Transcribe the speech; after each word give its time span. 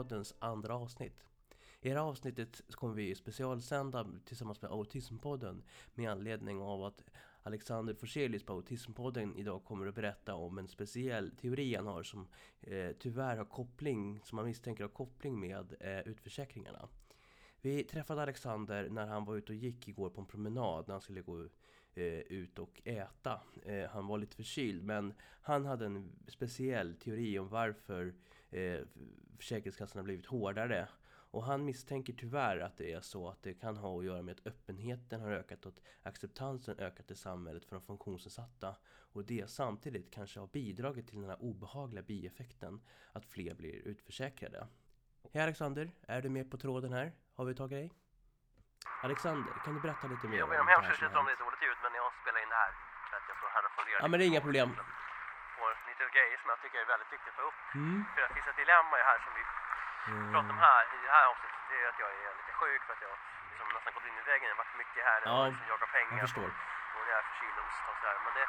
och 0.00 0.26
andra 0.38 0.74
avsnitt. 0.74 1.24
I 1.80 1.88
det 1.88 1.94
här 1.94 2.02
avsnittet 2.02 2.62
kommer 2.70 2.94
vi 2.94 3.14
specialsända 3.14 4.06
tillsammans 4.24 4.62
med 4.62 4.70
Autismpodden 4.70 5.62
med 5.94 6.10
anledning 6.10 6.60
av 6.60 6.84
att 6.84 7.04
Alexander 7.42 7.94
Forselius 7.94 8.42
på 8.42 8.52
Autismpodden 8.52 9.36
idag 9.36 9.64
kommer 9.64 9.86
att 9.86 9.94
berätta 9.94 10.34
om 10.34 10.58
en 10.58 10.68
speciell 10.68 11.30
teori 11.30 11.74
han 11.74 11.86
har 11.86 12.02
som 12.02 12.28
eh, 12.60 12.90
tyvärr 12.98 13.36
har 13.36 13.44
koppling, 13.44 14.20
som 14.24 14.36
man 14.36 14.44
misstänker 14.44 14.84
har 14.84 14.88
koppling 14.88 15.40
med 15.40 15.74
eh, 15.80 16.00
utförsäkringarna. 16.00 16.88
Vi 17.60 17.84
träffade 17.84 18.22
Alexander 18.22 18.88
när 18.88 19.06
han 19.06 19.24
var 19.24 19.36
ute 19.36 19.52
och 19.52 19.58
gick 19.58 19.88
igår 19.88 20.10
på 20.10 20.20
en 20.20 20.26
promenad 20.26 20.88
när 20.88 20.94
han 20.94 21.00
skulle 21.00 21.22
gå 21.22 21.48
eh, 21.94 22.04
ut 22.18 22.58
och 22.58 22.82
äta. 22.84 23.40
Eh, 23.62 23.90
han 23.90 24.06
var 24.06 24.18
lite 24.18 24.36
förkyld 24.36 24.84
men 24.84 25.14
han 25.42 25.64
hade 25.66 25.86
en 25.86 26.12
speciell 26.28 26.94
teori 26.94 27.38
om 27.38 27.48
varför 27.48 28.14
eh, 28.50 28.80
Försäkringskassan 29.36 29.98
har 29.98 30.04
blivit 30.04 30.26
hårdare. 30.26 30.88
Och 31.32 31.44
han 31.44 31.64
misstänker 31.64 32.12
tyvärr 32.12 32.58
att 32.60 32.76
det 32.76 32.92
är 32.92 33.00
så 33.00 33.28
att 33.28 33.42
det 33.42 33.54
kan 33.54 33.76
ha 33.76 33.98
att 33.98 34.04
göra 34.04 34.22
med 34.22 34.32
att 34.32 34.46
öppenheten 34.46 35.20
har 35.20 35.30
ökat 35.30 35.66
och 35.66 35.72
att 35.72 35.80
acceptansen 36.02 36.78
ökat 36.78 37.10
i 37.10 37.14
samhället 37.14 37.64
för 37.64 37.76
de 37.76 37.82
funktionsnedsatta. 37.82 38.76
Och 39.12 39.24
det 39.24 39.50
samtidigt 39.50 40.14
kanske 40.14 40.40
har 40.40 40.46
bidragit 40.46 41.08
till 41.08 41.20
den 41.20 41.30
här 41.30 41.42
obehagliga 41.42 42.02
bieffekten 42.02 42.80
att 43.12 43.24
fler 43.24 43.54
blir 43.54 43.74
utförsäkrade. 43.74 44.66
Hej 45.32 45.42
Alexander, 45.42 45.90
är 46.08 46.22
du 46.22 46.28
med 46.28 46.50
på 46.50 46.56
tråden 46.56 46.92
här? 46.92 47.12
Har 47.34 47.44
vi 47.44 47.54
tagit 47.54 47.78
dig? 47.78 47.92
Alexander, 49.02 49.52
kan 49.64 49.74
du 49.74 49.80
berätta 49.80 50.06
lite 50.12 50.26
mer 50.28 50.38
Jag 50.38 50.48
ber 50.48 50.60
om 50.60 50.68
ursäkt 50.90 51.16
om 51.20 51.24
det 51.28 51.32
är 51.36 51.42
dåligt 51.44 51.62
ljud 51.66 51.78
men 51.84 51.92
jag 52.00 52.08
spelar 52.22 52.40
in 52.44 52.50
det 52.54 52.60
här 52.64 52.72
för 53.08 53.16
att 53.18 53.26
jag 53.30 53.36
står 53.40 53.50
här 53.56 53.62
och 53.68 53.72
funderar 53.76 54.00
Ja 54.04 54.06
men 54.10 54.16
det 54.18 54.24
är 54.26 54.30
inga 54.32 54.44
problem. 54.46 54.68
på 55.58 55.64
lite 55.90 56.04
grejer 56.16 56.36
som 56.42 56.48
jag 56.52 56.60
tycker 56.64 56.79
är 56.90 56.94
väldigt 56.96 57.12
viktigt 57.16 57.32
att 57.32 57.36
ta 57.40 57.42
upp. 57.50 57.58
Mm. 57.74 57.98
För 58.14 58.20
det 58.22 58.34
finns 58.36 58.46
ett 58.52 58.60
dilemma 58.64 58.96
här 59.10 59.18
som 59.24 59.32
vi 59.38 59.42
pratar 60.32 60.52
om 60.54 60.60
här 60.68 60.82
i 60.96 60.98
det 61.06 61.12
här 61.18 61.26
avsnittet. 61.32 61.60
Det 61.70 61.76
är 61.84 61.88
att 61.92 61.98
jag 62.04 62.10
är 62.24 62.30
lite 62.40 62.52
sjuk 62.60 62.80
för 62.86 62.92
att 62.96 63.02
jag 63.08 63.14
liksom 63.50 63.66
nästan 63.76 63.92
gått 63.96 64.06
in 64.10 64.18
i 64.22 64.24
väggen. 64.32 64.46
Det 64.48 64.54
har 64.56 64.62
varit 64.64 64.76
mycket 64.82 65.00
här 65.10 65.18
nu 65.20 65.26
Ja, 65.30 65.38
liksom 65.50 65.66
jagar 65.72 65.88
pengar. 65.96 66.18
Jag 66.22 66.28
förstår. 66.28 66.50
Och 66.96 67.02
det 67.06 67.12
är 67.18 67.22
förkyld 67.30 67.56
och 67.62 67.68
och 67.90 67.96
sådär. 68.00 68.16
Men 68.24 68.32
det, 68.38 68.44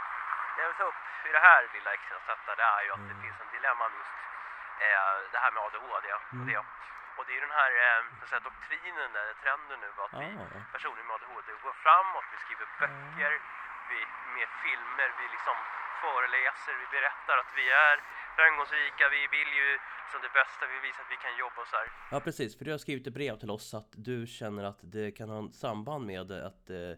det 0.55 0.59
jag 0.63 0.67
vill 0.71 0.79
ta 0.83 0.87
upp 0.91 1.01
i 1.29 1.31
det 1.37 1.43
här 1.49 1.61
lilla 1.75 1.91
extra 1.97 2.17
sättet 2.29 2.57
det 2.61 2.67
är 2.77 2.81
ju 2.87 2.91
att 2.95 3.03
det 3.09 3.15
Mm. 3.17 3.23
finns 3.25 3.37
en 3.43 3.51
dilemma 3.57 3.83
med 3.89 3.97
just 4.01 4.15
eh, 4.85 5.13
det 5.33 5.39
här 5.43 5.51
med 5.55 5.61
ADHD. 5.67 6.07
Mm. 6.09 6.41
Och, 6.41 6.45
det. 6.49 6.57
och 7.17 7.23
det 7.27 7.33
är 7.37 7.41
den 7.47 7.55
här, 7.61 7.71
eh, 7.85 7.99
att 8.23 8.29
säga, 8.29 8.39
doktrinen, 8.49 9.11
eller 9.19 9.33
trenden 9.43 9.79
nu 9.85 9.89
att 10.03 10.13
vi 10.21 10.27
Ah. 10.41 10.71
personer 10.75 11.03
med 11.07 11.13
ADHD 11.17 11.47
går 11.65 11.73
framåt, 11.85 12.25
vi 12.33 12.37
skriver 12.43 12.67
böcker, 12.79 13.33
vi 13.89 13.99
med 14.35 14.47
filmer, 14.63 15.09
vi 15.19 15.25
liksom 15.35 15.55
föreläser, 16.01 16.73
vi 16.83 16.87
berättar 16.97 17.37
att 17.37 17.51
vi 17.59 17.65
är 17.71 17.95
framgångsrika, 18.39 19.03
vi 19.17 19.21
vill 19.37 19.51
ju 19.61 19.69
som 20.11 20.21
det 20.21 20.33
bästa, 20.39 20.61
vi 20.73 20.79
visar 20.87 21.01
att 21.03 21.11
vi 21.15 21.19
kan 21.25 21.33
jobba 21.43 21.59
och 21.63 21.67
så 21.67 21.75
här. 21.81 21.87
Ja 22.13 22.19
precis, 22.27 22.57
för 22.57 22.63
du 22.65 22.71
har 22.75 22.81
skrivit 22.85 23.07
ett 23.07 23.17
brev 23.19 23.35
till 23.41 23.51
oss 23.57 23.67
att 23.79 23.91
du 24.09 24.17
känner 24.39 24.63
att 24.71 24.81
det 24.95 25.07
kan 25.17 25.29
ha 25.33 25.37
en 25.45 25.51
samband 25.65 26.03
med 26.11 26.27
att 26.49 26.65
eh, 26.79 26.93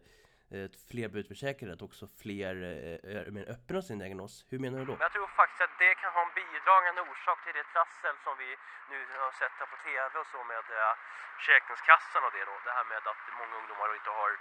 fler 0.90 1.08
blir 1.12 1.22
utförsäkrade, 1.24 1.72
att 1.76 1.86
också 1.90 2.06
fler 2.24 2.54
eh, 2.70 3.16
är 3.18 3.32
mer 3.38 3.46
öppna 3.56 3.80
sin 3.88 3.98
diagnos. 4.02 4.34
Hur 4.52 4.60
menar 4.64 4.78
du 4.82 4.86
då? 4.92 4.96
Men 4.98 5.08
jag 5.08 5.16
tror 5.18 5.30
faktiskt 5.42 5.62
att 5.68 5.76
det 5.84 5.94
kan 6.02 6.12
ha 6.18 6.22
en 6.28 6.34
bidragande 6.42 7.02
orsak 7.12 7.38
till 7.44 7.56
det 7.60 7.68
trassel 7.74 8.16
som 8.26 8.34
vi 8.44 8.50
nu 8.92 9.00
har 9.26 9.34
sett 9.42 9.56
här 9.60 9.70
på 9.74 9.78
TV 9.88 10.14
och 10.22 10.30
så 10.34 10.40
med 10.54 10.66
eh, 10.80 10.94
Försäkringskassan 11.38 12.22
och 12.28 12.34
det 12.38 12.46
då. 12.52 12.56
Det 12.68 12.74
här 12.80 12.86
med 12.94 13.04
att 13.12 13.24
många 13.40 13.54
ungdomar 13.62 13.88
inte 14.00 14.14
har, 14.22 14.32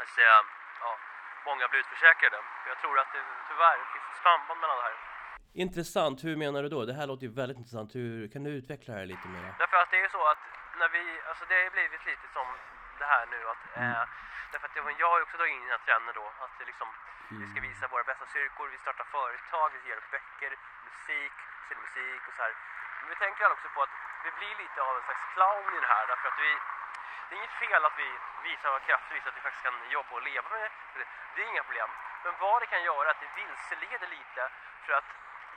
att 0.00 0.10
säga, 0.18 0.36
ja, 0.84 0.92
många 1.48 1.64
blir 1.70 1.80
utförsäkrade. 1.84 2.38
Jag 2.70 2.78
tror 2.82 2.94
att 3.02 3.10
det 3.14 3.22
tyvärr 3.50 3.78
finns 3.92 4.06
ett 4.12 4.20
samband 4.26 4.58
mellan 4.60 4.76
det 4.80 4.86
här. 4.90 4.98
Intressant, 5.64 6.16
hur 6.26 6.36
menar 6.44 6.60
du 6.64 6.68
då? 6.76 6.80
Det 6.90 6.96
här 7.00 7.06
låter 7.10 7.24
ju 7.28 7.32
väldigt 7.40 7.58
intressant. 7.62 7.90
Hur, 7.98 8.14
kan 8.32 8.40
du 8.46 8.50
utveckla 8.60 8.88
det 8.94 8.98
här 9.00 9.06
lite 9.14 9.26
mer? 9.34 9.44
Därför 9.62 9.76
att 9.82 9.90
det 9.92 9.98
är 10.00 10.04
ju 10.08 10.12
så 10.18 10.22
att 10.32 10.42
när 10.80 10.88
vi, 10.96 11.02
alltså 11.30 11.44
det 11.50 11.56
har 11.64 11.70
blivit 11.78 12.02
lite 12.10 12.26
som 12.36 12.46
det 13.00 13.08
här 13.14 13.24
nu 13.34 13.40
att, 13.52 13.62
eh, 13.82 14.02
därför 14.52 14.66
att 14.68 14.74
det, 14.76 14.82
var- 14.86 14.96
jag 15.02 15.08
har 15.12 15.18
ju 15.20 15.24
också 15.26 15.36
dragit 15.40 15.54
in 15.58 15.66
här 15.74 15.82
trenden 15.86 16.14
då, 16.20 16.26
att 16.44 16.52
det 16.58 16.64
liksom, 16.70 16.88
vi 17.42 17.46
ska 17.52 17.58
visa 17.68 17.84
våra 17.94 18.04
bästa 18.10 18.24
styrkor, 18.32 18.66
vi 18.76 18.78
startar 18.86 19.06
företag, 19.18 19.66
vi 19.76 19.80
ger 19.88 20.00
böcker, 20.14 20.52
musik, 20.88 21.34
musik 21.84 22.22
och 22.28 22.34
så 22.36 22.42
här. 22.46 22.52
Men 23.00 23.06
vi 23.12 23.16
tänker 23.24 23.44
också 23.54 23.68
på 23.74 23.80
att 23.86 23.94
vi 24.24 24.30
blir 24.38 24.54
lite 24.62 24.78
av 24.88 24.92
en 24.98 25.04
slags 25.08 25.24
clown 25.34 25.66
i 25.76 25.78
det 25.84 25.90
här 25.94 26.04
därför 26.12 26.26
att 26.32 26.38
vi, 26.46 26.50
det 27.28 27.34
är 27.34 27.38
inget 27.40 27.56
fel 27.64 27.84
att 27.88 27.96
vi 28.02 28.08
visar 28.48 28.68
våra 28.70 28.80
krafter, 28.88 29.14
visar 29.14 29.28
att 29.30 29.36
vi 29.36 29.40
faktiskt 29.40 29.64
kan 29.66 29.74
jobba 29.96 30.12
och 30.18 30.22
leva 30.22 30.48
med 30.54 30.60
det. 30.94 31.04
Det 31.34 31.42
är 31.42 31.46
inga 31.52 31.62
problem. 31.68 31.90
Men 32.24 32.32
vad 32.40 32.62
det 32.62 32.66
kan 32.66 32.82
göra 32.82 33.06
är 33.08 33.10
att 33.14 33.20
det 33.24 33.30
vilseleder 33.40 34.08
lite 34.16 34.42
för 34.84 34.92
att 34.98 35.08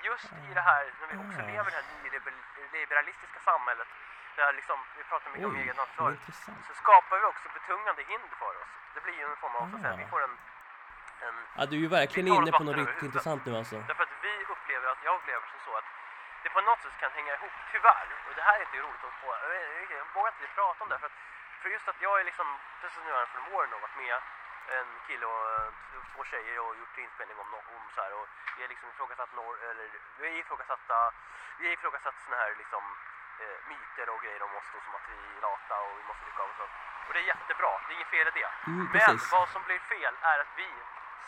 just 0.10 0.32
i 0.50 0.54
det 0.54 0.62
här, 0.72 0.84
när 1.00 1.08
vi 1.12 1.18
också 1.26 1.40
Ah. 1.42 1.52
lever 1.54 1.70
i 1.70 1.74
det 1.74 1.80
här 1.80 2.34
nyliberalistiska 2.72 3.40
samhället, 3.40 3.88
där 4.36 4.54
liksom, 4.54 4.78
vi 4.98 5.04
pratar 5.04 5.30
mycket 5.32 5.46
om 5.78 5.80
ansvar, 5.84 6.12
intressant. 6.12 6.66
så 6.68 6.74
skapar 6.74 7.16
vi 7.20 7.26
också 7.26 7.48
betungande 7.54 8.02
hinder 8.04 8.36
för 8.44 8.54
oss. 8.62 8.72
Det 8.94 9.02
blir 9.06 9.14
ju 9.14 9.24
en 9.32 9.36
form 9.44 9.56
av, 9.56 9.70
så 9.70 9.76
att 9.76 9.82
säga, 9.82 9.94
Ah. 9.94 10.04
vi 10.04 10.06
får 10.14 10.22
en, 10.28 10.38
en 11.28 11.36
Ja, 11.58 11.66
du 11.66 11.76
är 11.76 11.82
ju 11.88 11.88
verkligen 12.00 12.28
inne 12.36 12.52
på 12.52 12.64
något 12.64 12.76
riktigt 12.78 13.04
intressant 13.04 13.46
nu 13.46 13.52
alltså. 13.58 13.76
Därför 13.92 14.04
att 14.04 14.16
vi 14.28 14.34
upplever 14.54 14.88
att, 14.94 14.98
jag 15.08 15.16
upplever 15.20 15.46
som 15.52 15.60
så 15.68 15.78
att 15.80 15.88
det 16.44 16.50
på 16.50 16.62
något 16.62 16.82
sätt 16.84 16.96
kan 17.00 17.12
hänga 17.12 17.34
ihop, 17.38 17.52
tyvärr. 17.72 18.08
Och 18.28 18.34
det 18.36 18.42
här 18.48 18.56
är 18.60 18.62
inte 18.68 18.78
roligt 18.86 19.04
att 19.08 19.14
få, 19.22 19.28
jag 19.98 20.06
vågar 20.14 20.32
inte 20.34 20.48
prata 20.56 20.84
om 20.84 20.90
det. 20.90 21.00
För, 21.00 21.06
att, 21.12 21.18
för 21.62 21.70
just 21.70 21.88
att 21.88 22.02
jag 22.02 22.20
är 22.20 22.24
liksom, 22.24 22.48
precis 22.82 23.04
nu 23.06 23.12
här 23.12 23.26
för 23.26 23.40
en 23.40 23.54
år 23.56 23.68
nu, 23.68 23.76
varit 23.82 23.96
med 23.96 24.18
en 24.78 24.88
kille 25.08 25.26
och 25.26 25.44
eh, 25.52 25.70
två 26.14 26.24
tjejer 26.24 26.60
och 26.60 26.76
gjort 26.76 26.98
inspelning 26.98 27.38
om, 27.40 27.54
om 27.54 27.86
så 27.96 28.02
här 28.02 28.14
och 28.14 28.28
vi 28.58 28.64
är 28.64 28.68
liksom 28.68 28.90
ifrågasatt 28.90 29.34
norr, 29.34 29.58
eller 29.70 29.90
vi 30.18 30.28
är 30.28 30.40
ifrågasatta, 30.40 31.14
vi 31.60 31.68
är 31.68 31.74
ifrågasatt 31.74 32.16
såna 32.26 32.38
här 32.38 32.56
liksom 32.58 32.84
eh, 33.42 33.58
myter 33.70 34.10
och 34.10 34.22
grejer 34.22 34.44
om 34.44 34.56
oss 34.56 34.70
då, 34.74 34.80
som 34.86 34.96
att 34.96 35.08
vi 35.10 35.38
är 35.38 35.42
lata 35.42 35.76
och 35.82 35.98
vi 36.00 36.04
måste 36.04 36.26
rycka 36.26 36.42
av 36.44 36.50
och 36.50 36.56
så. 36.56 36.68
Och 37.08 37.14
det 37.14 37.20
är 37.20 37.34
jättebra, 37.34 37.72
det 37.88 37.94
är 37.94 37.96
inget 37.96 38.08
fel 38.08 38.28
i 38.28 38.32
det. 38.40 38.50
Mm, 38.68 38.90
Men 38.94 39.20
vad 39.32 39.50
som 39.50 39.62
blir 39.64 39.80
fel 39.80 40.14
är 40.22 40.40
att 40.40 40.54
vi 40.56 40.70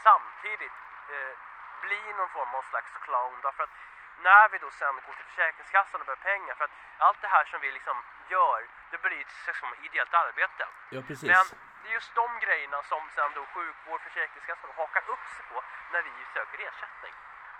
samtidigt 0.03 0.77
eh, 1.13 1.33
blir 1.81 2.13
någon 2.17 2.29
form 2.29 2.55
av 2.55 2.61
slags 2.61 2.91
clown. 3.05 3.41
Därför 3.41 3.63
att 3.63 3.75
när 4.21 4.49
vi 4.49 4.57
då 4.57 4.71
sen 4.71 4.95
går 5.05 5.13
till 5.13 5.25
Försäkringskassan 5.25 6.01
och 6.01 6.05
behöver 6.05 6.23
pengar, 6.23 6.55
för 6.55 6.63
att 6.65 6.71
allt 6.97 7.21
det 7.21 7.27
här 7.27 7.45
som 7.45 7.61
vi 7.61 7.71
liksom 7.71 7.97
gör, 8.27 8.67
det 8.91 8.97
blir 9.01 9.25
som 9.59 9.69
ideellt 9.81 10.13
arbete. 10.13 10.67
Ja, 10.89 11.01
precis. 11.07 11.29
Men 11.33 11.45
det 11.83 11.89
är 11.89 11.93
just 11.93 12.15
de 12.15 12.39
grejerna 12.39 12.83
som 12.83 13.09
sen 13.15 13.31
då 13.35 13.45
sjukvård, 13.45 14.01
Försäkringskassan 14.01 14.69
hakar 14.77 15.03
upp 15.13 15.25
sig 15.35 15.45
på 15.53 15.63
när 15.91 16.01
vi 16.01 16.11
söker 16.33 16.59
ersättning. 16.67 17.13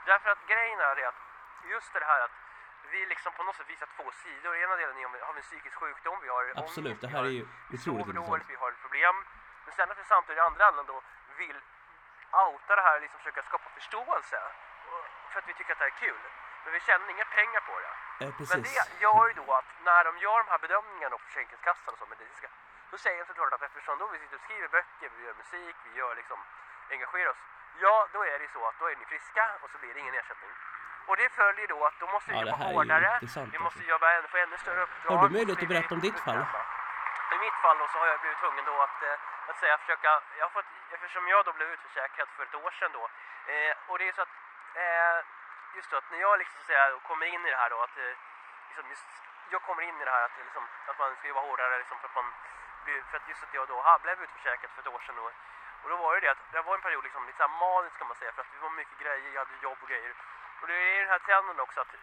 Därför 0.06 0.30
att 0.30 0.46
grejen 0.48 0.80
är 0.80 0.96
det 0.96 1.06
att 1.08 1.16
just 1.64 1.94
det 1.94 2.06
här 2.06 2.22
att 2.22 2.32
vi 2.92 3.06
liksom 3.06 3.34
på 3.34 3.44
något 3.44 3.56
sätt 3.56 3.70
visar 3.70 3.88
två 3.98 4.12
sidor. 4.12 4.56
Ena 4.56 4.76
delen 4.76 4.98
är 4.98 5.06
om 5.06 5.12
vi 5.12 5.20
har 5.20 5.34
en 5.36 5.42
psykisk 5.42 5.76
sjukdom, 5.76 6.20
vi 6.22 6.30
har 6.30 6.52
Absolut, 6.56 7.02
det 7.02 7.08
här 7.08 7.20
är 7.24 7.28
ju 7.40 7.46
otroligt 7.74 8.08
intressant. 8.08 8.44
vi 8.50 8.56
har 8.56 8.72
problem. 8.72 9.16
Men 9.66 9.74
sen 9.76 9.92
att 9.92 9.98
vi 10.00 10.04
samtidigt 10.04 10.38
i 10.38 10.42
andra 10.42 10.68
änden 10.68 10.86
då 10.86 11.02
vill 11.38 11.62
outa 12.32 12.76
det 12.76 12.82
här, 12.82 13.00
liksom 13.00 13.20
försöka 13.20 13.44
skapa 13.44 13.70
förståelse. 13.70 14.42
Och- 14.92 15.06
För 15.32 15.40
att 15.40 15.48
vi 15.48 15.54
tycker 15.54 15.72
att 15.72 15.78
det 15.80 15.84
här 15.86 15.92
är 15.92 15.96
kul. 16.08 16.20
Men 16.64 16.74
vi 16.74 16.80
tjänar 16.80 17.10
inga 17.16 17.26
pengar 17.38 17.62
på 17.70 17.74
det. 17.84 17.92
Eh, 18.26 18.32
Men 18.52 18.62
det 18.62 18.74
gör 19.06 19.28
ju 19.30 19.34
då 19.42 19.48
att 19.60 19.66
när 19.90 20.04
de 20.08 20.18
gör 20.18 20.38
de 20.44 20.48
här 20.54 20.60
bedömningarna 20.66 21.18
på 21.18 21.24
Försäkringskassan 21.30 21.94
och 21.94 22.00
så 22.00 22.06
medicinska, 22.06 22.48
då 22.92 22.98
säger 22.98 23.20
de 23.20 23.26
såklart 23.26 23.54
att 23.54 23.62
eftersom 23.62 23.98
då 23.98 24.08
vi 24.08 24.20
sitter 24.20 24.36
och 24.36 24.42
skriver 24.48 24.68
böcker, 24.68 25.10
vi 25.18 25.24
gör 25.26 25.34
musik, 25.34 25.76
vi 25.84 25.92
gör 26.00 26.16
liksom, 26.16 26.40
engagerar 26.92 27.30
oss. 27.30 27.42
Ja, 27.80 28.08
då 28.14 28.26
är 28.26 28.40
det 28.40 28.48
så 28.54 28.68
att 28.68 28.80
då 28.80 28.86
är 28.92 28.96
ni 28.96 29.06
friska 29.06 29.46
och 29.62 29.70
så 29.72 29.78
blir 29.78 29.94
det 29.94 30.00
ingen 30.00 30.16
ersättning. 30.16 30.52
Och 31.08 31.18
det 31.18 31.30
följer 31.30 31.68
då 31.68 31.86
att 31.86 32.00
då 32.00 32.08
måste 32.08 32.32
vi 32.32 32.38
Ja, 32.38 32.46
jobba 32.46 32.58
ju 32.70 32.74
hårdare, 32.74 33.12
vi 33.22 33.26
måste 33.28 33.80
alltså. 33.80 33.82
jobba 33.94 34.08
ännu, 34.12 34.28
få 34.28 34.38
ännu 34.38 34.58
större 34.58 34.82
uppdrag. 34.84 35.18
Har 35.18 35.28
du 35.28 35.34
möjlighet 35.34 35.64
att 35.64 35.70
berätta 35.74 35.94
om 35.96 36.02
ditt 36.02 36.20
fall? 36.20 36.46
I 37.36 37.38
mitt 37.46 37.54
fall 37.64 37.78
då 37.78 37.88
så 37.88 37.98
har 38.00 38.08
jag 38.08 38.20
blivit 38.22 38.40
tvungen 38.40 38.66
då 38.66 38.76
att, 38.82 39.04
eh, 39.04 39.16
att 39.50 39.58
säga, 39.58 39.78
försöka, 39.78 40.22
jag 40.40 40.46
har 40.46 40.50
fått, 40.50 40.66
eftersom 40.92 41.28
jag 41.28 41.46
då 41.46 41.54
blev 41.54 41.68
utförsäkrad 41.76 42.28
för 42.36 42.44
ett 42.44 42.56
år 42.56 42.72
sedan 42.80 42.92
då, 42.94 43.04
eh, 43.54 43.74
och 43.88 43.98
det 44.00 44.08
är 44.08 44.14
så 44.14 44.22
att, 44.22 44.34
eh, 44.74 45.18
just 45.76 45.90
då 45.92 45.98
att 45.98 46.12
när 46.12 46.20
jag 46.20 46.40
liksom 46.40 46.56
så 46.56 46.62
att 46.62 46.68
säga 46.68 47.00
kommer 47.10 47.26
in 47.26 47.46
i 47.46 47.50
det 47.50 47.62
här 47.64 47.70
då, 47.70 47.78
att 47.82 47.98
eh, 47.98 48.16
liksom 48.68 48.90
just, 48.90 49.08
jag 49.50 49.62
kommer 49.62 49.84
in 49.84 50.02
i 50.02 50.06
det 50.06 50.12
här 50.12 50.24
att, 50.26 50.36
det 50.38 50.44
liksom, 50.44 50.66
att 50.88 51.00
man 51.00 51.16
ska 51.16 51.28
jobba 51.28 51.42
hårdare 51.42 51.78
liksom 51.78 52.00
för 52.00 52.08
att 52.08 52.16
man 52.16 52.34
för 53.10 53.18
att 53.18 53.30
just 53.30 53.44
att 53.44 53.54
jag 53.54 53.68
då 53.68 53.82
ha, 53.82 54.00
blev 54.00 54.24
utförsäkrad 54.24 54.72
för 54.72 54.82
ett 54.82 54.88
år 54.88 55.00
sedan 55.06 55.16
då, 55.16 55.32
och 55.84 55.90
då 55.90 55.96
var 55.96 56.14
det 56.16 56.20
det 56.20 56.32
att 56.32 56.44
det 56.52 56.62
var 56.62 56.76
en 56.76 56.82
period 56.82 57.04
liksom 57.04 57.26
lite 57.26 57.38
så 57.38 57.44
här 57.48 57.60
manisk 57.60 57.98
kan 57.98 58.08
man 58.08 58.16
säga 58.16 58.32
för 58.32 58.42
att 58.42 58.54
vi 58.56 58.60
var 58.60 58.70
mycket 58.70 58.98
grejer, 59.04 59.34
jag 59.34 59.40
hade 59.46 59.64
jobb 59.68 59.78
och 59.82 59.90
grejer. 59.90 60.14
Och 60.62 60.68
det 60.68 60.74
är 60.74 61.00
den 61.00 61.10
här 61.10 61.20
trenden 61.20 61.60
också 61.60 61.82
att 61.82 61.94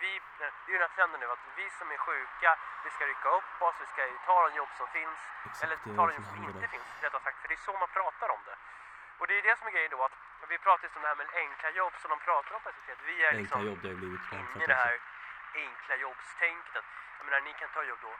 vi, 0.00 0.20
det 0.38 0.72
är 0.74 0.78
den 0.78 0.80
här 0.80 0.94
trenden 0.96 1.20
nu 1.20 1.26
att 1.30 1.44
vi 1.56 1.70
som 1.70 1.90
är 1.90 1.96
sjuka, 1.96 2.58
vi 2.84 2.90
ska 2.90 3.06
rycka 3.06 3.28
upp 3.28 3.62
oss, 3.62 3.74
vi 3.80 3.86
ska 3.86 4.02
ta 4.26 4.48
de 4.48 4.54
jobb 4.56 4.68
som 4.76 4.86
finns. 4.88 5.18
Exakt, 5.46 5.62
eller 5.64 5.76
det 5.84 5.96
ta 5.96 6.06
det 6.06 6.12
de 6.12 6.16
jobb 6.16 6.26
som 6.26 6.44
inte 6.44 6.66
då. 6.66 6.68
finns, 6.74 6.88
rättare 7.02 7.22
sagt. 7.22 7.38
För 7.40 7.48
det 7.48 7.54
är 7.54 7.64
så 7.68 7.72
man 7.72 7.88
pratar 7.88 8.28
om 8.28 8.40
det. 8.48 8.56
Och 9.18 9.26
det 9.26 9.34
är 9.38 9.42
det 9.42 9.58
som 9.58 9.66
är 9.68 9.72
grejen 9.76 9.90
då 9.90 10.04
att 10.04 10.16
vi 10.48 10.58
pratar 10.58 10.84
just 10.84 10.96
om 10.96 11.02
det 11.02 11.08
här 11.12 11.20
med 11.22 11.30
enkla 11.44 11.70
jobb 11.80 11.94
som 12.02 12.08
de 12.14 12.18
pratar 12.28 12.52
om 12.56 12.60
på 12.64 12.70
SVT. 12.72 13.00
Vi 13.10 13.16
är 13.24 13.28
Enkla 13.28 13.40
liksom 13.40 13.66
jobb, 13.68 13.78
det 13.82 13.88
har 13.92 14.00
blivit 14.02 14.32
inne 14.32 14.64
i 14.64 14.66
det 14.72 14.80
här 14.84 14.96
enkla 15.66 15.94
jobbstänket. 16.06 16.84
Jag 17.18 17.24
menar, 17.26 17.40
ni 17.48 17.52
kan 17.60 17.68
ta 17.76 17.82
jobb 17.90 18.00
då. 18.08 18.12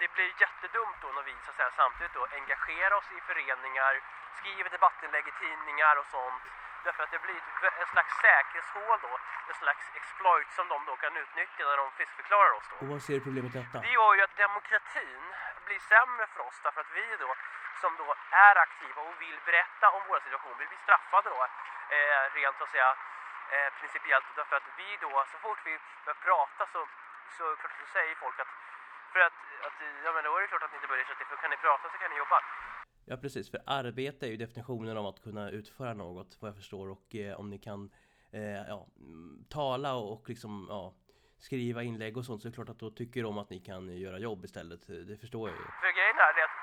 Det 0.00 0.08
blir 0.14 0.30
jättedumt 0.44 0.98
då 1.02 1.08
när 1.16 1.24
vi 1.30 1.34
så 1.44 1.50
att 1.50 1.56
säga, 1.56 1.70
samtidigt 1.82 2.14
då 2.18 2.22
engagerar 2.40 2.94
oss 3.00 3.08
i 3.16 3.20
föreningar, 3.28 3.94
skriver 4.38 4.70
debattinlägg 4.70 5.24
i 5.32 5.34
tidningar 5.42 5.94
och 6.00 6.08
sånt. 6.16 6.44
Därför 6.84 7.02
att 7.04 7.10
det 7.10 7.22
blir 7.26 7.36
ett, 7.36 7.74
en 7.82 7.88
slags 7.94 8.12
säkerhetshål 8.24 8.98
då, 9.06 9.12
en 9.50 9.54
slags 9.62 9.84
exploit 9.98 10.50
som 10.58 10.68
de 10.72 10.78
då 10.90 10.94
kan 10.96 11.16
utnyttja 11.16 11.62
när 11.70 11.76
de 11.76 11.86
friskförklarar 11.96 12.52
oss 12.58 12.66
då. 12.70 12.76
Och 12.80 12.88
vad 12.92 13.02
ser 13.02 13.14
du 13.14 13.20
problemet 13.28 13.54
i 13.54 13.58
detta? 13.58 13.78
Det 13.86 13.92
gör 13.98 14.14
ju 14.14 14.22
att 14.22 14.36
demokratin 14.36 15.22
blir 15.66 15.80
sämre 15.92 16.26
för 16.32 16.40
oss 16.48 16.60
därför 16.64 16.80
att 16.80 16.92
vi 16.98 17.06
då 17.24 17.30
som 17.82 17.92
då 18.02 18.08
är 18.48 18.54
aktiva 18.66 19.00
och 19.08 19.16
vill 19.24 19.38
berätta 19.48 19.86
om 19.96 20.02
vår 20.10 20.20
situation 20.24 20.58
vill 20.58 20.72
bli 20.72 20.80
straffade 20.84 21.28
då 21.34 21.40
eh, 21.96 22.22
rent 22.36 22.56
så 22.58 22.64
att 22.64 22.74
säga 22.76 22.90
eh, 23.54 23.68
principiellt 23.80 24.28
därför 24.38 24.56
att 24.56 24.68
vi 24.80 24.88
då 25.04 25.12
så 25.32 25.36
fort 25.44 25.60
vi 25.68 25.74
börjar 26.04 26.20
prata 26.28 26.62
så, 26.74 26.80
så, 27.36 27.44
klart, 27.60 27.74
så 27.80 27.86
säger 27.96 28.14
folk 28.24 28.38
att 28.44 28.52
för 29.12 29.20
att, 29.28 29.38
att 29.66 29.78
ja 30.04 30.10
men 30.14 30.24
då 30.24 30.30
är 30.36 30.40
det 30.42 30.50
klart 30.52 30.62
att 30.62 30.72
ni 30.72 30.76
inte 30.78 30.90
börjar 30.90 31.02
ersätta 31.04 31.24
för 31.30 31.36
kan 31.42 31.50
ni 31.54 31.58
prata 31.66 31.84
så 31.92 31.96
kan 32.02 32.10
ni 32.12 32.16
jobba. 32.22 32.38
Ja 33.10 33.16
precis, 33.16 33.50
för 33.50 33.60
arbete 33.66 34.26
är 34.26 34.30
ju 34.30 34.36
definitionen 34.36 34.96
av 34.96 35.06
att 35.06 35.22
kunna 35.22 35.50
utföra 35.50 35.94
något 35.94 36.30
vad 36.40 36.48
jag 36.50 36.56
förstår 36.56 36.86
och 36.90 37.14
eh, 37.14 37.40
om 37.40 37.50
ni 37.50 37.58
kan 37.58 37.90
eh, 38.32 38.62
ja, 38.74 38.86
tala 39.50 39.94
och 39.94 40.28
liksom 40.28 40.66
ja, 40.68 40.94
skriva 41.38 41.82
inlägg 41.82 42.16
och 42.16 42.24
sånt 42.24 42.42
så 42.42 42.48
är 42.48 42.50
det 42.50 42.54
klart 42.54 42.68
att 42.68 42.78
då 42.78 42.90
tycker 42.90 43.22
de 43.22 43.38
att 43.38 43.50
ni 43.50 43.60
kan 43.60 43.96
göra 43.96 44.18
jobb 44.18 44.44
istället. 44.44 44.80
Det 45.08 45.16
förstår 45.16 45.48
jag 45.50 45.58
ju. 45.58 45.64
För 45.64 45.92
grejen 45.98 46.16
är 46.18 46.44
att 46.44 46.61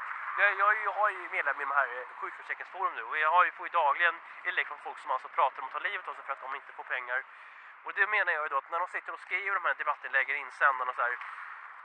Eh, 0.50 0.56
jag, 0.58 0.84
jag, 0.84 0.92
har 0.92 1.10
ju 1.10 1.30
medlem 1.30 1.62
i 1.62 1.66
de 1.66 1.72
här 1.72 1.88
eh, 1.98 2.08
sjukförsäkringsforum 2.20 2.94
nu 2.96 3.04
och 3.04 3.18
jag 3.18 3.32
har 3.32 3.46
ju, 3.46 3.52
får 3.52 3.66
ju 3.68 3.72
dagligen 3.72 4.16
inlägg 4.44 4.68
från 4.68 4.78
folk 4.78 5.00
som 5.00 5.12
alltså 5.12 5.28
pratar 5.28 5.62
om 5.62 5.68
att 5.68 5.74
ta 5.74 5.80
livet 5.80 6.08
av 6.08 6.14
sig 6.14 6.24
för 6.24 6.34
att 6.34 6.42
de 6.42 6.56
inte 6.56 6.72
får 6.74 6.84
pengar. 6.84 7.24
Och 7.84 7.94
det 7.94 8.08
menar 8.08 8.32
jag 8.34 8.44
ju 8.44 8.50
då 8.50 8.58
att 8.58 8.72
när 8.72 8.80
de 8.80 8.88
sitter 8.88 9.14
och 9.14 9.20
skriver 9.20 9.54
de 9.56 9.66
här 9.66 9.74
debattinläggen, 9.74 10.38
insändarna 10.38 10.92
och 10.92 10.96
så 10.96 11.02
här 11.02 11.18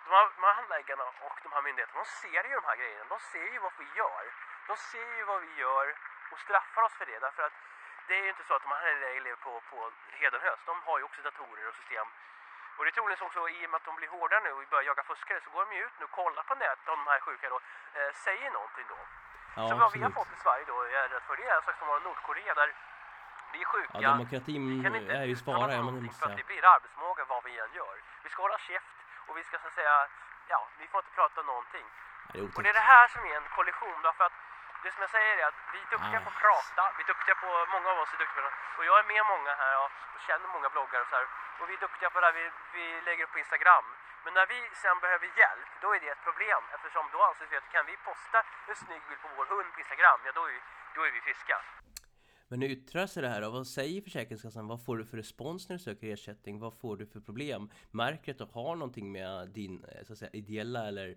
de 0.05 0.11
här, 0.11 0.27
de 0.37 0.43
här 0.47 0.55
handläggarna 0.55 1.05
och 1.27 1.39
de 1.43 1.53
här 1.53 1.63
myndigheterna, 1.63 1.99
de 2.05 2.11
ser 2.23 2.45
ju 2.49 2.55
de 2.61 2.65
här 2.65 2.77
grejerna. 2.77 3.05
De 3.09 3.21
ser 3.21 3.49
ju 3.53 3.59
vad 3.59 3.73
vi 3.79 3.87
gör. 4.01 4.25
De 4.67 4.77
ser 4.77 5.17
ju 5.19 5.25
vad 5.25 5.41
vi 5.41 5.53
gör 5.55 5.97
och 6.33 6.39
straffar 6.39 6.83
oss 6.83 6.95
för 6.99 7.07
det. 7.07 7.19
Därför 7.19 7.43
att 7.43 7.57
det 8.07 8.15
är 8.19 8.23
ju 8.23 8.29
inte 8.29 8.45
så 8.45 8.55
att 8.55 8.63
de 8.63 8.71
här 8.71 9.21
lever 9.21 9.37
på, 9.37 9.61
på 9.71 9.93
hedenhös. 10.11 10.59
De 10.65 10.83
har 10.83 10.99
ju 10.99 11.05
också 11.05 11.23
datorer 11.23 11.69
och 11.69 11.75
system. 11.75 12.07
Och 12.77 12.83
det 12.85 12.91
är 12.91 12.97
troligen 12.99 13.27
också 13.27 13.41
i 13.49 13.67
och 13.67 13.71
med 13.71 13.79
att 13.81 13.89
de 13.91 13.95
blir 14.01 14.11
hårdare 14.17 14.41
nu 14.47 14.53
och 14.57 14.65
börjar 14.71 14.87
jaga 14.91 15.03
fuskare 15.11 15.39
så 15.45 15.51
går 15.55 15.61
de 15.65 15.71
ju 15.77 15.83
ut 15.87 15.97
nu 15.99 16.05
och 16.09 16.15
kollar 16.21 16.43
på 16.51 16.55
nätet 16.55 16.89
om 16.95 16.99
de 17.03 17.07
här 17.13 17.21
sjuka 17.27 17.47
då 17.55 17.59
eh, 17.99 18.11
säger 18.27 18.51
någonting 18.59 18.87
då. 18.95 19.01
Ja, 19.57 19.63
så 19.69 19.75
vad 19.83 19.93
vi 19.97 20.01
har 20.07 20.13
fått 20.21 20.33
i 20.37 20.39
Sverige 20.45 20.65
då, 20.73 20.77
jag 20.95 21.01
är 21.05 21.09
rädd 21.15 21.25
för 21.29 21.37
det 21.37 21.47
är 21.53 21.57
en 21.57 21.63
slags 21.67 21.79
som 21.79 21.89
Nordkorea 22.07 22.55
där 22.61 22.69
vi 23.53 23.59
är 23.65 23.69
sjuka. 23.73 23.99
Ja, 24.05 24.09
demokratin 24.11 24.63
är 25.23 25.25
ju 25.33 25.37
svara, 25.37 25.73
ja, 25.77 25.83
men 25.87 25.95
det 25.95 26.03
måste 26.09 26.25
att 26.27 26.37
det 26.37 26.47
blir 26.53 26.65
arbetsmåga 26.75 27.23
vad 27.33 27.45
vi 27.45 27.53
än 27.65 27.73
gör. 27.81 27.97
Vi 28.25 28.29
ska 28.31 28.43
hålla 28.43 28.59
käft 28.59 28.97
och 29.27 29.35
vi 29.39 29.43
ska 29.45 29.59
så 29.59 29.67
att 29.67 29.79
säga, 29.81 29.97
ja, 30.53 30.61
vi 30.81 30.87
får 30.91 30.99
inte 31.03 31.15
prata 31.19 31.41
om 31.41 31.47
någonting. 31.47 31.87
Det 32.33 32.41
och 32.57 32.63
det 32.63 32.71
är 32.75 32.79
det 32.83 32.89
här 32.95 33.07
som 33.15 33.23
är 33.31 33.37
en 33.37 33.49
kollision 33.59 33.99
därför 34.03 34.25
att 34.25 34.37
det 34.85 34.93
som 34.95 35.03
jag 35.07 35.13
säger 35.17 35.35
är 35.43 35.47
att 35.51 35.61
vi 35.75 35.79
är 35.85 35.91
duktiga 35.97 36.19
på 36.25 36.31
att 36.33 36.41
prata, 36.47 36.83
vi 36.97 37.01
är 37.05 37.11
duktiga 37.13 37.35
på, 37.43 37.49
många 37.75 37.89
av 37.93 37.99
oss 38.03 38.13
är 38.17 38.21
duktiga 38.25 38.43
på 38.45 38.49
det. 38.49 38.57
Och 38.79 38.85
jag 38.91 38.97
är 39.03 39.07
med 39.13 39.25
många 39.35 39.53
här 39.63 39.75
och 39.85 40.21
känner 40.27 40.49
många 40.57 40.69
bloggare 40.75 41.03
och 41.05 41.11
så 41.13 41.17
här. 41.19 41.27
Och 41.61 41.67
vi 41.69 41.75
är 41.79 41.83
duktiga 41.87 42.09
på 42.13 42.19
det 42.21 42.27
här 42.29 42.37
vi, 42.41 42.45
vi 42.77 42.85
lägger 43.09 43.23
upp 43.25 43.35
på 43.37 43.41
Instagram. 43.45 43.87
Men 44.25 44.33
när 44.39 44.47
vi 44.53 44.59
sen 44.85 44.99
behöver 45.05 45.27
hjälp, 45.41 45.71
då 45.83 45.89
är 45.95 45.99
det 46.03 46.11
ett 46.15 46.25
problem. 46.29 46.63
Eftersom 46.77 47.05
då 47.15 47.19
anser 47.29 47.47
vi 47.51 47.57
att 47.61 47.69
kan 47.75 47.85
vi 47.91 47.95
posta 48.09 48.39
en 48.71 48.77
snygg 48.83 49.03
bild 49.09 49.21
på 49.25 49.29
vår 49.39 49.47
hund 49.53 49.69
på 49.75 49.79
Instagram, 49.85 50.19
ja 50.27 50.33
då 50.39 50.43
är, 50.53 50.59
då 50.97 51.01
är 51.07 51.13
vi 51.17 51.21
friska. 51.29 51.57
Men 52.49 52.57
hur 52.63 52.71
yttrar 52.77 53.07
sig 53.13 53.21
det 53.25 53.33
här 53.35 53.43
och 53.47 53.53
vad 53.59 53.67
säger 53.79 53.99
Försäkringskassan? 54.07 54.65
Vad 54.73 54.81
får 54.85 54.97
du 55.01 55.05
för 55.11 55.17
respons 55.25 55.61
när 55.69 55.77
du 55.79 55.83
söker 55.89 56.07
ersättning? 56.15 56.55
Vad 56.67 56.75
får 56.83 56.95
du 57.01 57.05
för 57.13 57.21
problem? 57.29 57.63
Märker 58.03 58.27
du 58.27 58.33
att 58.33 58.43
du 58.45 58.59
har 58.61 58.75
någonting 58.77 59.13
med 59.13 59.49
din 59.59 59.75
så 60.07 60.13
att 60.13 60.19
säga, 60.19 60.31
ideella 60.43 60.83
eller 60.91 61.09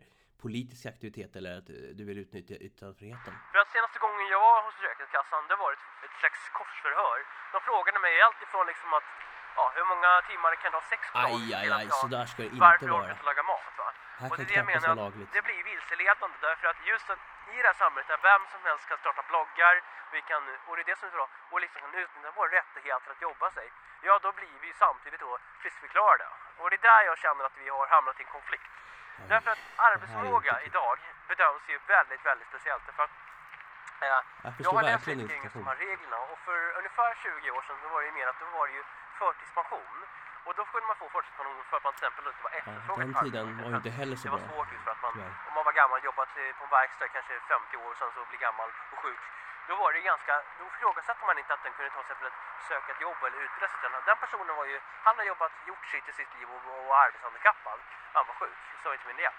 politisk 0.43 0.83
aktivitet 0.93 1.31
eller 1.37 1.51
att 1.59 1.69
du 1.97 2.03
vill 2.09 2.19
utnyttja 2.25 2.55
yttrandefriheten? 2.67 3.33
För 3.53 3.59
att 3.63 3.71
senaste 3.75 3.97
gången 4.03 4.25
jag 4.35 4.41
var 4.47 4.59
hos 4.65 4.75
Försäkringskassan, 4.79 5.41
det 5.51 5.57
var 5.63 5.71
ett, 5.75 5.85
ett 6.05 6.15
slags 6.21 6.41
korsförhör. 6.57 7.17
De 7.53 7.57
frågade 7.69 7.99
mig 8.05 8.13
allt 8.25 8.39
ifrån 8.45 8.65
liksom 8.71 8.89
att 8.97 9.07
ja, 9.59 9.65
hur 9.77 9.85
många 9.91 10.11
timmar 10.31 10.51
kan 10.61 10.69
du 10.71 10.77
ha 10.81 10.85
sex 10.93 11.01
på 11.11 11.17
Aj, 11.27 11.45
aj, 11.59 11.69
aj, 11.77 11.87
så 12.01 12.07
där 12.15 12.25
ska 12.31 12.39
det 12.43 12.49
inte 12.53 12.65
varför 12.67 12.87
vara. 12.87 13.01
Varför 13.01 13.13
orkar 13.13 13.25
laga 13.29 13.43
mat? 13.51 13.73
Va? 13.81 13.87
Här 14.19 14.29
och 14.31 14.37
det 14.37 14.43
är 14.43 14.51
det 14.53 14.59
jag 14.63 14.69
menar, 14.73 14.95
lagligt. 15.03 15.29
det 15.37 15.41
blir 15.47 15.61
vilseledande 15.71 16.37
därför 16.47 16.65
att 16.71 16.79
just 16.91 17.07
att 17.13 17.21
i 17.55 17.57
det 17.61 17.69
här 17.71 17.79
samhället 17.83 18.07
där 18.13 18.21
vem 18.31 18.43
som 18.53 18.61
helst 18.67 18.83
kan 18.89 18.97
starta 19.03 19.21
bloggar, 19.31 19.75
vi 20.15 20.19
kan, 20.29 20.41
och 20.67 20.73
det 20.75 20.81
är 20.85 20.89
det 20.91 20.97
som 20.99 21.05
är 21.07 21.11
så 21.13 21.17
bra, 21.19 21.27
och 21.51 21.59
liksom 21.63 21.77
kan 21.83 21.93
utnyttja 22.03 22.31
våra 22.39 22.49
rättigheter 22.59 23.09
att 23.13 23.21
jobba 23.27 23.47
sig, 23.57 23.67
ja 24.07 24.13
då 24.25 24.29
blir 24.39 24.57
vi 24.65 24.69
samtidigt 24.83 25.21
då 25.27 25.31
friskförklarade. 25.61 26.27
Och 26.59 26.67
det 26.69 26.77
är 26.81 26.85
där 26.91 27.01
jag 27.09 27.17
känner 27.25 27.43
att 27.47 27.57
vi 27.61 27.67
har 27.75 27.87
hamnat 27.95 28.19
i 28.19 28.23
en 28.23 28.33
konflikt. 28.37 28.71
Därför 29.33 29.51
att 29.51 29.63
arbetsförmåga 29.75 30.53
idag 30.69 30.97
bedöms 31.27 31.63
ju 31.71 31.79
väldigt, 31.87 32.25
väldigt 32.25 32.47
speciellt. 32.47 32.83
Därför 32.85 33.03
att, 33.03 33.15
eh, 34.01 34.07
jag, 34.07 34.53
jag 34.65 34.71
har 34.77 34.83
läst 34.83 35.07
lite 35.07 35.27
kring 35.27 35.43
de 35.53 35.67
här 35.71 35.75
reglerna 35.75 36.17
och 36.31 36.39
för 36.45 36.59
ungefär 36.79 37.11
20 37.23 37.51
år 37.55 37.61
sedan 37.67 37.77
så 37.83 37.87
var 37.93 37.99
det 38.01 38.07
ju 38.07 38.13
mer 38.19 38.27
att 38.31 38.39
då 38.39 38.45
var 38.57 38.67
det 38.67 38.73
ju 38.79 38.83
förtidspension. 39.21 39.97
Och 40.45 40.53
då 40.57 40.63
kunde 40.71 40.87
man 40.87 40.97
få 41.01 41.07
förtidspension 41.15 41.63
för 41.69 41.77
att 41.77 41.83
man 41.87 41.93
till 41.93 42.05
exempel 42.05 42.23
inte 42.31 42.43
var 42.47 42.53
efterfrågad 42.59 42.99
ja, 42.99 43.13
Den 43.13 43.23
tiden 43.23 43.45
var 43.63 43.69
ju 43.71 43.77
inte 43.81 43.93
heller 43.99 44.17
så 44.21 44.27
bra. 44.27 44.37
Det 44.37 44.43
var 44.43 44.53
svårt 44.53 44.71
just 44.73 44.83
för 44.85 44.91
att 44.95 45.01
man, 45.05 45.13
om 45.47 45.53
man 45.57 45.63
var 45.69 45.75
gammal, 45.81 45.97
jobbat 46.09 46.29
på 46.57 46.63
en 46.67 46.71
verkstad 46.79 47.07
kanske 47.15 47.33
50 47.53 47.77
år 47.83 47.89
och 47.93 47.97
sen 48.01 48.09
så 48.15 48.21
blir 48.29 48.41
gammal 48.47 48.69
och 48.93 48.99
sjuk. 49.03 49.23
Då 49.67 49.75
var 49.75 49.93
det 49.93 50.01
ganska, 50.01 50.33
då 50.59 50.65
ifrågasatte 50.65 51.25
man 51.25 51.37
inte 51.37 51.53
att 51.53 51.63
den 51.63 51.73
kunde 51.73 51.91
ta 51.91 52.03
sig 52.03 52.15
för 52.15 52.27
att 52.27 52.39
söka 52.67 52.91
ett 52.91 53.01
jobb 53.01 53.19
eller 53.23 53.37
utbilda 53.45 53.67
sig. 53.67 53.79
Den 54.05 54.17
personen 54.17 54.55
var 54.55 54.65
ju, 54.65 54.79
han 55.03 55.17
har 55.17 55.23
jobbat, 55.23 55.51
gjort 55.65 55.85
sitt 55.85 56.09
i 56.09 56.13
sitt 56.13 56.33
liv 56.35 56.47
och 56.49 56.61
var 56.63 56.97
arbetshandikappad. 57.05 57.79
Han 58.13 58.27
var 58.27 58.33
sjuk, 58.33 58.57
så 58.83 58.93
inte 58.93 59.07
med 59.07 59.15
det. 59.15 59.31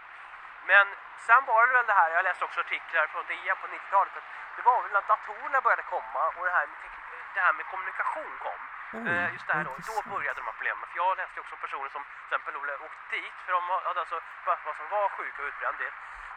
Men 0.71 0.87
sen 1.27 1.45
var 1.45 1.67
det 1.67 1.73
väl 1.73 1.87
det 1.87 1.93
här, 2.01 2.11
jag 2.11 2.25
läste 2.25 2.45
också 2.45 2.61
artiklar 2.61 3.07
från 3.07 3.25
DN 3.27 3.57
på 3.63 3.67
90-talet, 3.67 4.13
det 4.57 4.63
var 4.63 4.83
väl 4.83 4.93
när 4.93 5.03
datorerna 5.09 5.61
började 5.61 5.83
komma 5.83 6.23
och 6.37 6.45
det 6.45 6.51
här 6.51 6.67
med, 6.67 6.91
det 7.35 7.41
här 7.41 7.53
med 7.53 7.67
kommunikation 7.67 8.33
kom. 8.39 8.61
Mm, 8.93 9.33
just 9.33 9.47
där 9.47 9.65
då, 9.65 9.73
då 9.91 9.97
började 10.15 10.41
de 10.41 10.47
här 10.47 10.53
problemen. 10.59 10.89
För 10.91 10.97
jag 10.97 11.17
läste 11.17 11.41
också 11.41 11.55
om 11.55 11.61
personer 11.61 11.89
som 11.89 12.03
till 12.05 12.25
exempel 12.25 12.57
åkte 12.57 13.17
dit 13.17 13.35
för 13.45 13.53
de 13.53 13.63
hade 13.69 14.01
alltså 14.01 14.21
pappa 14.45 14.75
som 14.79 14.89
var 14.89 15.09
sjuk 15.09 15.39
och 15.39 15.45
utbränd. 15.45 15.77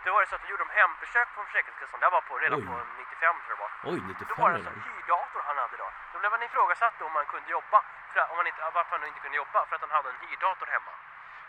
Då 0.05 0.10
var 0.13 0.20
det 0.22 0.27
så 0.31 0.36
att 0.36 0.43
de 0.43 0.48
gjorde 0.51 0.63
de 0.65 0.72
hembesök 0.79 1.27
på 1.36 1.39
Försäkringskassan. 1.48 2.00
Det 2.00 2.10
var 2.17 2.24
på 2.29 2.34
redan 2.43 2.60
Oj. 2.60 2.65
på 2.67 2.74
95 2.98 3.36
tror 3.43 3.51
jag 3.51 3.58
det 3.58 3.63
var. 3.65 3.72
Oj, 3.91 4.00
95 4.08 4.27
Då 4.31 4.36
var 4.41 4.50
det 4.51 4.60
en 4.74 4.81
hyrdator 4.89 5.41
han 5.50 5.58
hade 5.63 5.75
då. 5.84 5.88
Då 6.13 6.15
blev 6.22 6.31
han 6.36 6.43
ifrågasatt 6.48 6.98
om 7.08 7.13
han 7.20 7.27
kunde 7.34 7.50
jobba. 7.58 7.79
För 8.12 8.20
att, 8.22 8.29
om 8.31 8.38
han 8.41 8.48
inte, 8.51 8.62
varför 8.77 8.91
han 8.98 9.08
inte 9.12 9.24
kunde 9.25 9.38
jobba. 9.43 9.60
För 9.67 9.74
att 9.75 9.84
han 9.86 9.93
hade 9.98 10.10
en 10.13 10.20
hyrdator 10.25 10.67
hemma. 10.75 10.93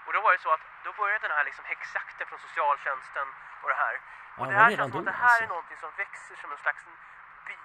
Och 0.06 0.12
då 0.14 0.18
var 0.24 0.30
det 0.34 0.40
så 0.46 0.50
att 0.56 0.64
då 0.84 0.90
började 1.00 1.28
den 1.28 1.36
här 1.36 1.44
liksom 1.48 1.64
häxjakten 1.72 2.26
från 2.28 2.38
socialtjänsten 2.46 3.26
och 3.62 3.68
det 3.72 3.78
här. 3.84 3.94
Och 4.38 4.46
ja, 4.46 4.50
det 4.50 4.56
här 4.62 4.70
känns 4.76 4.92
som 4.92 5.00
att 5.00 5.12
det 5.12 5.20
här 5.24 5.28
alltså. 5.28 5.44
är 5.44 5.48
någonting 5.54 5.78
som 5.84 5.90
växer 6.02 6.34
som 6.42 6.48
en 6.54 6.60
slags 6.64 6.82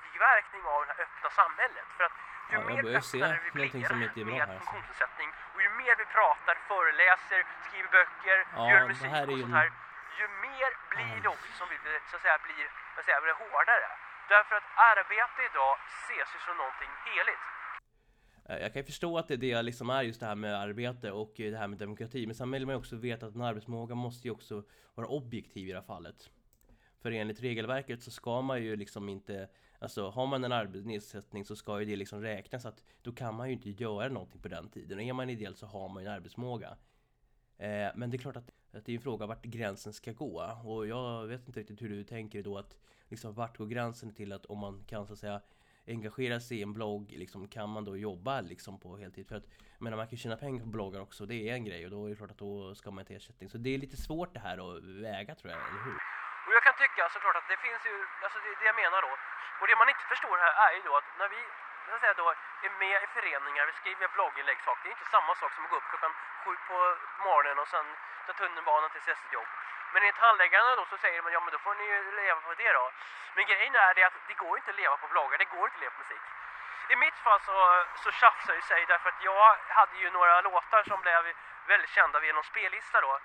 biverkning 0.06 0.64
av 0.74 0.80
det 0.88 0.94
här 0.94 1.00
öppna 1.06 1.30
samhället. 1.42 1.88
För 1.98 2.04
att 2.08 2.16
ju 2.52 2.58
ja, 2.58 2.64
mer 2.72 2.84
öppnare 3.00 3.40
vi 3.46 3.52
blir 3.52 4.26
med 4.26 4.48
funktionsnedsättning 4.60 5.30
och 5.54 5.62
ju 5.62 5.70
mer 5.70 5.96
vi 6.02 6.06
pratar, 6.06 6.56
föreläser, 6.68 7.42
skriver 7.66 7.90
böcker, 7.98 8.38
ja, 8.56 8.70
gör 8.72 8.88
musik 8.88 8.92
och 8.92 8.98
sånt 8.98 9.54
här, 9.54 9.64
ju 9.66 9.72
mer 10.46 10.72
blir 10.94 11.18
det 11.24 11.30
också 11.36 11.52
som 11.60 11.68
vi 11.72 11.78
så 12.10 12.16
att 12.18 12.24
säga 12.26 12.38
blir, 12.48 12.66
vad 12.96 13.04
säger, 13.06 13.22
blir 13.26 13.38
hårdare. 13.44 13.88
Därför 14.34 14.56
att 14.60 14.68
arbete 14.92 15.40
idag 15.50 15.74
ses 16.04 16.30
ju 16.36 16.40
som 16.46 16.56
någonting 16.64 16.94
heligt. 17.08 17.46
Eh, 18.50 18.58
jag 18.64 18.70
kan 18.74 18.80
ju 18.82 18.86
förstå 18.92 19.12
att 19.18 19.28
det, 19.28 19.38
det 19.46 19.62
liksom 19.70 19.90
är 19.90 20.02
just 20.02 20.20
det 20.20 20.26
här 20.32 20.40
med 20.44 20.54
arbete 20.66 21.08
och 21.12 21.34
det 21.38 21.58
här 21.62 21.68
med 21.68 21.80
demokrati. 21.80 22.26
Men 22.26 22.36
sen 22.36 22.52
vill 22.52 22.66
man 22.66 22.74
ju 22.76 22.80
också 22.80 22.96
veta 22.96 23.26
att 23.26 23.36
en 23.36 23.42
arbetsmåga 23.42 23.96
måste 23.96 24.28
ju 24.28 24.32
också 24.38 24.64
vara 24.96 25.08
objektiv 25.08 25.68
i 25.68 25.72
det 25.72 25.78
här 25.78 25.90
fallet. 25.96 26.30
För 27.02 27.12
enligt 27.12 27.42
regelverket 27.42 28.04
så 28.04 28.12
ska 28.12 28.42
man 28.42 28.64
ju 28.64 28.76
liksom 28.76 29.10
inte 29.10 29.50
Alltså 29.80 30.10
har 30.10 30.28
man 30.28 30.44
en 30.44 30.52
arbetsnedsättning 30.52 31.46
så 31.46 31.56
ska 31.56 31.80
ju 31.80 31.86
det 31.86 31.96
liksom 31.96 32.22
räknas 32.22 32.66
att 32.66 32.84
då 33.02 33.12
kan 33.12 33.36
man 33.36 33.48
ju 33.48 33.54
inte 33.54 33.70
göra 33.70 34.10
någonting 34.10 34.42
på 34.42 34.48
den 34.48 34.70
tiden. 34.70 34.98
Och 34.98 35.04
är 35.04 35.14
man 35.14 35.30
ideell 35.30 35.56
så 35.56 35.66
har 35.66 35.90
man 35.90 36.04
ju 36.04 36.10
en 36.10 36.16
arbetsmåga. 36.16 36.78
Eh, 37.60 37.92
men 37.96 38.10
det 38.10 38.18
är 38.18 38.20
klart 38.20 38.38
att, 38.38 38.50
att 38.74 38.86
det 38.86 38.92
är 38.92 38.96
en 38.96 39.02
fråga 39.02 39.26
vart 39.26 39.44
gränsen 39.44 39.94
ska 39.94 40.12
gå. 40.12 40.60
Och 40.64 40.88
jag 40.88 41.28
vet 41.28 41.48
inte 41.48 41.60
riktigt 41.60 41.82
hur 41.82 41.90
du 41.90 42.04
tänker 42.04 42.44
då 42.44 42.58
att 42.58 42.78
liksom 43.10 43.34
vart 43.34 43.58
går 43.58 43.66
gränsen 43.66 44.14
till 44.14 44.34
att 44.34 44.46
om 44.46 44.60
man 44.60 44.84
kan 44.88 45.08
så 45.08 45.14
att 45.14 45.20
säga 45.20 45.42
engagera 45.88 46.40
sig 46.40 46.60
i 46.60 46.64
en 46.64 46.74
blogg, 46.74 47.12
liksom, 47.12 47.48
kan 47.48 47.70
man 47.70 47.86
då 47.86 47.98
jobba 47.98 48.42
liksom 48.42 48.80
på 48.80 48.98
heltid? 48.98 49.28
För 49.28 49.36
att, 49.36 49.48
jag 49.78 49.84
menar, 49.84 49.98
man 49.98 50.08
kan 50.08 50.18
tjäna 50.18 50.38
pengar 50.38 50.62
på 50.64 50.72
bloggar 50.78 51.02
också, 51.08 51.26
det 51.26 51.40
är 51.50 51.54
en 51.54 51.66
grej 51.70 51.82
och 51.86 51.92
då 51.92 52.00
är 52.06 52.10
det 52.10 52.16
klart 52.16 52.32
att 52.32 52.44
då 52.48 52.76
ska 52.80 52.92
man 52.92 53.02
inte 53.04 53.16
ersättning. 53.16 53.50
Så 53.50 53.58
det 53.58 53.70
är 53.74 53.78
lite 53.86 53.98
svårt 54.08 54.32
det 54.38 54.44
här 54.48 54.58
att 54.66 54.84
väga 55.10 55.34
tror 55.36 55.50
jag, 55.54 55.60
eller 55.70 55.84
hur? 55.88 55.98
Och 56.48 56.54
jag 56.58 56.64
kan 56.68 56.76
tycka 56.84 57.04
såklart 57.16 57.38
att 57.42 57.50
det 57.54 57.60
finns 57.66 57.82
ju, 57.90 57.96
alltså 58.26 58.40
det, 58.46 58.52
det 58.60 58.66
jag 58.72 58.78
menar 58.84 59.00
då, 59.08 59.12
och 59.60 59.68
det 59.70 59.76
man 59.82 59.90
inte 59.94 60.06
förstår 60.14 60.36
här 60.44 60.54
är 60.66 60.72
ju 60.78 60.82
då 60.88 60.94
att 61.00 61.10
när 61.22 61.30
vi 61.36 61.42
så 61.90 61.96
att 61.96 62.02
säga 62.02 62.14
då, 62.14 62.30
är 62.62 62.70
med 62.70 63.04
i 63.04 63.08
föreningar, 63.08 63.66
vi 63.66 63.72
skriver 63.72 64.08
blogginlägg, 64.08 64.60
saker. 64.62 64.84
det 64.84 64.90
är 64.90 64.98
inte 64.98 65.12
samma 65.16 65.36
sak 65.36 65.52
som 65.54 65.64
att 65.64 65.70
gå 65.70 65.78
upp 65.78 65.90
klockan 65.90 66.14
sju 66.44 66.56
på 66.68 66.98
morgonen 67.24 67.60
och 67.60 67.68
sen 67.68 67.86
ta 68.26 68.34
tunnelbanan 68.34 68.90
till 68.90 69.02
sitt 69.02 69.34
jobb. 69.34 69.48
Men 69.94 70.04
enligt 70.04 70.18
handläggarna 70.18 70.76
då 70.76 70.86
så 70.86 70.98
säger 70.98 71.22
man 71.22 71.34
ja 71.34 71.40
men 71.40 71.52
då 71.52 71.60
får 71.60 71.76
ni 71.76 71.84
ju 71.84 72.12
leva 72.12 72.42
på 72.42 72.54
det 72.54 72.74
då. 72.74 72.92
Men 73.36 73.46
grejen 73.46 73.76
är 73.76 73.94
det 73.94 74.04
att 74.04 74.14
det 74.28 74.34
går 74.34 74.58
inte 74.58 74.72
att 74.72 74.82
leva 74.84 74.98
på 74.98 75.08
bloggar, 75.08 75.38
det 75.38 75.46
går 75.46 75.66
inte 75.66 75.76
att 75.76 75.82
leva 75.82 75.92
på 75.92 76.00
musik. 76.00 76.22
I 76.90 76.96
mitt 76.96 77.18
fall 77.18 77.40
så, 77.42 77.86
så 78.04 78.12
tjafsar 78.12 78.54
ju 78.54 78.62
sig 78.62 78.86
därför 78.86 79.10
att 79.10 79.24
jag 79.24 79.58
hade 79.68 79.98
ju 79.98 80.12
några 80.12 80.42
låtar 80.42 80.84
som 80.84 81.02
blev 81.02 81.34
väldigt 81.68 81.90
kända 81.90 82.20
via 82.20 82.34
någon 82.34 82.44
spellista 82.44 83.02
då. 83.02 83.20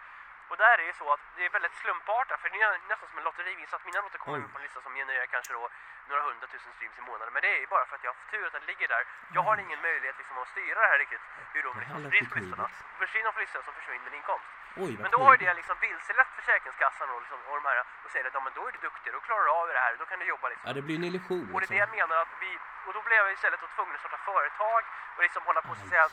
Och 0.53 0.59
där 0.65 0.77
är 0.83 0.87
det 0.91 0.97
så 1.03 1.07
att 1.15 1.23
det 1.37 1.43
är 1.49 1.51
väldigt 1.57 1.77
slumpartat, 1.83 2.41
för 2.41 2.49
det 2.53 2.61
är 2.67 2.71
nästan 2.93 3.09
som 3.11 3.19
en 3.19 3.25
lotterivinst 3.29 3.75
att 3.77 3.85
mina 3.89 4.01
låtar 4.05 4.19
kommer 4.25 4.39
ut 4.43 4.53
på 4.53 4.59
en 4.59 4.65
lista 4.67 4.81
som 4.87 4.93
genererar 5.01 5.27
kanske 5.35 5.53
då 5.59 5.65
några 6.09 6.23
hundratusen 6.29 6.73
streams 6.77 6.99
i 7.03 7.05
månaden. 7.11 7.33
Men 7.35 7.43
det 7.47 7.53
är 7.63 7.67
bara 7.75 7.85
för 7.89 7.95
att 7.97 8.05
jag 8.05 8.11
har 8.13 8.19
haft 8.21 8.31
tur 8.33 8.45
att 8.49 8.57
den 8.59 8.67
ligger 8.71 8.89
där. 8.95 9.03
Jag 9.37 9.43
har 9.49 9.57
ingen 9.65 9.81
möjlighet 9.89 10.17
liksom 10.21 10.37
att 10.43 10.49
styra 10.55 10.79
det 10.85 10.91
här 10.93 10.99
riktigt, 11.05 11.25
hur 11.55 11.63
de 11.67 11.71
liksom 11.81 11.99
sprids 12.09 12.29
på 12.33 12.37
listorna. 12.39 12.67
Försvinner 13.03 13.27
de 13.29 13.33
från 13.35 13.45
listan 13.47 13.63
så 13.67 13.73
försvinner 13.79 14.05
din 14.09 14.17
inkomst. 14.21 14.49
Oj, 14.85 14.93
Men 15.05 15.11
då 15.15 15.19
har 15.25 15.33
ju 15.35 15.41
det 15.45 15.55
liksom 15.61 15.77
vilselett 15.85 16.31
Försäkringskassan 16.39 17.09
och, 17.15 17.21
liksom, 17.25 17.39
och 17.49 17.55
de 17.61 17.65
här 17.69 17.77
och 18.05 18.11
säger 18.13 18.25
att 18.29 18.35
ja, 18.39 18.43
men 18.47 18.53
då 18.59 18.63
är 18.69 18.73
du 18.77 18.81
duktig, 18.89 19.09
då 19.17 19.21
klarar 19.29 19.45
du 19.49 19.51
av 19.61 19.67
det 19.77 19.83
här, 19.85 19.93
då 20.03 20.07
kan 20.11 20.19
du 20.23 20.27
jobba 20.35 20.47
liksom. 20.53 20.67
Ja, 20.69 20.73
det 20.79 20.85
blir 20.87 20.97
en 21.01 21.07
illusion 21.11 21.47
Och 21.55 21.59
det 21.61 21.67
är 21.67 21.73
det 21.73 21.77
liksom. 21.77 21.83
jag 21.85 21.91
menar 21.99 22.17
att 22.25 22.33
vi, 22.45 22.51
och 22.87 22.93
då 22.97 23.01
blev 23.09 23.19
jag 23.23 23.33
istället 23.39 23.61
då 23.65 23.69
tvungen 23.77 23.95
att 23.97 24.03
starta 24.05 24.21
företag 24.31 24.83
och 25.17 25.23
liksom 25.27 25.43
hålla 25.49 25.63
på 25.69 25.73
så 25.79 25.83
att 25.85 25.93
säga 25.97 26.07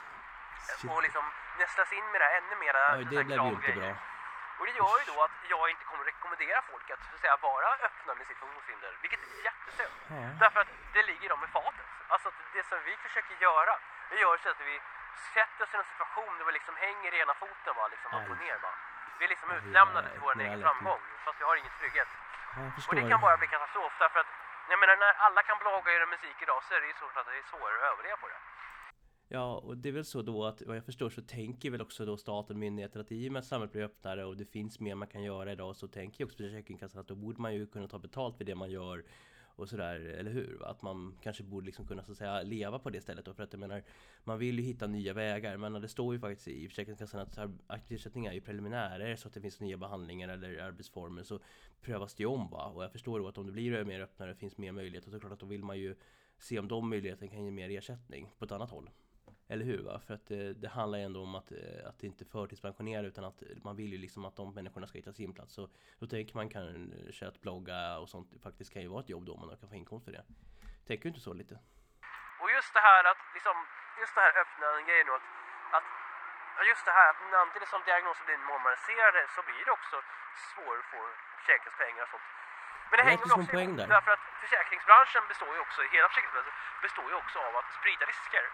och 0.94 1.02
liksom 1.08 1.26
nästlas 1.62 1.92
in 1.94 2.06
med 2.12 2.22
det 2.22 2.26
här 2.26 2.36
ännu 2.42 2.56
mera 2.66 2.82
Oj, 2.98 3.06
det 3.12 3.24
blev 3.24 3.40
ju 3.46 3.50
inte 3.60 3.72
bra. 3.72 3.92
Och 4.60 4.66
det 4.66 4.76
gör 4.82 4.96
ju 5.02 5.06
då 5.12 5.24
att 5.24 5.36
jag 5.54 5.70
inte 5.70 5.84
kommer 5.90 6.04
rekommendera 6.12 6.62
folk 6.72 6.90
att, 6.90 7.14
att 7.14 7.20
säga, 7.22 7.38
vara 7.50 7.70
öppna 7.88 8.12
med 8.16 8.28
sitt 8.28 8.38
funktionshinder, 8.38 8.92
vilket 9.02 9.20
är 9.28 9.44
jättesynd. 9.50 9.96
Ja. 10.08 10.30
Därför 10.44 10.60
att 10.64 10.72
det 10.94 11.04
ligger 11.04 11.30
dem 11.30 11.44
i 11.44 11.48
fatet. 11.48 11.88
Alltså 12.08 12.32
det 12.54 12.64
som 12.70 12.78
vi 12.86 12.98
försöker 13.06 13.36
göra, 13.48 13.74
det 14.10 14.18
gör 14.24 14.38
så 14.38 14.50
att 14.50 14.62
vi 14.72 14.82
sätter 15.34 15.64
oss 15.64 15.74
i 15.74 15.78
en 15.78 15.84
situation 15.92 16.38
där 16.38 16.46
vi 16.46 16.52
liksom 16.52 16.76
hänger 16.76 17.12
i 17.14 17.20
ena 17.20 17.34
foten 17.34 17.74
va, 17.76 17.88
liksom 17.88 18.10
upp 18.18 18.30
och 18.30 18.38
ner 18.38 18.58
va. 18.66 18.72
Vi 19.18 19.26
är 19.26 19.30
liksom 19.30 19.52
utlämnade 19.52 20.10
till 20.12 20.20
vår 20.20 20.42
egen 20.42 20.62
framgång, 20.62 21.02
fast 21.26 21.40
vi 21.40 21.46
har 21.46 21.56
ingen 21.56 21.72
trygghet. 21.80 22.08
Och 22.88 22.96
det 22.96 23.10
kan 23.10 23.22
bara 23.22 23.38
bli 23.38 23.48
katastrof 23.48 23.94
därför 24.00 24.20
att 24.20 24.32
jag 24.70 24.80
menar 24.80 24.96
när 24.96 25.14
alla 25.26 25.42
kan 25.44 25.58
blogga 25.60 25.78
och 25.78 25.96
göra 25.96 26.06
musik 26.06 26.38
idag 26.42 26.64
så 26.64 26.74
är 26.76 26.82
det 26.82 26.88
ju 26.88 26.94
såklart 26.94 27.28
att 27.28 27.34
det 27.34 27.38
är 27.38 27.50
svårare 27.54 27.78
att 27.78 27.92
överleva 27.94 28.18
på 28.18 28.28
det. 28.28 28.40
Ja, 29.32 29.58
och 29.58 29.78
det 29.78 29.90
är 29.90 29.94
väl 29.94 30.06
så 30.06 30.22
då 30.22 30.46
att 30.46 30.62
vad 30.62 30.78
jag 30.78 30.86
förstår 30.86 31.10
så 31.10 31.22
tänker 31.22 31.72
väl 31.72 31.82
också 31.82 32.06
då 32.06 32.18
staten 32.18 32.56
och 32.56 32.60
myndigheter 32.60 33.00
att 33.00 33.12
i 33.12 33.28
och 33.30 33.34
med 33.34 33.40
att 33.40 33.46
samhället 33.46 33.72
blir 33.72 33.84
öppnare 33.84 34.26
och 34.26 34.38
det 34.38 34.46
finns 34.46 34.80
mer 34.80 34.96
man 34.96 35.08
kan 35.08 35.24
göra 35.24 35.52
idag 35.52 35.76
så 35.76 35.88
tänker 35.88 36.20
ju 36.20 36.26
också 36.26 36.38
Försäkringskassan 36.38 37.02
att 37.02 37.08
då 37.08 37.16
borde 37.16 37.42
man 37.42 37.54
ju 37.54 37.68
kunna 37.68 37.88
ta 37.88 38.00
betalt 38.00 38.38
för 38.38 38.44
det 38.44 38.56
man 38.56 38.72
gör 38.72 39.04
och 39.56 39.70
sådär, 39.70 40.00
eller 40.00 40.32
hur? 40.32 40.66
Att 40.66 40.82
man 40.82 41.18
kanske 41.22 41.44
borde 41.44 41.66
liksom 41.66 41.88
kunna 41.88 42.04
så 42.04 42.12
att 42.12 42.18
säga 42.18 42.42
leva 42.42 42.80
på 42.80 42.90
det 42.90 43.02
stället 43.02 43.26
då, 43.26 43.34
för 43.34 43.44
att 43.44 43.54
jag 43.54 43.60
menar 43.60 43.84
man 44.24 44.40
vill 44.40 44.60
ju 44.60 44.66
hitta 44.66 44.88
nya 44.88 45.14
vägar, 45.14 45.58
men 45.58 45.74
det 45.74 45.88
står 45.88 46.14
ju 46.14 46.20
faktiskt 46.20 46.48
i 46.48 46.68
Försäkringskassan 46.68 47.22
att 47.22 47.38
ar- 47.38 47.58
aktivitetsersättning 47.68 48.26
är 48.26 48.34
ju 48.34 48.42
preliminär, 48.42 49.00
är 49.00 49.10
det 49.10 49.18
så 49.18 49.28
att 49.28 49.34
det 49.34 49.42
finns 49.42 49.60
nya 49.60 49.78
behandlingar 49.78 50.30
eller 50.30 50.58
arbetsformer 50.58 51.24
så 51.24 51.40
prövas 51.82 52.16
det 52.16 52.24
ju 52.24 52.28
om 52.28 52.50
va? 52.50 52.66
Och 52.66 52.84
jag 52.84 52.92
förstår 52.92 53.20
då 53.20 53.28
att 53.28 53.38
om 53.38 53.46
det 53.46 53.52
blir 53.52 53.84
mer 53.84 54.02
öppnare, 54.02 54.36
finns 54.36 54.58
mer 54.58 54.72
möjligheter, 54.72 55.10
så 55.10 55.16
det 55.16 55.20
klart 55.20 55.34
att 55.34 55.40
då 55.40 55.46
vill 55.46 55.64
man 55.64 55.80
ju 55.80 55.96
se 56.38 56.60
om 56.60 56.68
de 56.68 56.90
möjligheterna 56.90 57.32
kan 57.32 57.46
ge 57.46 57.52
mer 57.52 57.70
ersättning 57.70 58.30
på 58.40 58.46
ett 58.46 58.52
annat 58.52 58.70
håll. 58.70 58.90
Eller 59.52 59.66
hur? 59.66 59.82
Va? 59.90 59.96
För 60.08 60.14
att 60.14 60.26
det, 60.28 60.54
det 60.64 60.70
handlar 60.80 60.98
ju 61.00 61.06
ändå 61.10 61.20
om 61.28 61.36
att, 61.36 61.50
eh, 61.52 61.90
att 61.90 62.04
inte 62.10 62.26
förtidspensionera 62.26 63.04
utan 63.12 63.24
att 63.30 63.40
man 63.68 63.76
vill 63.76 63.92
ju 63.96 64.00
liksom 64.06 64.26
att 64.26 64.36
de 64.42 64.46
människorna 64.60 64.88
ska 64.88 64.98
hitta 65.02 65.14
sin 65.14 65.34
plats. 65.38 65.52
Så 65.58 65.64
då 66.00 66.06
tänker 66.14 66.34
man 66.40 66.48
kanske 66.56 67.28
att 67.30 67.42
blogga 67.46 67.80
och 68.02 68.10
sånt 68.14 68.28
faktiskt 68.46 68.70
kan 68.74 68.82
ju 68.86 68.90
vara 68.94 69.02
ett 69.04 69.10
jobb 69.16 69.26
då 69.30 69.34
man 69.38 69.58
kan 69.62 69.70
få 69.70 69.76
inkomst 69.82 70.06
för 70.06 70.14
det. 70.18 70.24
Tänker 70.88 71.04
du 71.04 71.10
inte 71.14 71.26
så 71.30 71.34
lite? 71.42 71.56
Och 72.42 72.50
just 72.58 72.72
det 72.78 72.84
här 72.90 73.04
att 73.12 73.22
liksom, 73.38 73.56
just 74.02 74.14
det 74.16 74.22
här 74.26 74.34
öppna 74.44 74.68
grejen 74.88 75.08
då 75.10 75.14
att, 75.20 75.28
att 75.78 75.86
just 76.72 76.84
det 76.90 76.96
här 77.00 77.08
att 77.12 77.20
samtidigt 77.38 77.72
som 77.74 77.82
diagnoser 77.90 78.24
blir 78.28 78.40
normaliserade 78.52 79.22
så 79.36 79.42
blir 79.48 79.64
det 79.68 79.74
också 79.80 79.96
svårare 80.52 80.80
att 80.84 80.90
få 80.94 81.02
försäkringspengar 81.40 82.04
och 82.06 82.12
sånt. 82.16 82.28
Men 82.90 82.96
det 82.98 83.04
Det 83.04 83.10
hänger 83.12 83.26
också 83.40 83.52
poäng 83.58 83.72
där. 83.80 83.88
därför 83.96 84.12
att 84.18 84.26
försäkringsbranschen 84.44 85.24
består 85.32 85.52
ju 85.58 85.62
också, 85.68 85.80
hela 85.96 86.08
försäkringsbranschen 86.12 86.56
består 86.86 87.08
ju 87.12 87.16
också 87.24 87.38
av 87.48 87.54
att 87.62 87.70
sprida 87.78 88.04
risker. 88.14 88.46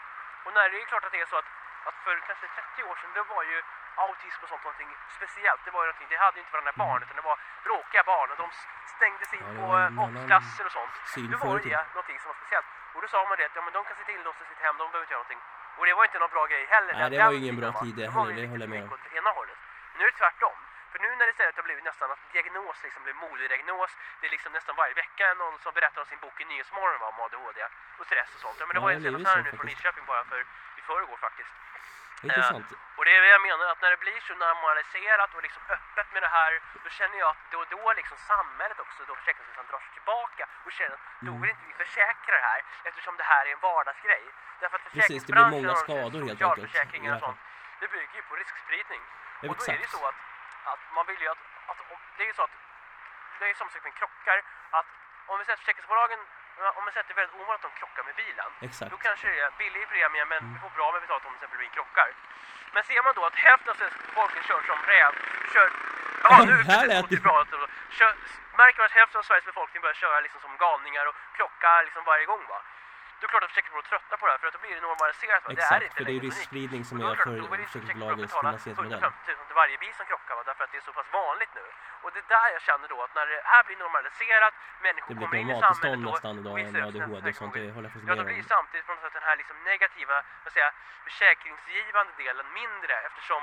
Och 0.45 0.53
när 0.57 0.65
det 0.69 0.77
är 0.81 0.85
klart 0.91 1.05
att 1.07 1.15
det 1.15 1.21
är 1.25 1.29
så 1.33 1.37
att, 1.41 1.49
att 1.87 1.97
för 2.05 2.15
kanske 2.27 2.45
30 2.47 2.83
år 2.89 2.95
sedan, 3.01 3.11
då 3.17 3.23
var 3.35 3.43
ju 3.51 3.57
autism 4.05 4.39
och 4.43 4.49
sånt 4.51 4.63
någonting 4.67 4.91
speciellt. 5.17 5.61
Det 5.65 5.71
var 5.75 5.81
ju 5.83 5.87
någonting, 5.89 6.09
det 6.13 6.19
hade 6.25 6.35
ju 6.37 6.41
inte 6.43 6.53
varandra 6.55 6.73
barn 6.83 6.99
utan 7.03 7.15
det 7.19 7.25
var 7.31 7.37
bråkiga 7.67 8.03
barn 8.11 8.27
och 8.31 8.37
de 8.43 8.47
stängdes 8.95 9.29
in 9.37 9.45
det 9.47 9.53
på 9.59 9.67
eh, 9.79 10.03
obsklasser 10.05 10.63
och 10.69 10.75
sånt. 10.79 10.95
Då 11.33 11.37
var 11.47 11.59
det 11.67 11.79
någonting 11.95 12.17
som 12.21 12.27
var 12.31 12.37
speciellt. 12.41 12.69
Och 12.93 13.01
då 13.03 13.07
sa 13.13 13.19
man 13.29 13.35
det 13.39 13.45
att 13.49 13.55
ja, 13.57 13.61
men 13.67 13.73
de 13.77 13.81
kan 13.87 13.95
sitta 13.99 14.11
inlåsta 14.17 14.41
i 14.45 14.47
sitt 14.51 14.61
hem, 14.65 14.75
de 14.81 14.85
behöver 14.91 15.05
inte 15.05 15.13
göra 15.15 15.23
någonting. 15.23 15.41
Och 15.77 15.85
det 15.87 15.93
var 15.97 16.03
inte 16.09 16.19
någon 16.23 16.33
bra 16.37 16.45
grej 16.51 16.63
heller. 16.75 16.93
Nej, 16.99 17.09
det 17.13 17.17
var 17.23 17.31
ju 17.35 17.39
ingen 17.43 17.59
bra 17.63 17.71
tid 17.83 17.93
det 17.99 18.05
heller, 18.15 18.35
det 18.41 18.47
håller 18.53 18.65
jag 18.65 18.73
med 18.75 18.83
om. 18.83 18.89
Nu 19.97 20.01
är 20.05 20.09
det 20.11 20.17
tvärtom. 20.23 20.57
För 20.95 21.01
nu 21.07 21.09
när 21.15 21.25
det 21.25 21.31
istället 21.35 21.55
har 21.59 21.63
blivit 21.69 21.83
nästan 21.91 22.11
att 22.11 22.21
diagnos 22.33 22.77
liksom 22.83 23.01
blir 23.03 23.13
modediagnos, 23.13 23.91
det 24.19 24.25
är 24.27 24.31
liksom 24.37 24.51
nästan 24.57 24.75
varje 24.81 24.93
vecka 25.03 25.33
någon 25.33 25.55
som 25.63 25.71
berättar 25.77 25.99
om 26.01 26.07
sin 26.11 26.19
bok 26.25 26.35
i 26.41 26.45
Nyhetsmorgon 26.45 27.01
om 27.09 27.15
ADHD 27.25 27.59
och 27.99 28.05
stress 28.09 28.29
och 28.35 28.41
sånt. 28.45 28.57
Ja, 28.59 28.65
men 28.65 28.73
det 28.75 28.79
Ja, 28.81 28.85
var 28.85 28.91
är 28.91 28.99
senast 28.99 29.27
här 29.35 29.41
nu 29.47 29.51
från. 29.57 29.65
Nyköping 29.71 30.05
bara 30.11 30.23
för 30.31 30.39
i 30.79 30.81
förrgår 30.89 31.17
faktiskt. 31.27 31.53
Intressant. 32.23 32.67
Och 32.97 33.05
det 33.05 33.11
är 33.17 33.21
det 33.21 33.27
jag 33.37 33.41
menar, 33.49 33.65
att 33.73 33.81
när 33.81 33.91
det 33.95 33.97
blir 34.05 34.19
så 34.27 34.33
normaliserat 34.35 35.29
och 35.35 35.41
liksom 35.47 35.61
öppet 35.77 36.07
med 36.13 36.21
det 36.25 36.31
här, 36.39 36.51
då 36.83 36.89
känner 36.89 37.17
jag 37.23 37.29
att 37.29 37.43
då, 37.51 37.59
då 37.75 37.93
liksom 37.93 38.17
samhället 38.17 38.79
också, 38.85 38.99
då 39.07 39.15
Försäkringskassan 39.15 39.65
drar 39.71 39.79
sig 39.85 39.91
tillbaka 39.97 40.43
och 40.65 40.71
känner 40.71 40.93
att 40.97 41.05
då 41.19 41.31
Mm. 41.31 41.41
vill 41.41 41.49
inte 41.55 41.65
vi 41.71 41.73
försäkra 41.85 42.31
det 42.39 42.45
här 42.51 42.61
eftersom 42.89 43.13
det 43.17 43.23
här 43.23 43.43
är 43.45 43.51
en 43.51 43.59
vardagsgrej. 43.59 44.23
Därför 44.59 44.75
att 44.77 44.83
Precis, 44.93 45.23
det 45.25 45.33
blir 45.33 45.45
många 45.55 45.71
och 45.71 45.77
skador 45.77 46.19
helt 46.19 46.31
socialförsäkringar 46.31 47.13
enkelt, 47.13 47.23
i 47.23 47.31
och 47.31 47.35
sånt, 47.35 47.39
det 47.79 47.87
bygger 47.95 48.15
ju 48.19 48.21
på 48.29 48.35
riskspridning. 48.35 49.01
Ja, 49.41 49.49
och 49.49 49.55
då 49.57 49.63
är 49.63 49.67
det 49.67 49.73
exakt. 49.73 49.91
så 49.91 50.07
att, 50.07 50.15
att 50.71 50.79
man 50.97 51.05
vill 51.09 51.21
ju 51.21 51.27
att, 51.35 51.43
att 51.67 51.77
det 52.17 52.23
är 52.23 52.27
ju 52.27 52.33
så 52.33 52.43
att 52.47 52.55
det 53.39 53.49
är 53.49 53.53
som 53.53 53.69
sagt 53.69 53.83
med 53.83 53.93
krockar, 54.01 54.37
att 54.77 54.85
om 55.25 55.39
vi 55.39 55.45
sätter 55.45 55.61
försäkringsbolagen, 55.63 56.19
om 56.77 56.85
vi 56.85 56.91
sätter 56.91 57.13
väldigt 57.13 57.35
ovanligt 57.41 57.65
att 57.65 57.71
de 57.71 57.79
krockar 57.79 58.03
med 58.03 58.15
bilen, 58.15 58.49
Exakt. 58.67 58.91
då 58.91 58.97
kanske 58.97 59.27
det 59.27 59.39
är 59.39 59.51
billig 59.57 59.87
premie 59.89 60.25
men 60.25 60.37
Mm. 60.43 60.53
vi 60.53 60.59
får 60.65 60.69
bra 60.79 60.91
med 60.91 61.01
betalt 61.01 61.25
om 61.25 61.31
det 61.33 61.37
till 61.37 61.43
exempel 61.45 61.57
blir 61.63 61.69
krockar. 61.77 62.09
Men 62.73 62.83
ser 62.83 63.03
man 63.03 63.13
då 63.15 63.25
att 63.25 63.35
hälften 63.35 63.69
av 63.71 63.75
svenska 63.81 63.99
befolkningen 64.09 64.43
kör 64.49 64.61
som 64.71 64.79
räv, 64.93 65.11
kör... 65.53 65.67
Jaha, 66.23 66.43
nu 66.45 66.55
precis, 66.63 66.93
låter 66.93 67.15
det 67.15 67.21
bra. 67.21 67.45
Kör, 67.97 68.15
märker 68.61 68.79
man 68.79 68.85
att 68.85 68.91
hälften 68.99 69.19
av 69.19 69.23
Sveriges 69.23 69.45
befolkning 69.45 69.81
börjar 69.81 69.93
köra 69.93 70.19
liksom 70.19 70.41
som 70.41 70.57
galningar 70.57 71.05
och 71.05 71.15
krocka 71.37 71.81
liksom 71.81 72.03
varje 72.03 72.25
gång 72.25 72.43
va? 72.47 72.59
Då 73.25 73.27
är 73.27 73.31
det 73.31 73.37
klart 73.37 73.47
att 73.49 73.53
försäkringsbolagen 73.55 73.89
tröttnar 73.91 74.17
på 74.21 74.25
det 74.25 74.31
här 74.33 74.39
för 74.41 74.47
att 74.49 74.55
då 74.57 74.61
blir 74.65 74.75
det 74.77 74.83
normaliserat. 74.89 75.41
Va? 75.43 75.49
det 75.49 75.53
är 75.53 75.65
Exakt, 75.65 75.83
inte 75.83 75.95
för 75.97 76.03
det 76.09 76.13
är 76.17 76.21
riskspridning 76.29 76.81
som 76.89 76.95
då 76.99 77.05
är 77.05 77.11
är 77.11 77.15
för 77.25 77.37
då 77.43 77.47
vill 77.53 77.65
försäkringsbolagens 77.65 78.33
finansieringsmodell. 78.39 79.03
150 79.03 79.31
000 79.31 79.47
till 79.49 79.57
varje 79.63 79.77
bil 79.83 79.93
som 79.99 80.05
krockar 80.11 80.33
va? 80.37 80.43
därför 80.49 80.63
att 80.65 80.71
det 80.73 80.79
är 80.81 80.85
så 80.89 80.93
pass 80.99 81.09
vanligt 81.21 81.53
nu. 81.59 81.65
Och 82.03 82.09
det 82.13 82.19
är 82.23 82.27
där 82.37 82.47
jag 82.55 82.63
känner 82.69 82.87
då 82.93 82.97
att 83.05 83.13
när 83.19 83.25
det 83.31 83.39
här 83.53 83.63
blir 83.67 83.77
normaliserat, 83.85 84.53
människor 84.87 85.11
kommer 85.21 85.37
in 85.41 85.49
i 85.49 85.55
samhället 85.65 85.99
då, 86.05 86.11
nästan 86.11 86.35
idag 86.41 86.55
med 86.55 86.83
ADHD 86.87 87.25
och 87.31 87.37
sånt, 87.41 87.53
det 87.53 87.73
håller 87.75 87.87
jag 87.87 87.93
faktiskt 87.93 88.09
Ja, 88.09 88.15
med 88.15 88.21
då 88.21 88.23
blir 88.29 88.45
samtidigt 88.55 88.85
på 88.87 88.91
något 88.93 89.03
sätt 89.05 89.15
den 89.19 89.27
här 89.29 89.37
liksom 89.41 89.57
negativa, 89.71 90.15
vad 90.43 90.51
säga, 90.57 90.69
försäkringsgivande 91.07 92.11
delen 92.23 92.47
mindre 92.59 92.93
eftersom 93.07 93.41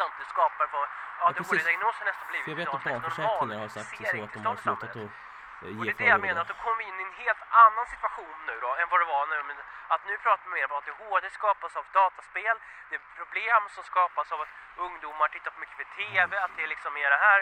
samtidigt 0.00 0.30
skapar 0.34 0.66
Ja, 0.72 1.32
precis. 1.36 1.52
ADHD-diagnosen 1.52 2.04
nästan 2.10 2.26
blivit 2.30 2.44
För 2.44 2.50
jag 2.50 2.60
vet 2.62 2.68
att 2.74 2.82
slags 2.82 3.02
barnförsäkringar 3.02 3.58
har 3.64 3.68
sagt 3.68 3.90
så 4.12 4.24
att 4.24 4.32
de 4.32 4.46
har 4.46 4.56
slutat 4.56 4.96
att 4.96 5.25
Och 5.62 5.68
ge 5.68 5.84
det 5.84 5.90
är 5.90 5.98
det 6.04 6.12
jag 6.14 6.20
menar, 6.26 6.40
att 6.42 6.52
då 6.52 6.58
kommer 6.64 6.78
vi 6.82 6.84
in 6.90 6.98
i 7.02 7.04
en 7.10 7.16
helt 7.24 7.42
annan 7.64 7.86
situation 7.94 8.36
nu 8.50 8.56
då 8.64 8.70
än 8.80 8.88
vad 8.92 8.98
det 9.02 9.08
var 9.16 9.24
nu. 9.34 9.38
Men 9.48 9.56
att 9.94 10.02
nu 10.10 10.14
pratar 10.26 10.44
man 10.48 10.54
mer 10.58 10.66
om 10.70 10.76
att 10.78 10.88
ADHD 10.88 11.24
skapas 11.38 11.72
av 11.80 11.84
dataspel, 12.00 12.56
det 12.88 12.94
är 12.98 13.02
problem 13.20 13.62
som 13.74 13.82
skapas 13.92 14.26
av 14.34 14.38
att 14.44 14.52
ungdomar 14.86 15.28
tittar 15.28 15.50
för 15.54 15.60
mycket 15.60 15.76
på 15.82 15.86
TV, 16.00 16.30
att 16.44 16.52
det 16.56 16.62
är 16.66 16.70
liksom 16.74 16.90
mer 17.00 17.10
det 17.16 17.22
här. 17.28 17.40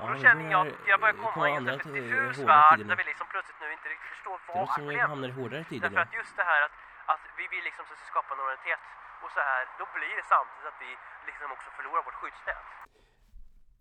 Och 0.00 0.08
då 0.12 0.14
känner 0.24 0.44
jag 0.54 0.60
att 0.66 0.86
jag 0.90 1.00
börjar 1.00 1.18
komma 1.24 1.48
in 1.48 1.68
i 1.68 1.72
en 1.72 1.92
diffus 1.98 2.38
värld 2.52 2.80
där 2.90 2.96
vi 3.00 3.04
liksom 3.10 3.26
plötsligt 3.32 3.60
nu 3.60 3.72
inte 3.76 3.88
riktigt 3.88 4.10
förstår 4.14 4.36
vad 4.46 4.56
är 4.56 4.66
problemet. 4.78 5.82
Därför 5.84 6.00
att 6.06 6.14
just 6.20 6.36
det 6.36 6.46
här 6.52 6.60
att, 6.66 6.76
att 7.12 7.24
vi 7.38 7.44
vill 7.52 7.64
liksom 7.64 7.84
skapa 8.10 8.34
normalitet 8.34 8.80
och 9.22 9.30
så 9.36 9.40
här, 9.40 9.62
då 9.78 9.84
blir 9.94 10.16
det 10.16 10.26
samtidigt 10.34 10.66
att 10.72 10.80
vi 10.80 10.90
liksom 11.26 11.52
också 11.52 11.68
förlorar 11.76 12.02
vårt 12.02 12.18
skyddsnät. 12.20 12.66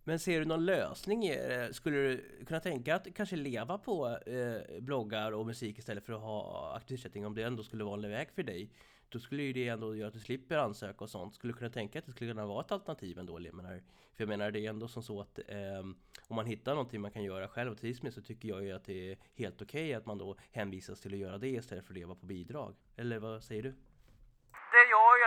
Men 0.08 0.20
ser 0.20 0.40
du 0.40 0.46
någon 0.46 0.66
lösning? 0.66 1.26
i 1.26 1.36
det? 1.36 1.74
Skulle 1.74 1.98
du 1.98 2.46
kunna 2.46 2.60
tänka 2.60 2.96
att 2.96 3.08
kanske 3.16 3.36
leva 3.36 3.78
på 3.78 4.18
eh, 4.26 4.82
bloggar 4.82 5.32
och 5.32 5.46
musik 5.46 5.80
istället 5.80 6.06
för 6.06 6.14
att 6.14 6.22
ha 6.22 6.74
aktivitetsersättning 6.76 7.26
om 7.26 7.36
det 7.36 7.44
ändå 7.44 7.64
skulle 7.64 7.84
vara 7.84 8.04
en 8.04 8.12
väg 8.12 8.32
för 8.32 8.44
dig? 8.44 8.70
Då 9.10 9.20
skulle 9.20 9.44
ju 9.44 9.54
det 9.54 9.68
ändå 9.68 9.96
göra 9.96 10.08
att 10.08 10.14
du 10.14 10.20
slipper 10.20 10.58
ansöka 10.58 11.04
och 11.04 11.10
sånt. 11.10 11.36
Skulle 11.36 11.54
du 11.54 11.58
kunna 11.58 11.70
tänka 11.70 12.00
att 12.00 12.06
det 12.06 12.12
skulle 12.12 12.32
kunna 12.32 12.46
vara 12.46 12.62
ett 12.62 12.72
alternativ 12.72 13.20
ändå? 13.20 13.42
Jag 13.42 13.54
menar, 13.54 13.84
för 14.16 14.24
jag 14.24 14.28
menar 14.28 14.52
det 14.52 14.66
är 14.66 14.70
ändå 14.70 14.88
som 14.88 15.04
så 15.04 15.22
att 15.22 15.40
eh, 15.48 15.80
om 16.28 16.36
man 16.36 16.46
hittar 16.46 16.72
någonting 16.72 17.02
man 17.02 17.12
kan 17.12 17.24
göra 17.24 17.48
själv 17.48 17.72
och 17.72 17.78
trivs 17.78 18.02
med 18.02 18.14
så 18.14 18.22
tycker 18.22 18.50
jag 18.50 18.64
ju 18.64 18.72
att 18.72 18.86
det 18.86 19.12
är 19.12 19.18
helt 19.36 19.62
okej 19.62 19.94
att 19.94 20.06
man 20.06 20.18
då 20.18 20.36
hänvisas 20.52 21.02
till 21.02 21.14
att 21.14 21.20
göra 21.20 21.38
det 21.38 21.50
istället 21.50 21.86
för 21.86 21.94
att 21.94 21.98
leva 21.98 22.16
på 22.16 22.26
bidrag. 22.26 22.76
Eller 22.96 23.20
vad 23.20 23.44
säger 23.44 23.64
du? 23.64 23.74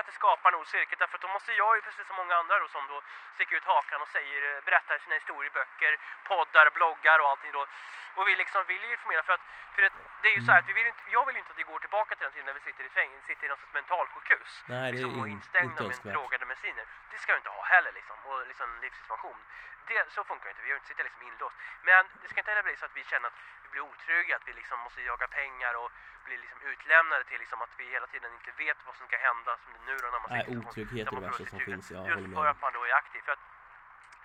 Det 0.08 0.12
skapar 0.12 0.52
en 0.52 0.66
cirkel 0.66 0.98
därför 0.98 1.16
att 1.16 1.26
då 1.26 1.28
måste 1.28 1.52
jag 1.52 1.76
ju 1.76 1.82
precis 1.82 2.06
som 2.06 2.16
många 2.16 2.34
andra 2.36 2.58
då 2.58 2.68
som 2.68 2.84
då 2.92 3.02
sticker 3.34 3.56
ut 3.56 3.64
hakan 3.64 4.00
och 4.02 4.08
säger, 4.08 4.40
eh, 4.56 4.64
berättar 4.64 4.98
sina 4.98 5.14
historieböcker, 5.14 5.98
poddar, 6.28 6.70
bloggar 6.70 7.18
och 7.18 7.28
allting 7.30 7.52
då. 7.52 7.66
Och 8.14 8.28
vi 8.28 8.36
liksom 8.36 8.64
vill 8.64 8.82
ju 8.84 8.90
informera 8.92 9.22
för 9.22 9.32
att, 9.32 9.40
för 9.74 9.82
att 9.82 9.92
det 10.22 10.28
är 10.28 10.34
ju 10.38 10.42
så 10.46 10.52
här 10.52 10.58
att 10.58 10.68
vi 10.68 10.72
vill 10.72 10.86
inte, 10.86 11.02
jag 11.10 11.26
vill 11.26 11.34
ju 11.34 11.38
inte 11.38 11.52
att 11.52 11.58
vi 11.58 11.62
går 11.62 11.78
tillbaka 11.78 12.14
till 12.14 12.24
den 12.24 12.32
tiden 12.32 12.46
när 12.46 12.52
vi 12.52 12.60
sitter 12.60 12.84
i 12.84 12.88
fängelse, 12.88 13.26
sitter 13.26 13.46
i 13.46 13.48
något 13.48 13.60
sorts 13.60 13.72
mentalsjukhus. 13.72 14.64
Nej, 14.66 14.92
det 14.92 14.98
är 14.98 15.02
liksom, 15.02 15.20
och 15.20 15.28
in- 15.28 15.32
instängda 15.32 15.84
inte 15.84 16.06
med 16.06 16.14
drogade 16.14 16.44
mediciner. 16.46 16.84
Det 17.10 17.18
ska 17.18 17.32
vi 17.32 17.36
inte 17.36 17.50
ha 17.50 17.64
heller 17.64 17.92
liksom, 17.92 18.16
och 18.24 18.46
liksom 18.46 18.68
livssituation. 18.80 19.38
Det, 19.86 20.12
så 20.12 20.24
funkar 20.24 20.44
det 20.44 20.50
inte, 20.50 20.62
vi 20.62 20.68
vill 20.68 20.76
inte 20.76 20.88
sitta 20.88 21.02
liksom 21.02 21.22
inlåst. 21.22 21.56
Men 21.82 22.02
det 22.22 22.28
ska 22.28 22.40
inte 22.40 22.50
heller 22.50 22.62
bli 22.62 22.76
så 22.76 22.84
att 22.84 22.96
vi 22.96 23.04
känner 23.04 23.28
att 23.28 23.38
vi 23.62 23.68
blir 23.68 23.80
otrygga, 23.80 24.36
att 24.36 24.48
vi 24.48 24.52
liksom 24.52 24.78
måste 24.80 25.02
jaga 25.02 25.28
pengar 25.28 25.74
och 25.74 25.90
blir 26.28 26.38
liksom 26.44 26.60
utlämnade 26.72 27.24
till 27.30 27.38
liksom 27.44 27.58
att 27.64 27.72
vi 27.80 27.84
hela 27.96 28.06
tiden 28.12 28.30
inte 28.38 28.50
vet 28.64 28.78
vad 28.86 28.94
som 28.98 29.06
ska 29.10 29.16
hända 29.28 29.50
som 29.62 29.68
det 29.74 29.82
nu 29.90 29.94
då 30.02 30.06
när 30.14 30.20
man 30.24 30.30
Nej, 30.34 30.44
sitter 30.44 30.58
otrygghet 30.68 31.06
är 31.08 31.12
det 31.16 31.26
värsta 31.28 31.44
som 31.52 31.60
finns, 31.68 31.84
jag 31.90 32.02
Just 32.06 32.14
håller 32.16 32.28
med 32.28 32.38
för 32.40 32.46
om. 32.46 32.52
att 32.54 32.60
man 32.66 32.72
då 32.76 32.80
är 32.90 32.94
aktiv. 33.02 33.20
För 33.26 33.32
att 33.36 33.44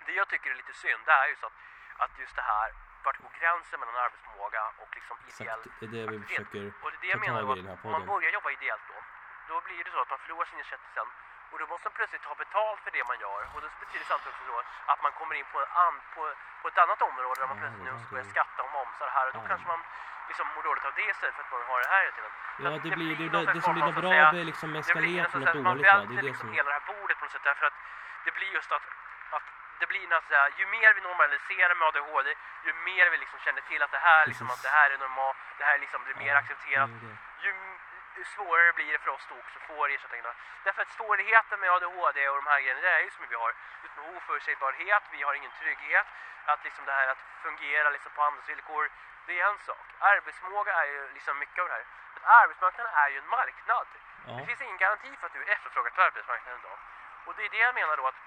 Det 0.06 0.12
jag 0.20 0.28
tycker 0.32 0.48
är 0.54 0.58
lite 0.62 0.74
synd, 0.84 1.00
det 1.08 1.12
är 1.22 1.26
ju 1.32 1.36
så 1.42 1.46
att, 1.50 1.56
att 2.04 2.12
just 2.22 2.36
det 2.40 2.46
här, 2.54 2.68
vart 3.04 3.18
går 3.22 3.32
gränsen 3.40 3.76
mellan 3.80 3.96
arbetsförmåga 4.06 4.62
och 4.82 4.90
liksom 4.98 5.16
ideell 5.30 5.60
Exakt, 5.60 5.80
det 5.80 5.86
är 5.86 5.90
det 5.96 6.02
vi 6.12 6.16
aktivitet? 6.18 6.28
försöker 6.28 6.64
Och 6.84 6.90
det 6.90 6.96
är 6.96 7.00
det 7.02 7.08
jag 7.08 7.20
ta 7.26 7.46
tag 7.48 7.56
i 7.56 7.60
i 7.60 7.62
den 7.62 7.66
här 7.70 7.76
att 7.78 7.84
om 7.84 7.90
man 7.90 8.00
podden. 8.00 8.06
börjar 8.12 8.30
jobba 8.38 8.50
ideellt 8.58 8.86
då, 8.92 8.98
då 9.50 9.54
blir 9.66 9.80
det 9.84 9.90
så 9.94 10.00
att 10.04 10.10
man 10.14 10.18
förlorar 10.24 10.46
sin 10.50 10.58
ersättning 10.64 10.90
sen 10.98 11.08
och 11.54 11.60
då 11.62 11.66
måste 11.72 11.86
man 11.88 11.94
plötsligt 11.98 12.22
ta 12.28 12.34
betalt 12.44 12.80
för 12.84 12.90
det 12.96 13.04
man 13.10 13.18
gör 13.24 13.40
och 13.54 13.60
det 13.64 13.70
betyder 13.82 14.04
samtidigt 14.10 14.34
också 14.34 14.44
då 14.52 14.58
att 14.92 15.00
man 15.06 15.12
kommer 15.18 15.34
in 15.40 15.46
på, 15.52 15.58
an, 15.84 15.94
på, 16.14 16.20
på 16.62 16.66
ett 16.70 16.78
annat 16.84 17.00
område 17.08 17.36
där 17.40 17.48
man 17.52 17.58
plötsligt 17.62 17.84
det 17.84 17.92
nu 17.92 17.98
ska 18.04 18.10
börja 18.14 18.24
är- 18.28 18.34
skatta 18.36 18.60
och 18.66 18.72
momsa 18.78 19.02
det 19.08 19.14
här 19.18 19.26
och 19.28 19.34
då 19.38 19.40
kanske 19.50 19.66
man 19.72 19.80
liksom 20.30 20.46
mår 20.54 20.62
dåligt 20.68 20.84
av 20.88 20.92
det 21.00 21.06
istället 21.14 21.34
för 21.36 21.42
att 21.44 21.50
man 21.52 21.62
har 21.72 21.80
det 21.84 21.90
här 21.94 22.00
hela 22.04 22.14
tiden. 22.18 22.32
Ja, 22.62 22.68
att 22.76 22.82
det 22.86 22.90
blir 22.98 23.12
det, 23.20 23.26
det, 23.34 23.52
det 23.56 23.62
som 23.66 23.74
blir 23.74 23.92
bra 24.02 24.10
säga, 24.14 24.30
blir 24.34 24.44
liksom 24.52 24.68
det 24.72 24.80
blir 24.80 24.84
eskalerat 24.84 25.24
nästan 25.24 25.40
till 25.42 25.52
så 25.52 25.56
något 25.58 25.64
man 25.68 25.76
dåligt? 25.76 25.86
Det 25.86 25.92
välter 25.94 26.12
är 26.12 26.22
det 26.22 26.28
liksom 26.30 26.46
som... 26.48 26.56
hela 26.58 26.68
det 26.72 26.76
här 26.78 26.86
bordet 26.92 27.14
på 27.18 27.24
något 27.24 27.34
sätt 27.36 27.46
därför 27.50 27.66
att 27.70 27.76
det 28.24 28.32
blir 28.38 28.50
just 28.58 28.70
att, 28.76 28.86
att 29.36 29.46
det 29.80 29.86
blir 29.92 30.06
något 30.12 30.24
så 30.28 30.34
här, 30.40 30.50
ju 30.60 30.64
mer 30.76 30.90
vi 30.96 31.00
normaliserar 31.08 31.74
med 31.78 31.84
ADHD, 31.88 32.28
ju 32.66 32.72
mer 32.88 33.04
vi 33.12 33.16
liksom 33.24 33.38
känner 33.46 33.62
till 33.70 33.80
att 33.82 33.92
det 33.96 34.02
här, 34.08 34.22
liksom, 34.30 34.46
att 34.54 34.62
det 34.66 34.72
här 34.78 34.88
är 34.94 34.98
normalt, 35.06 35.36
det 35.58 35.64
här 35.64 35.78
liksom 35.84 36.00
mer 36.22 36.32
Ja, 36.34 36.38
accepterat, 36.42 36.90
det 37.00 37.06
är 37.06 37.10
det. 37.10 37.46
ju, 37.46 37.52
ju 38.16 38.24
svårare 38.24 38.72
blir 38.72 38.92
det 38.92 38.98
för 38.98 39.10
oss 39.10 39.26
då 39.28 39.34
också 39.38 39.58
få 39.58 39.86
ersättningarna. 39.86 40.34
Därför 40.64 40.82
att 40.82 40.90
svårigheten 40.90 41.60
med 41.60 41.70
ADHD 41.70 42.28
och 42.28 42.36
de 42.36 42.46
här 42.46 42.60
grejerna, 42.60 42.80
det 42.80 42.88
är 42.88 43.00
ju 43.00 43.10
som 43.10 43.26
vi 43.28 43.34
har 43.34 43.54
med 43.82 44.16
oförutsägbarhet, 44.16 45.02
vi 45.10 45.22
har 45.22 45.34
ingen 45.34 45.50
trygghet, 45.60 46.06
att 46.44 46.64
liksom 46.64 46.84
det 46.84 46.92
här 46.92 47.08
att 47.08 47.18
fungera 47.42 47.90
liksom 47.90 48.12
på 48.12 48.22
andras 48.22 48.48
villkor, 48.48 48.90
det 49.26 49.40
är 49.40 49.46
en 49.50 49.58
sak. 49.58 49.86
Arbetsmåga 49.98 50.72
är 50.72 50.86
ju 50.86 51.12
liksom 51.14 51.38
mycket 51.38 51.58
av 51.58 51.68
det 51.68 51.74
här. 51.74 51.84
Att 52.16 52.24
arbetsmarknaden 52.42 52.92
är 52.94 53.08
ju 53.08 53.18
en 53.18 53.28
marknad. 53.28 53.86
Ja. 54.26 54.32
Det 54.32 54.46
finns 54.46 54.60
ingen 54.60 54.76
garanti 54.76 55.16
för 55.16 55.26
att 55.26 55.32
du 55.32 55.42
är 55.42 55.52
efterfrågad 55.52 55.94
på 55.94 56.02
arbetsmarknaden 56.02 56.60
idag. 56.60 56.78
Och 57.24 57.34
det 57.36 57.44
är 57.44 57.50
det 57.50 57.56
jag 57.56 57.74
menar 57.74 57.96
då 57.96 58.06
att, 58.06 58.20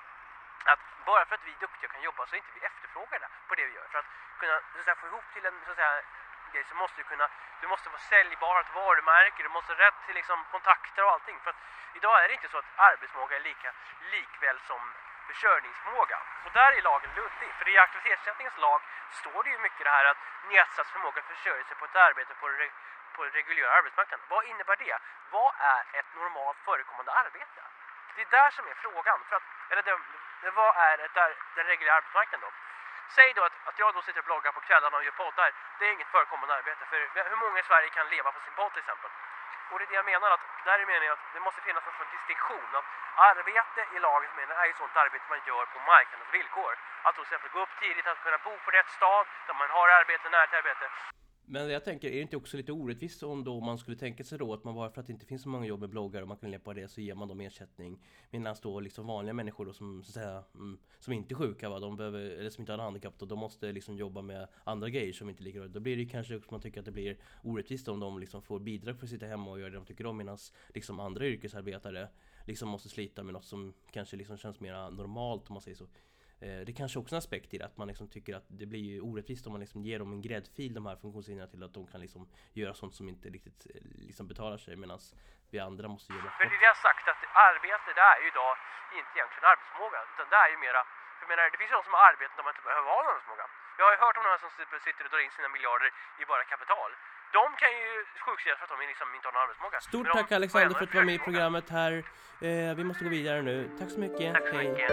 att 0.66 0.80
bara 1.06 1.26
för 1.26 1.36
att 1.36 1.46
vi 1.46 1.52
är 1.52 1.60
duktiga 1.60 1.88
och 1.88 1.94
kan 1.94 2.02
jobba 2.02 2.28
så 2.28 2.36
är 2.36 2.38
inte 2.38 2.52
vi 2.60 2.66
efterfrågade 2.66 3.28
på 3.48 3.56
det 3.56 3.66
vi 3.66 3.74
gör. 3.74 3.88
För 3.92 4.00
att 4.00 4.10
kunna 4.40 4.60
så 4.74 4.80
att 4.80 4.86
säga, 4.86 4.96
få 4.96 5.08
ihop 5.08 5.26
till 5.34 5.46
en 5.46 5.62
så 5.66 5.72
att 5.72 5.78
säga, 5.78 6.02
grej 6.52 6.64
så 6.70 6.76
måste 6.76 6.98
du 6.98 7.04
kunna, 7.04 7.28
du 7.62 7.68
måste 7.68 7.90
vara 7.90 8.00
säljbar, 8.00 8.54
ha 8.54 8.62
ett 8.62 8.76
varumärke, 8.76 9.44
du 9.44 9.50
måste 9.50 9.74
ha 9.74 9.80
rätt 9.80 10.06
till 10.06 10.16
liksom, 10.16 10.46
kontakter 10.52 11.04
och 11.04 11.12
allting. 11.12 11.40
För 11.44 11.50
att 11.50 11.62
idag 11.94 12.24
är 12.24 12.28
det 12.28 12.34
inte 12.34 12.50
så 12.50 12.58
att 12.58 12.72
arbetsmåga 12.76 13.36
är 13.36 13.40
lika 13.40 13.72
likväl 14.12 14.60
som 14.60 14.82
försörjningsförmåga. 15.28 16.20
Och 16.46 16.52
där 16.52 16.72
är 16.78 16.82
lagen 16.82 17.12
luddig. 17.16 17.50
För 17.58 17.70
i 17.70 17.78
aktivitetsersättningens 17.78 18.58
lag 18.58 18.82
står 19.12 19.44
det 19.44 19.50
ju 19.50 19.60
mycket 19.60 19.84
det 19.84 19.90
här 19.90 20.06
att 20.06 20.18
nedsatt 20.50 20.88
förmåga 20.88 21.20
att 21.22 21.28
försörja 21.36 21.64
sig 21.64 21.78
på 21.78 21.86
ett 21.86 21.96
arbete 21.96 22.34
på, 22.40 22.48
det, 22.48 22.72
på 23.16 23.24
den 23.24 23.34
reguljära 23.34 23.72
arbetsmarknaden. 23.72 24.26
Vad 24.30 24.46
innebär 24.46 24.76
det? 24.76 24.98
Vad 25.32 25.54
är 25.60 25.84
ett 26.00 26.16
normalt 26.16 26.58
förekommande 26.66 27.12
arbete? 27.12 27.62
Det 28.16 28.22
är 28.22 28.30
där 28.30 28.52
som 28.52 28.68
är 28.68 28.74
frågan. 28.74 29.20
För 29.30 29.36
att, 29.36 29.44
eller 29.70 29.82
det, 29.82 30.00
det, 30.42 30.52
vad 30.52 30.76
är 30.78 30.98
ett, 31.06 31.14
där, 31.14 31.36
den 31.56 31.66
reguljära 31.66 31.96
arbetsmarknaden 31.96 32.50
då? 32.50 32.67
Säg 33.16 33.30
då 33.38 33.42
att, 33.48 33.56
att 33.70 33.78
jag 33.82 33.90
då 33.96 34.02
sitter 34.02 34.22
och 34.24 34.30
bloggar 34.30 34.52
på 34.58 34.62
kvällarna 34.68 34.96
och 34.98 35.06
gör 35.08 35.16
poddar. 35.22 35.50
Det 35.78 35.84
är 35.88 35.92
inget 35.98 36.12
förekommande 36.16 36.54
arbete. 36.60 36.82
För 36.92 36.98
hur 37.32 37.40
många 37.44 37.58
i 37.64 37.66
Sverige 37.70 37.90
kan 37.98 38.06
leva 38.16 38.30
på 38.36 38.40
sin 38.46 38.56
podd 38.60 38.72
till 38.74 38.84
exempel? 38.84 39.12
Och 39.72 39.78
det 39.80 39.86
är 39.86 39.90
det 39.92 40.00
jag 40.02 40.10
menar 40.14 40.30
att, 40.36 40.44
där 40.68 40.78
är 40.84 40.88
meningen 40.94 41.14
att 41.18 41.26
det 41.36 41.44
måste 41.48 41.62
finnas 41.68 41.84
en 41.90 41.96
sorts 41.98 42.12
distinktion 42.18 42.72
att 42.80 42.88
arbete 43.32 43.82
i 43.96 43.98
lagens 44.08 44.34
mening 44.38 44.56
är 44.64 44.68
ju 44.72 44.76
sånt 44.82 44.96
arbete 45.06 45.26
man 45.34 45.42
gör 45.50 45.66
på 45.74 45.80
marknadens 45.92 46.32
villkor. 46.38 46.74
Att 47.06 47.14
då 47.16 47.22
till 47.22 47.28
exempel 47.30 47.50
gå 47.56 47.60
upp 47.66 47.74
tidigt, 47.84 48.08
att 48.12 48.22
kunna 48.26 48.40
bo 48.48 48.54
på 48.66 48.70
rätt 48.78 48.90
stad, 48.98 49.24
där 49.48 49.56
man 49.62 49.70
har 49.78 49.88
arbete, 50.00 50.26
nära 50.34 50.48
till 50.50 50.62
arbete. 50.62 50.86
Men 51.54 51.70
jag 51.78 51.84
tänker, 51.90 52.08
är 52.08 52.12
det 52.12 52.28
inte 52.28 52.38
också 52.42 52.54
lite 52.58 52.72
orättvist 52.72 53.24
om 53.24 53.44
då 53.44 53.54
man 53.70 53.78
skulle 53.78 53.98
tänka 53.98 54.24
sig 54.24 54.38
då 54.44 54.48
att 54.54 54.64
man 54.64 54.76
bara 54.76 54.90
för 54.92 55.00
att 55.02 55.08
det 55.08 55.14
inte 55.14 55.26
finns 55.26 55.44
så 55.44 55.50
många 55.50 55.66
jobb 55.66 55.80
med 55.80 55.90
bloggar 55.90 56.22
och 56.22 56.28
man 56.28 56.38
kan 56.38 56.52
leva 56.52 56.64
på 56.64 56.74
det 56.74 56.88
så 56.88 57.02
ger 57.02 57.16
man 57.16 57.28
dem 57.28 57.40
ersättning. 57.42 57.92
Medan 58.32 58.56
då 58.62 58.80
liksom 58.80 59.08
vanliga 59.08 59.34
människor 59.34 59.66
då 59.66 59.74
som 59.74 60.04
så 60.04 60.10
att 60.10 60.14
säga, 60.14 60.44
mm, 60.56 60.78
som 61.00 61.14
inte 61.14 61.34
är 61.34 61.36
sjuka 61.36 61.70
va, 61.70 61.80
de 61.80 61.96
behöver, 61.96 62.20
eller 62.20 62.50
som 62.50 62.62
inte 62.62 62.72
har 62.72 62.80
en 62.80 62.84
handikapp 62.84 63.14
då, 63.18 63.26
de 63.26 63.40
måste 63.40 63.72
liksom 63.72 63.98
jobba 63.98 64.22
med 64.22 64.48
andra 64.64 64.90
grejer 64.90 65.14
som 65.14 65.30
inte 65.30 65.44
ligger 65.44 65.68
Då 65.68 65.80
blir 65.80 65.98
det 65.98 66.06
kanske 66.06 66.36
också 66.36 66.52
man 66.52 66.62
tycker 66.62 66.80
att 66.80 66.86
det 66.86 66.92
blir 66.92 67.18
orättvist 67.44 67.88
om 67.88 68.00
de 68.00 68.20
liksom 68.20 68.42
får 68.42 68.60
bidrag 68.60 68.98
för 68.98 69.06
att 69.06 69.10
sitta 69.10 69.26
hemma 69.26 69.52
och 69.52 69.60
göra 69.60 69.70
det 69.70 69.76
de 69.76 69.86
tycker 69.86 70.06
om 70.06 70.18
medan 70.18 70.38
liksom 70.74 71.00
andra 71.00 71.26
yrkesarbetare 71.28 72.08
liksom 72.46 72.70
måste 72.70 72.90
slita 72.90 73.24
med 73.24 73.34
något 73.34 73.46
som 73.46 73.74
kanske 73.92 74.18
liksom 74.18 74.38
känns 74.38 74.60
mer 74.60 74.92
normalt 74.92 75.50
om 75.50 75.54
man 75.54 75.62
säger 75.62 75.78
så. 75.78 75.88
Eh, 76.40 76.60
det 76.66 76.74
kanske 76.74 77.00
också 77.00 77.16
är 77.16 77.18
en 77.18 77.20
aspekt 77.20 77.54
i 77.54 77.58
det, 77.58 77.66
att 77.66 77.78
man 77.78 77.88
liksom 77.88 78.08
tycker 78.08 78.36
att 78.36 78.46
det 78.48 78.66
blir 78.66 78.80
ju 78.80 79.02
orättvist 79.02 79.48
om 79.48 79.52
man 79.52 79.62
liksom 79.62 79.84
ger 79.84 80.00
dem 80.00 80.14
en 80.14 80.22
gräddfil, 80.22 80.74
de 80.74 80.86
här 80.86 80.96
funktionshindrade, 80.96 81.52
till 81.52 81.64
att 81.64 81.74
de 81.74 81.88
kan 81.88 82.02
liksom 82.02 82.28
göra 82.54 82.74
sånt 82.74 82.96
som 82.96 83.10
inte 83.10 83.30
riktigt 83.30 83.68
eh, 83.76 83.82
liksom 84.08 84.28
betalar 84.28 84.58
sig 84.58 84.76
medan 84.76 85.00
vi 85.54 85.60
andra 85.70 85.86
måste 85.94 86.10
jobba 86.14 86.30
För 86.38 86.46
det 86.52 86.60
jag 86.66 86.74
har 86.76 86.82
sagt 86.88 87.06
att 87.12 87.22
arbete 87.50 87.88
det 88.00 88.06
är 88.14 88.20
ju 88.22 88.28
idag 88.34 88.54
inte 88.98 89.12
egentligen 89.18 89.46
arbetsförmåga 89.54 90.00
utan 90.12 90.26
det 90.32 90.40
är 90.46 90.50
ju 90.54 90.58
mera 90.68 90.82
för 91.18 91.24
jag 91.26 91.30
menar, 91.34 91.44
det 91.54 91.58
finns 91.62 91.72
ju 91.72 91.78
de 91.80 91.84
som 91.88 91.94
har 91.98 92.04
arbeten 92.12 92.36
där 92.38 92.46
man 92.48 92.54
inte 92.54 92.66
behöver 92.70 92.88
ha 92.94 92.98
någon 93.04 93.12
arbetsförmåga. 93.14 93.46
Jag 93.78 93.86
har 93.88 93.94
ju 93.96 94.00
hört 94.06 94.16
om 94.20 94.24
de 94.26 94.32
här 94.36 94.42
som 94.46 94.52
sitter 94.88 95.04
och 95.06 95.12
drar 95.14 95.22
in 95.26 95.34
sina 95.38 95.50
miljarder 95.56 95.90
i 96.22 96.24
bara 96.32 96.44
kapital. 96.54 96.90
De 97.38 97.46
kan 97.62 97.72
ju 97.82 97.90
sjukskrivas 98.26 98.58
för 98.60 98.66
att 98.66 98.74
de 98.74 98.88
liksom 98.94 99.08
inte 99.18 99.26
har 99.28 99.34
någon 99.34 99.44
arbetsförmåga. 99.46 99.78
Stort 99.92 100.08
tack 100.18 100.32
Alexander 100.40 100.76
för 100.78 100.84
att 100.86 100.92
du 100.92 100.98
var 101.02 101.10
med 101.12 101.18
i 101.20 101.24
programmet 101.28 101.68
här. 101.80 101.94
Eh, 102.48 102.72
vi 102.80 102.84
måste 102.90 103.04
gå 103.08 103.10
vidare 103.20 103.40
nu. 103.50 103.58
Tack 103.80 103.90
så 103.96 104.00
mycket. 104.06 104.28
Tack 104.38 104.48
så 104.54 104.58
mycket. 104.64 104.92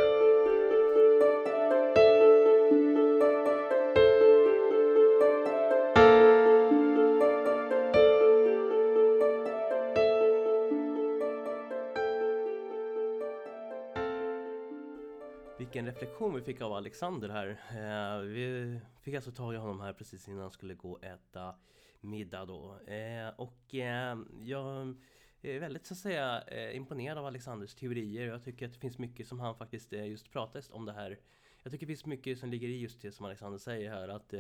Information 16.24 16.34
vi 16.34 16.52
fick 16.52 16.60
av 16.60 16.72
Alexander 16.72 17.28
här. 17.28 17.48
Eh, 17.48 18.20
vi 18.20 18.80
fick 19.02 19.14
alltså 19.14 19.32
tag 19.32 19.54
i 19.54 19.56
honom 19.56 19.80
här 19.80 19.92
precis 19.92 20.28
innan 20.28 20.40
han 20.40 20.50
skulle 20.50 20.74
gå 20.74 20.92
och 20.92 21.04
äta 21.04 21.54
middag 22.00 22.44
då. 22.44 22.78
Eh, 22.86 23.28
och 23.36 23.74
eh, 23.74 24.18
jag 24.42 24.94
är 25.42 25.58
väldigt 25.60 25.86
så 25.86 25.94
att 25.94 25.98
säga 25.98 26.42
imponerad 26.72 27.18
av 27.18 27.26
Alexanders 27.26 27.74
teorier. 27.74 28.26
Jag 28.26 28.44
tycker 28.44 28.66
att 28.66 28.72
det 28.72 28.78
finns 28.78 28.98
mycket 28.98 29.28
som 29.28 29.40
han 29.40 29.54
faktiskt 29.54 29.92
just 29.92 30.32
pratar 30.32 30.62
om 30.70 30.84
det 30.84 30.92
här. 30.92 31.18
Jag 31.62 31.72
tycker 31.72 31.86
det 31.86 31.90
finns 31.92 32.06
mycket 32.06 32.38
som 32.38 32.50
ligger 32.50 32.68
i 32.68 32.80
just 32.80 33.02
det 33.02 33.12
som 33.12 33.26
Alexander 33.26 33.58
säger 33.58 33.90
här 33.90 34.08
att 34.08 34.34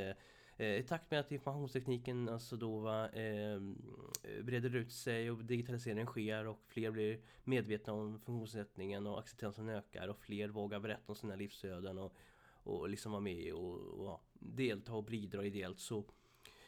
Eh, 0.56 0.76
i 0.76 0.82
takt 0.82 1.10
med 1.10 1.20
att 1.20 1.32
informationstekniken 1.32 2.28
alltså 2.28 2.56
då 2.56 2.78
va, 2.78 3.08
eh, 3.08 3.60
breder 4.42 4.76
ut 4.76 4.92
sig 4.92 5.30
och 5.30 5.44
digitaliseringen 5.44 6.06
sker 6.06 6.46
och 6.46 6.60
fler 6.66 6.90
blir 6.90 7.20
medvetna 7.44 7.92
om 7.92 8.20
funktionsnedsättningen 8.20 9.06
och 9.06 9.18
acceptansen 9.18 9.68
ökar 9.68 10.08
och 10.08 10.18
fler 10.18 10.48
vågar 10.48 10.80
berätta 10.80 11.02
om 11.06 11.16
sina 11.16 11.36
livsöden 11.36 11.98
och, 11.98 12.16
och 12.46 12.88
liksom 12.88 13.12
vara 13.12 13.20
med 13.20 13.54
och, 13.54 14.00
och 14.00 14.06
ja, 14.06 14.20
delta 14.32 14.92
och 14.92 15.04
bidra 15.04 15.44
ideellt 15.44 15.80
så 15.80 16.04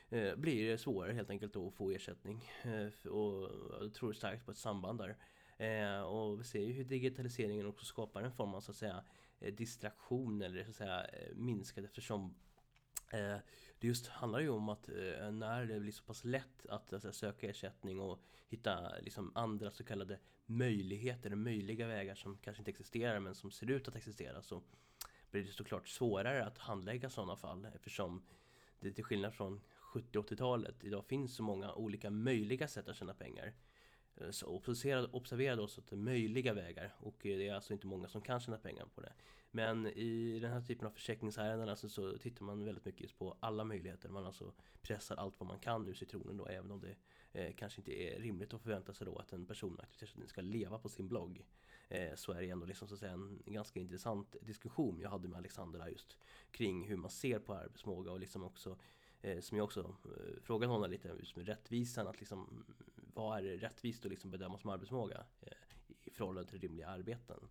eh, 0.08 0.36
blir 0.36 0.70
det 0.70 0.78
svårare 0.78 1.12
helt 1.12 1.30
enkelt 1.30 1.52
då 1.52 1.68
att 1.68 1.74
få 1.74 1.90
ersättning. 1.90 2.50
Eh, 2.62 3.10
och 3.10 3.50
jag 3.80 3.94
tror 3.94 4.12
starkt 4.12 4.44
på 4.44 4.50
ett 4.50 4.58
samband 4.58 4.98
där. 4.98 5.16
Eh, 5.58 6.00
och 6.00 6.40
vi 6.40 6.44
ser 6.44 6.60
ju 6.60 6.72
hur 6.72 6.84
digitaliseringen 6.84 7.66
också 7.66 7.84
skapar 7.84 8.22
en 8.22 8.32
form 8.32 8.54
av 8.54 8.60
så 8.60 8.70
att 8.70 8.76
säga 8.76 9.04
eh, 9.40 9.54
distraktion 9.54 10.42
eller 10.42 10.64
så 10.64 10.70
att 10.70 10.76
säga 10.76 11.04
eh, 11.04 11.34
minskad 11.34 11.84
eftersom 11.84 12.34
Eh, 13.10 13.36
det 13.78 13.86
just 13.86 14.06
handlar 14.06 14.40
ju 14.40 14.48
om 14.48 14.68
att 14.68 14.88
eh, 14.88 15.30
när 15.32 15.60
det 15.60 15.66
blir 15.66 15.80
liksom 15.80 16.04
så 16.04 16.06
pass 16.06 16.24
lätt 16.24 16.66
att 16.68 16.92
alltså, 16.92 17.12
söka 17.12 17.50
ersättning 17.50 18.00
och 18.00 18.20
hitta 18.48 18.98
liksom, 18.98 19.32
andra 19.34 19.70
så 19.70 19.84
kallade 19.84 20.18
möjligheter, 20.46 21.34
möjliga 21.34 21.86
vägar 21.86 22.14
som 22.14 22.38
kanske 22.38 22.60
inte 22.60 22.70
existerar 22.70 23.20
men 23.20 23.34
som 23.34 23.50
ser 23.50 23.70
ut 23.70 23.88
att 23.88 23.96
existera 23.96 24.42
så 24.42 24.62
blir 25.30 25.44
det 25.44 25.52
såklart 25.52 25.88
svårare 25.88 26.44
att 26.44 26.58
handlägga 26.58 27.10
sådana 27.10 27.36
fall 27.36 27.66
eftersom 27.74 28.26
det 28.80 28.92
till 28.92 29.04
skillnad 29.04 29.34
från 29.34 29.60
70-80-talet 29.94 30.84
idag 30.84 31.04
finns 31.04 31.34
så 31.34 31.42
många 31.42 31.74
olika 31.74 32.10
möjliga 32.10 32.68
sätt 32.68 32.88
att 32.88 32.96
tjäna 32.96 33.14
pengar. 33.14 33.52
Eh, 34.16 34.30
så 34.30 34.46
observera, 34.46 35.06
observera 35.06 35.56
då 35.56 35.66
så 35.66 35.80
att 35.80 35.86
det 35.86 35.94
är 35.94 35.98
möjliga 35.98 36.52
vägar 36.52 36.94
och 36.98 37.16
det 37.22 37.48
är 37.48 37.54
alltså 37.54 37.72
inte 37.72 37.86
många 37.86 38.08
som 38.08 38.20
kan 38.20 38.40
tjäna 38.40 38.58
pengar 38.58 38.86
på 38.94 39.00
det. 39.00 39.12
Men 39.56 39.86
i 39.86 40.38
den 40.40 40.52
här 40.52 40.60
typen 40.60 40.86
av 40.86 40.90
försäkringsärenden 40.90 41.68
alltså, 41.68 41.88
så 41.88 42.18
tittar 42.18 42.44
man 42.44 42.64
väldigt 42.64 42.84
mycket 42.84 43.18
på 43.18 43.36
alla 43.40 43.64
möjligheter. 43.64 44.08
Man 44.08 44.26
alltså 44.26 44.52
pressar 44.82 45.16
allt 45.16 45.40
vad 45.40 45.46
man 45.46 45.58
kan 45.58 45.88
ur 45.88 45.94
citronen 45.94 46.36
då 46.36 46.46
även 46.46 46.70
om 46.70 46.80
det 46.80 46.96
eh, 47.32 47.54
kanske 47.54 47.80
inte 47.80 48.02
är 48.02 48.20
rimligt 48.20 48.54
att 48.54 48.62
förvänta 48.62 48.92
sig 48.92 49.06
då 49.06 49.16
att 49.16 49.32
en 49.32 49.46
person 49.46 49.72
med 49.72 49.82
aktivitetsersättning 49.82 50.28
ska 50.28 50.40
leva 50.40 50.78
på 50.78 50.88
sin 50.88 51.08
blogg. 51.08 51.46
Eh, 51.88 52.14
så 52.14 52.32
är 52.32 52.40
det 52.40 52.50
ändå 52.50 52.66
liksom 52.66 52.88
så 52.88 52.94
att 52.94 53.00
säga 53.00 53.12
en 53.12 53.42
ganska 53.46 53.80
intressant 53.80 54.36
diskussion 54.42 55.00
jag 55.00 55.10
hade 55.10 55.28
med 55.28 55.38
Alexander 55.38 55.78
där 55.78 55.88
just 55.88 56.18
kring 56.50 56.88
hur 56.88 56.96
man 56.96 57.10
ser 57.10 57.38
på 57.38 57.54
arbetsmåga 57.54 58.12
och 58.12 58.20
liksom 58.20 58.44
också 58.44 58.78
eh, 59.20 59.40
som 59.40 59.58
jag 59.58 59.64
också 59.64 59.80
eh, 60.04 60.42
frågade 60.42 60.72
honom 60.72 60.90
lite 60.90 61.08
just 61.18 61.36
med 61.36 61.46
rättvisan 61.46 62.06
att 62.06 62.20
liksom 62.20 62.64
vad 62.96 63.38
är 63.38 63.42
rättvist 63.42 64.04
att 64.04 64.10
liksom 64.10 64.30
bedöma 64.30 64.58
som 64.58 64.70
arbetsmåga 64.70 65.24
eh, 65.40 65.52
i 66.04 66.10
förhållande 66.10 66.50
till 66.50 66.60
rimliga 66.60 66.88
arbeten. 66.88 67.48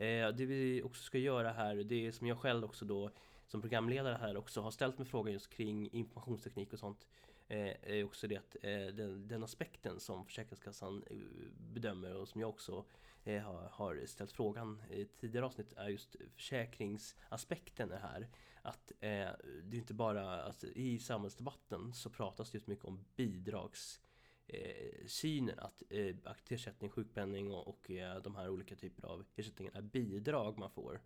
Eh, 0.00 0.28
det 0.28 0.46
vi 0.46 0.82
också 0.82 1.02
ska 1.02 1.18
göra 1.18 1.52
här, 1.52 1.76
det 1.76 2.06
är 2.06 2.12
som 2.12 2.26
jag 2.26 2.38
själv 2.38 2.64
också 2.64 2.84
då 2.84 3.10
som 3.46 3.60
programledare 3.60 4.18
här 4.20 4.36
också 4.36 4.60
har 4.60 4.70
ställt 4.70 4.98
mig 4.98 5.06
frågan 5.06 5.32
just 5.32 5.50
kring 5.50 5.90
informationsteknik 5.92 6.72
och 6.72 6.78
sånt. 6.78 7.06
eh, 7.48 7.76
är 7.82 8.04
också 8.04 8.28
det 8.28 8.36
att 8.36 8.56
eh, 8.62 8.86
den, 8.86 9.28
den 9.28 9.42
aspekten 9.42 10.00
som 10.00 10.24
Försäkringskassan 10.24 11.04
eh, 11.10 11.16
bedömer 11.72 12.16
och 12.16 12.28
som 12.28 12.40
jag 12.40 12.50
också 12.50 12.84
eh, 13.24 13.42
har, 13.42 13.68
har 13.72 14.06
ställt 14.06 14.32
frågan 14.32 14.82
i 14.90 15.04
tidigare 15.04 15.46
avsnitt 15.46 15.72
är 15.72 15.88
just 15.88 16.16
försäkringsaspekten 16.34 17.92
är 17.92 17.98
här. 17.98 18.28
Att 18.62 18.92
eh, 19.00 19.28
det 19.62 19.76
är 19.76 19.78
inte 19.78 19.94
bara, 19.94 20.42
alltså, 20.42 20.66
i 20.66 20.98
samhällsdebatten 20.98 21.92
så 21.94 22.10
pratas 22.10 22.50
det 22.50 22.56
just 22.56 22.66
mycket 22.66 22.84
om 22.84 23.04
bidrags 23.16 24.00
eh, 24.52 25.06
synen 25.06 25.58
att 25.58 25.82
eh, 25.90 26.16
aktivitetsersättning, 26.24 26.90
sjukpenning 26.90 27.52
och, 27.52 27.68
och 27.68 27.90
eh, 27.90 28.22
de 28.22 28.36
här 28.36 28.48
olika 28.48 28.76
typerna 28.76 29.08
av 29.08 29.24
ersättningar 29.36 29.76
är 29.76 29.82
bidrag 29.82 30.58
man 30.58 30.70
får. 30.70 31.00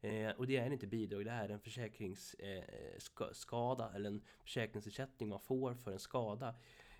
Eh, 0.00 0.30
och 0.30 0.46
det 0.46 0.56
är 0.56 0.70
inte 0.70 0.86
bidrag, 0.86 1.24
det 1.24 1.30
är 1.30 1.48
en 1.48 1.60
försäkringsskada 1.60 3.88
eh, 3.88 3.94
eller 3.94 4.10
en 4.10 4.22
försäkringsersättning 4.42 5.28
man 5.28 5.40
får 5.40 5.74
för 5.74 5.92
en 5.92 5.98
skada. 5.98 6.54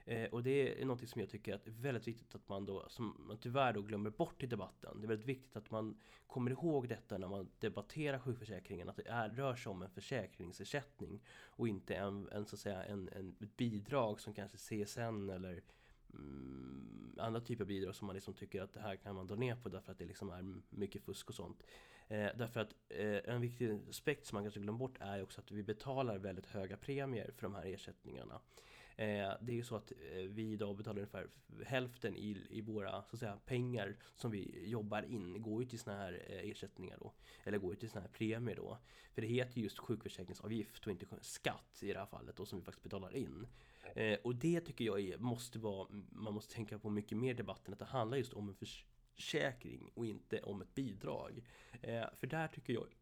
Eh, 0.05 0.31
och 0.31 0.43
det 0.43 0.81
är 0.81 0.85
något 0.85 1.09
som 1.09 1.21
jag 1.21 1.31
tycker 1.31 1.55
är 1.55 1.61
väldigt 1.65 2.09
viktigt 2.09 2.35
att 2.35 2.49
man 2.49 2.67
då, 2.67 2.89
som 2.89 3.25
man 3.29 3.39
tyvärr 3.39 3.73
då 3.73 3.83
glömmer 3.83 4.11
bort 4.11 4.43
i 4.43 4.47
debatten. 4.47 5.01
Det 5.01 5.07
är 5.07 5.09
väldigt 5.09 5.29
viktigt 5.29 5.57
att 5.57 5.71
man 5.71 6.01
kommer 6.27 6.51
ihåg 6.51 6.89
detta 6.89 7.19
när 7.19 7.29
man 7.29 7.51
debatterar 7.59 8.19
sjukförsäkringen, 8.19 8.89
att 8.89 8.97
det 8.97 9.09
är, 9.09 9.29
rör 9.29 9.55
sig 9.55 9.71
om 9.71 9.83
en 9.83 9.91
försäkringsersättning 9.91 11.21
och 11.45 11.69
inte 11.69 11.95
en, 11.95 12.29
en 12.33 12.47
så 12.47 12.57
att 12.57 12.61
säga, 12.61 12.85
en, 12.85 13.09
en 13.13 13.37
bidrag 13.57 14.21
som 14.21 14.35
kanske 14.35 14.59
CSN 14.59 15.31
eller 15.31 15.63
mm, 16.15 17.15
andra 17.19 17.41
typer 17.41 17.65
av 17.65 17.69
bidrag 17.69 17.95
som 17.95 18.07
man 18.07 18.15
liksom 18.15 18.35
tycker 18.35 18.63
att 18.63 18.73
det 18.73 18.81
här 18.81 18.97
kan 18.97 19.15
man 19.15 19.27
dra 19.27 19.35
ner 19.35 19.57
på 19.57 19.69
därför 19.69 19.93
att 19.93 19.99
det 19.99 20.05
liksom 20.05 20.31
är 20.31 20.61
mycket 20.71 21.03
fusk 21.03 21.29
och 21.29 21.35
sånt. 21.35 21.63
Eh, 22.09 22.29
därför 22.37 22.61
att 22.61 22.75
eh, 22.89 23.35
en 23.35 23.41
viktig 23.41 23.81
aspekt 23.89 24.27
som 24.27 24.37
man 24.37 24.45
kanske 24.45 24.61
glömmer 24.61 24.79
bort 24.79 24.97
är 25.01 25.23
också 25.23 25.41
att 25.41 25.51
vi 25.51 25.63
betalar 25.63 26.19
väldigt 26.19 26.47
höga 26.47 26.77
premier 26.77 27.31
för 27.37 27.43
de 27.43 27.55
här 27.55 27.67
ersättningarna. 27.67 28.41
Eh, 29.01 29.33
det 29.41 29.53
är 29.53 29.57
ju 29.57 29.65
så 29.65 29.77
att 29.77 29.93
eh, 29.93 30.23
vi 30.29 30.53
idag 30.53 30.77
betalar 30.77 30.99
ungefär 30.99 31.29
hälften 31.65 32.17
i, 32.17 32.47
i 32.51 32.61
våra 32.61 32.91
så 32.91 33.17
att 33.17 33.19
säga, 33.19 33.39
pengar 33.47 33.97
som 34.17 34.31
vi 34.31 34.69
jobbar 34.69 35.03
in 35.03 35.43
går 35.43 35.63
ju 35.63 35.69
till 35.69 35.79
sådana 35.79 36.01
här 36.01 36.23
eh, 36.27 36.51
ersättningar 36.51 36.99
då. 37.01 37.13
Eller 37.45 37.59
går 37.59 37.71
ju 37.71 37.77
till 37.77 37.91
sådana 37.91 38.07
här 38.07 38.13
premier 38.13 38.57
då. 38.57 38.79
För 39.15 39.23
det 39.23 39.29
heter 39.29 39.61
just 39.61 39.79
sjukförsäkringsavgift 39.79 40.87
och 40.87 40.93
inte 40.93 41.07
skatt 41.21 41.79
i 41.83 41.93
det 41.93 41.99
här 41.99 42.07
fallet 42.07 42.37
då 42.37 42.47
som 42.47 42.59
vi 42.59 42.65
faktiskt 42.65 42.83
betalar 42.83 43.17
in. 43.17 43.47
Eh, 43.95 44.19
och 44.25 44.37
det 44.37 44.61
tycker 44.61 44.85
jag 44.85 45.01
är, 45.01 45.19
måste 45.19 45.59
vara, 45.59 45.89
man 46.13 46.35
måste 46.35 46.55
tänka 46.55 46.79
på 46.79 46.91
mycket 46.91 47.19
mer 47.19 47.31
i 47.31 47.35
debatten, 47.35 47.73
att 47.73 47.79
det 47.79 47.85
handlar 47.85 48.19
just 48.19 48.33
om 48.33 48.49
en 48.49 48.55
försäkring 48.55 49.91
och 49.95 50.07
inte 50.07 50.41
om 50.43 50.63
ett 50.63 50.75
bidrag. 50.75 51.43
Eh, 51.83 52.05
för 52.17 52.27
där 52.27 52.49
tycker 52.49 52.73
jag, 52.73 52.97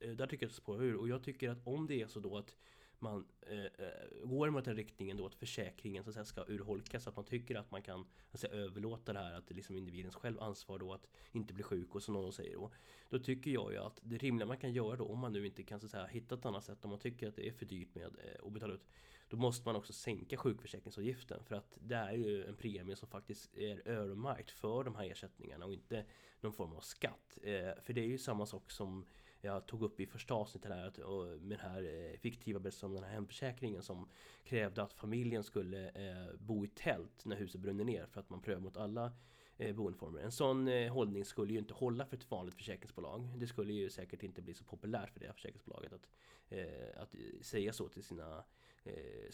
eh, 0.00 0.10
där 0.10 0.26
tycker 0.26 0.46
jag 0.46 0.50
det 0.50 0.56
spårar 0.56 0.82
ur. 0.82 0.96
Och 0.96 1.08
jag 1.08 1.22
tycker 1.22 1.50
att 1.50 1.66
om 1.66 1.86
det 1.86 2.02
är 2.02 2.06
så 2.06 2.20
då 2.20 2.36
att 2.36 2.56
man 3.00 3.26
eh, 3.46 3.64
eh, 3.64 4.24
går 4.24 4.50
mot 4.50 4.64
den 4.64 4.76
riktningen 4.76 5.16
då 5.16 5.26
att 5.26 5.34
försäkringen 5.34 6.04
så 6.04 6.10
att 6.10 6.14
säga, 6.14 6.24
ska 6.24 6.44
urholkas. 6.48 7.02
Så 7.02 7.10
att 7.10 7.16
man 7.16 7.24
tycker 7.24 7.56
att 7.56 7.70
man 7.70 7.82
kan 7.82 8.06
alltså, 8.30 8.46
överlåta 8.46 9.12
det 9.12 9.18
här 9.18 9.34
att 9.34 9.46
det 9.46 9.54
är 9.54 9.56
liksom 9.56 9.76
individens 9.76 10.14
själv 10.14 10.40
ansvar 10.40 10.78
då 10.78 10.92
att 10.92 11.06
inte 11.32 11.54
bli 11.54 11.62
sjuk 11.62 11.94
och 11.94 12.02
som 12.02 12.14
någon 12.14 12.32
säger 12.32 12.54
då. 12.54 12.72
Då 13.10 13.18
tycker 13.18 13.50
jag 13.50 13.72
ju 13.72 13.78
att 13.78 14.00
det 14.02 14.16
rimliga 14.16 14.46
man 14.46 14.58
kan 14.58 14.72
göra 14.72 14.96
då 14.96 15.04
om 15.04 15.18
man 15.18 15.32
nu 15.32 15.46
inte 15.46 15.62
kan 15.62 15.80
så 15.80 15.86
att 15.86 15.90
säga, 15.90 16.06
hitta 16.06 16.34
ett 16.34 16.46
annat 16.46 16.64
sätt 16.64 16.84
om 16.84 16.90
man 16.90 16.98
tycker 16.98 17.28
att 17.28 17.36
det 17.36 17.48
är 17.48 17.52
för 17.52 17.66
dyrt 17.66 17.94
med 17.94 18.04
eh, 18.04 18.46
att 18.46 18.52
betala 18.52 18.74
ut. 18.74 18.88
Då 19.28 19.36
måste 19.36 19.68
man 19.68 19.76
också 19.76 19.92
sänka 19.92 20.36
sjukförsäkringsavgiften 20.36 21.44
för 21.44 21.54
att 21.54 21.78
det 21.80 21.94
är 21.94 22.12
ju 22.12 22.44
en 22.44 22.56
premie 22.56 22.96
som 22.96 23.08
faktiskt 23.08 23.56
är 23.56 23.88
öronmärkt 23.88 24.50
för 24.50 24.84
de 24.84 24.94
här 24.94 25.10
ersättningarna 25.10 25.66
och 25.66 25.72
inte 25.72 26.04
någon 26.40 26.52
form 26.52 26.72
av 26.72 26.80
skatt. 26.80 27.38
Eh, 27.42 27.82
för 27.82 27.92
det 27.92 28.00
är 28.00 28.06
ju 28.06 28.18
samma 28.18 28.46
sak 28.46 28.70
som 28.70 29.06
jag 29.40 29.66
tog 29.66 29.82
upp 29.82 30.00
i 30.00 30.06
första 30.06 30.34
avsnittet 30.34 30.72
här, 30.72 30.86
att, 30.86 30.98
och 30.98 31.24
med 31.24 31.58
den 31.58 31.72
här 31.72 31.82
eh, 31.82 32.18
fiktiva 32.18 32.60
berättelsen 32.60 32.88
om 32.88 32.94
den 32.94 33.04
här 33.04 33.10
hemförsäkringen 33.10 33.82
som 33.82 34.08
krävde 34.44 34.82
att 34.82 34.92
familjen 34.92 35.44
skulle 35.44 35.88
eh, 35.88 36.34
bo 36.38 36.64
i 36.64 36.68
tält 36.68 37.24
när 37.24 37.36
huset 37.36 37.60
brunner 37.60 37.84
ner 37.84 38.06
för 38.06 38.20
att 38.20 38.30
man 38.30 38.40
prövar 38.40 38.60
mot 38.60 38.76
alla 38.76 39.12
eh, 39.56 39.76
boendeformer. 39.76 40.20
En 40.20 40.32
sån 40.32 40.68
eh, 40.68 40.92
hållning 40.92 41.24
skulle 41.24 41.52
ju 41.52 41.58
inte 41.58 41.74
hålla 41.74 42.06
för 42.06 42.16
ett 42.16 42.30
vanligt 42.30 42.54
försäkringsbolag. 42.54 43.28
Det 43.36 43.46
skulle 43.46 43.72
ju 43.72 43.90
säkert 43.90 44.22
inte 44.22 44.42
bli 44.42 44.54
så 44.54 44.64
populärt 44.64 45.10
för 45.10 45.20
det 45.20 45.26
här 45.26 45.32
försäkringsbolaget 45.32 45.92
att, 45.92 46.08
eh, 46.48 47.02
att 47.02 47.14
säga 47.40 47.72
så 47.72 47.88
till 47.88 48.04
sina 48.04 48.44
eh, 48.84 49.30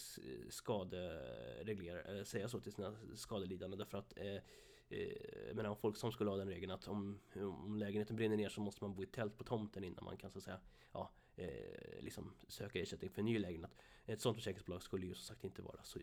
skadereglerare, 0.49 2.19
eh, 2.19 2.25
säga 2.25 2.49
så 2.49 2.61
till 2.61 2.73
sina 2.73 2.97
skadelidande 3.15 3.77
därför 3.77 3.99
att 3.99 4.19
eh, 4.19 4.43
eh, 4.89 5.55
menar, 5.55 5.71
om 5.71 5.77
folk 5.77 5.97
som 5.97 6.13
skulle 6.13 6.31
ha 6.31 6.37
den 6.37 6.49
regeln 6.49 6.73
att 6.73 6.89
om, 6.89 7.21
om 7.35 7.77
lägenheten 7.77 8.17
brinner 8.17 8.37
ner 8.37 8.49
så 8.49 8.61
måste 8.61 8.85
man 8.85 8.95
bo 8.95 9.03
i 9.03 9.07
tält 9.07 9.39
på 9.39 9.45
tomten 9.45 9.85
innan 9.85 10.05
man 10.05 10.17
kan 10.17 10.31
så 10.31 10.39
att 10.39 10.45
säga 10.45 10.61
ja, 10.93 11.11
eh, 11.37 12.01
liksom 12.01 12.35
söka 12.49 12.79
ersättning 12.79 13.11
för 13.11 13.21
en 13.21 13.27
ny 13.27 13.39
lägenhet. 13.39 13.77
Ett 14.07 14.21
sådant 14.21 14.37
försäkringsbolag 14.37 14.83
skulle 14.83 15.07
ju 15.07 15.15
som 15.15 15.25
sagt 15.25 15.45
inte 15.45 15.63
vara 15.63 15.83
så 15.83 15.99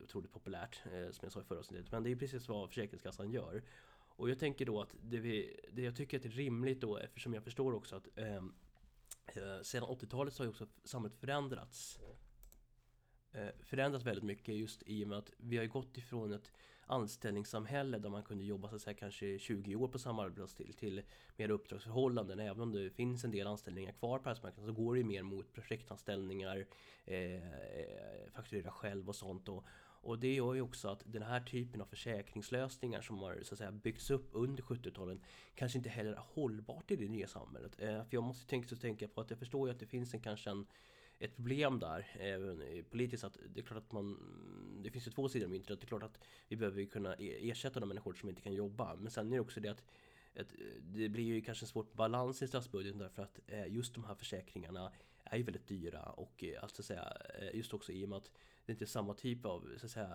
otroligt 0.00 0.32
populärt 0.32 0.82
eh, 0.86 1.10
som 1.10 1.20
jag 1.22 1.32
sa 1.32 1.40
i 1.40 1.44
förra 1.44 1.58
avsnittet. 1.58 1.92
Men 1.92 2.02
det 2.02 2.10
är 2.10 2.16
precis 2.16 2.48
vad 2.48 2.68
Försäkringskassan 2.68 3.30
gör. 3.30 3.62
Och 4.16 4.30
jag 4.30 4.38
tänker 4.38 4.66
då 4.66 4.80
att 4.80 4.96
det, 5.02 5.18
vi, 5.18 5.60
det 5.72 5.82
jag 5.82 5.96
tycker 5.96 6.26
är 6.26 6.30
rimligt 6.30 6.80
då 6.80 6.96
eftersom 6.96 7.34
jag 7.34 7.44
förstår 7.44 7.74
också 7.74 7.96
att 7.96 8.08
ehm, 8.18 8.54
eh, 9.26 9.62
sedan 9.62 9.82
80-talet 9.82 10.34
så 10.34 10.42
har 10.42 10.46
ju 10.46 10.50
också 10.50 10.66
samhället 10.84 11.18
förändrats. 11.18 12.00
Eh, 13.32 13.48
förändrats 13.60 14.04
väldigt 14.04 14.24
mycket 14.24 14.54
just 14.54 14.82
i 14.86 15.04
och 15.04 15.08
med 15.08 15.18
att 15.18 15.30
vi 15.36 15.56
har 15.56 15.66
gått 15.66 15.98
ifrån 15.98 16.32
ett 16.32 16.52
anställningssamhälle 16.86 17.98
där 17.98 18.10
man 18.10 18.22
kunde 18.22 18.44
jobba 18.44 18.68
så 18.68 18.76
att 18.76 18.82
säga, 18.82 18.94
kanske 18.94 19.38
20 19.38 19.76
år 19.76 19.88
på 19.88 19.98
samma 19.98 20.22
arbetsplats 20.22 20.54
till, 20.54 20.72
till 20.74 21.02
mer 21.36 21.50
uppdragsförhållanden. 21.50 22.40
Även 22.40 22.60
om 22.60 22.72
det 22.72 22.90
finns 22.90 23.24
en 23.24 23.30
del 23.30 23.46
anställningar 23.46 23.92
kvar 23.92 24.18
på 24.18 24.28
arbetsmarknaden 24.28 24.74
så 24.74 24.82
går 24.82 24.94
det 24.94 25.04
mer 25.04 25.22
mot 25.22 25.52
projektanställningar, 25.52 26.66
eh, 27.04 27.42
fakturera 28.32 28.70
själv 28.70 29.08
och 29.08 29.16
sånt. 29.16 29.48
Och, 29.48 29.64
och 30.04 30.18
det 30.18 30.34
gör 30.34 30.54
ju 30.54 30.60
också 30.60 30.88
att 30.88 31.02
den 31.06 31.22
här 31.22 31.40
typen 31.40 31.80
av 31.80 31.86
försäkringslösningar 31.86 33.00
som 33.00 33.18
har 33.18 33.38
så 33.42 33.54
att 33.54 33.58
säga, 33.58 33.72
byggts 33.72 34.10
upp 34.10 34.28
under 34.32 34.62
70-talet 34.62 35.18
kanske 35.54 35.78
inte 35.78 35.90
heller 35.90 36.12
är 36.12 36.22
hållbart 36.34 36.90
i 36.90 36.96
det 36.96 37.08
nya 37.08 37.26
samhället. 37.26 37.72
Eh, 37.78 38.04
för 38.04 38.08
jag 38.10 38.22
måste 38.22 38.46
tänka, 38.46 38.68
så 38.68 38.76
tänka 38.76 39.08
på 39.08 39.20
att 39.20 39.30
jag 39.30 39.38
förstår 39.38 39.68
ju 39.68 39.74
att 39.74 39.80
det 39.80 39.86
finns 39.86 40.14
en 40.14 40.20
kanske 40.20 40.50
en 40.50 40.66
ett 41.22 41.36
problem 41.36 41.78
där 41.78 42.06
eh, 42.14 42.26
även 42.26 42.84
politiskt 42.90 43.24
att 43.24 43.38
det 43.54 43.60
är 43.60 43.64
klart 43.64 43.78
att 43.78 43.92
man 43.92 44.18
Det 44.82 44.90
finns 44.90 45.06
ju 45.06 45.10
två 45.10 45.28
sidor 45.28 45.46
av 45.46 45.50
myntet. 45.50 45.80
Det 45.80 45.84
är 45.84 45.88
klart 45.88 46.02
att 46.02 46.20
vi 46.48 46.56
behöver 46.56 46.84
kunna 46.84 47.14
e-, 47.14 47.50
ersätta 47.50 47.80
de 47.80 47.88
människor 47.88 48.14
som 48.14 48.28
inte 48.28 48.42
kan 48.42 48.54
jobba. 48.54 48.96
Men 48.96 49.10
sen 49.10 49.32
är 49.32 49.36
det 49.36 49.40
också 49.40 49.60
det 49.60 49.68
att 49.68 49.84
ett, 50.34 50.54
det 50.80 51.08
blir 51.08 51.24
ju 51.24 51.40
kanske 51.40 51.64
en 51.64 51.68
svår 51.68 51.86
balans 51.92 52.42
i 52.42 52.48
statsbudgeten 52.48 52.98
därför 52.98 53.22
att 53.22 53.40
eh, 53.46 53.66
just 53.66 53.94
de 53.94 54.04
här 54.04 54.14
försäkringarna 54.14 54.92
är 55.24 55.36
ju 55.36 55.42
väldigt 55.42 55.68
dyra 55.68 56.02
och 56.02 56.44
alltså 56.62 56.82
säga, 56.82 57.16
just 57.52 57.74
också 57.74 57.92
i 57.92 58.04
och 58.04 58.08
med 58.08 58.16
att 58.16 58.30
det 58.66 58.72
inte 58.72 58.84
är 58.84 58.86
samma 58.86 59.14
typ 59.14 59.44
av 59.46 59.78
så 59.78 59.86
att 59.86 59.92
säga, 59.92 60.08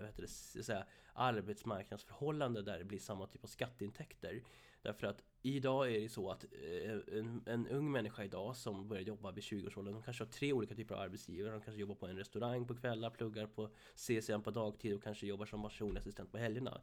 vad 0.00 0.06
heter 0.06 0.22
det, 0.22 0.28
så 0.28 0.60
att 0.60 0.66
säga, 0.66 0.86
arbetsmarknadsförhållande 1.12 2.62
där 2.62 2.78
det 2.78 2.84
blir 2.84 2.98
samma 2.98 3.26
typ 3.26 3.44
av 3.44 3.48
skatteintäkter. 3.48 4.42
Därför 4.84 5.06
att 5.06 5.24
idag 5.42 5.94
är 5.94 6.00
det 6.00 6.08
så 6.08 6.30
att 6.30 6.44
eh, 6.44 7.18
en, 7.18 7.42
en 7.46 7.68
ung 7.68 7.92
människa 7.92 8.24
idag 8.24 8.56
som 8.56 8.88
börjar 8.88 9.02
jobba 9.02 9.32
vid 9.32 9.44
20-årsåldern, 9.44 9.94
de 9.94 10.02
kanske 10.02 10.24
har 10.24 10.30
tre 10.30 10.52
olika 10.52 10.74
typer 10.74 10.94
av 10.94 11.00
arbetsgivare. 11.00 11.52
De 11.52 11.60
kanske 11.60 11.80
jobbar 11.80 11.94
på 11.94 12.06
en 12.06 12.16
restaurang 12.16 12.66
på 12.66 12.74
kvällar, 12.74 13.10
pluggar 13.10 13.46
på 13.46 13.70
CSN 13.94 14.42
på 14.44 14.50
dagtid 14.50 14.94
och 14.94 15.02
kanske 15.02 15.26
jobbar 15.26 15.46
som 15.46 15.62
personlig 15.62 16.00
assistent 16.00 16.32
på 16.32 16.38
helgerna. 16.38 16.80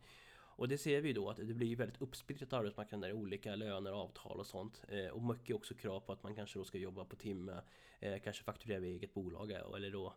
Och 0.61 0.67
det 0.67 0.77
ser 0.77 1.01
vi 1.01 1.13
då 1.13 1.29
att 1.29 1.37
det 1.37 1.53
blir 1.53 1.75
väldigt 1.75 2.01
uppsplittrat 2.01 2.53
arbetsmarknaden 2.53 3.01
där 3.01 3.07
det 3.07 3.13
är 3.15 3.21
olika 3.21 3.55
löner, 3.55 3.91
avtal 3.91 4.39
och 4.39 4.47
sånt. 4.47 4.81
Eh, 4.87 5.07
och 5.07 5.23
mycket 5.23 5.55
också 5.55 5.73
krav 5.73 5.99
på 5.99 6.11
att 6.13 6.23
man 6.23 6.35
kanske 6.35 6.59
då 6.59 6.65
ska 6.65 6.77
jobba 6.77 7.05
på 7.05 7.15
timme, 7.15 7.61
eh, 7.99 8.21
kanske 8.23 8.43
fakturera 8.43 8.79
vid 8.79 8.95
eget 8.95 9.13
bolag 9.13 9.51
eh, 9.51 9.75
eller 9.75 9.91
då 9.91 10.13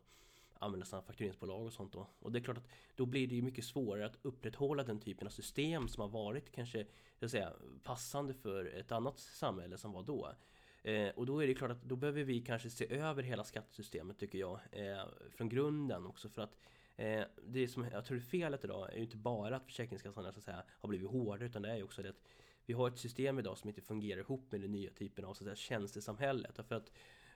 använda 0.58 0.86
sina 0.86 1.02
faktureringsbolag 1.02 1.66
och 1.66 1.72
sånt 1.72 1.92
då. 1.92 2.06
Och 2.18 2.32
det 2.32 2.38
är 2.38 2.42
klart 2.42 2.58
att 2.58 2.68
då 2.96 3.06
blir 3.06 3.26
det 3.26 3.34
ju 3.34 3.42
mycket 3.42 3.64
svårare 3.64 4.06
att 4.06 4.18
upprätthålla 4.22 4.82
den 4.82 5.00
typen 5.00 5.26
av 5.26 5.30
system 5.30 5.88
som 5.88 6.00
har 6.00 6.08
varit 6.08 6.52
kanske 6.52 6.86
jag 7.18 7.30
säga, 7.30 7.52
passande 7.82 8.34
för 8.34 8.64
ett 8.64 8.92
annat 8.92 9.18
samhälle 9.18 9.78
som 9.78 9.92
var 9.92 10.02
då. 10.02 10.34
Eh, 10.82 11.08
och 11.08 11.26
då 11.26 11.42
är 11.42 11.46
det 11.46 11.54
klart 11.54 11.70
att 11.70 11.82
då 11.82 11.96
behöver 11.96 12.24
vi 12.24 12.40
kanske 12.40 12.70
se 12.70 12.94
över 12.94 13.22
hela 13.22 13.44
skattesystemet 13.44 14.18
tycker 14.18 14.38
jag. 14.38 14.60
Eh, 14.72 15.04
från 15.30 15.48
grunden 15.48 16.06
också 16.06 16.28
för 16.28 16.42
att 16.42 16.56
eh, 16.96 17.22
det 17.46 17.68
som 17.68 17.84
jag 17.92 18.04
tror 18.04 18.16
är 18.16 18.22
felet 18.22 18.64
idag 18.64 18.92
är 18.92 18.96
ju 18.96 19.02
inte 19.02 19.16
bara 19.16 19.56
att 19.56 19.66
Försäkringskassan 19.66 20.32
så 20.32 20.38
att 20.38 20.44
säga, 20.44 20.62
har 20.68 20.88
blivit 20.88 21.10
hårdare 21.10 21.46
utan 21.46 21.62
det 21.62 21.70
är 21.70 21.76
ju 21.76 21.82
också 21.82 22.02
det 22.02 22.08
att 22.08 22.22
vi 22.66 22.74
har 22.74 22.88
ett 22.88 22.98
system 22.98 23.38
idag 23.38 23.58
som 23.58 23.68
inte 23.68 23.82
fungerar 23.82 24.20
ihop 24.20 24.52
med 24.52 24.60
den 24.60 24.72
nya 24.72 24.90
typen 24.90 25.24
av 25.24 25.34
så 25.34 25.44
att 25.44 25.46
säga, 25.46 25.56
tjänstesamhället. 25.56 26.56
Därför 26.56 26.74
att 26.74 26.92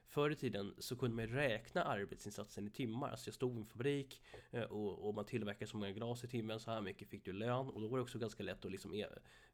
Förr 0.09 0.31
i 0.31 0.37
tiden 0.37 0.75
så 0.79 0.97
kunde 0.97 1.17
man 1.17 1.27
räkna 1.27 1.83
arbetsinsatsen 1.83 2.67
i 2.67 2.71
timmar. 2.71 3.11
Alltså 3.11 3.29
jag 3.29 3.35
stod 3.35 3.57
i 3.57 3.61
en 3.61 3.67
fabrik 3.67 4.23
eh, 4.51 4.63
och, 4.63 5.09
och 5.09 5.15
man 5.15 5.25
tillverkade 5.25 5.67
så 5.67 5.77
många 5.77 5.93
glas 5.93 6.25
i 6.25 6.29
timmen, 6.29 6.61
så 6.61 6.71
här 6.71 6.81
mycket 6.81 7.09
fick 7.09 7.25
du 7.25 7.33
lön. 7.33 7.69
Och 7.69 7.81
då 7.81 7.89
var 7.89 7.99
det 7.99 8.03
också 8.03 8.19
ganska 8.19 8.43
lätt 8.43 8.65
att 8.65 8.71
liksom 8.71 8.95
eh, 8.95 9.07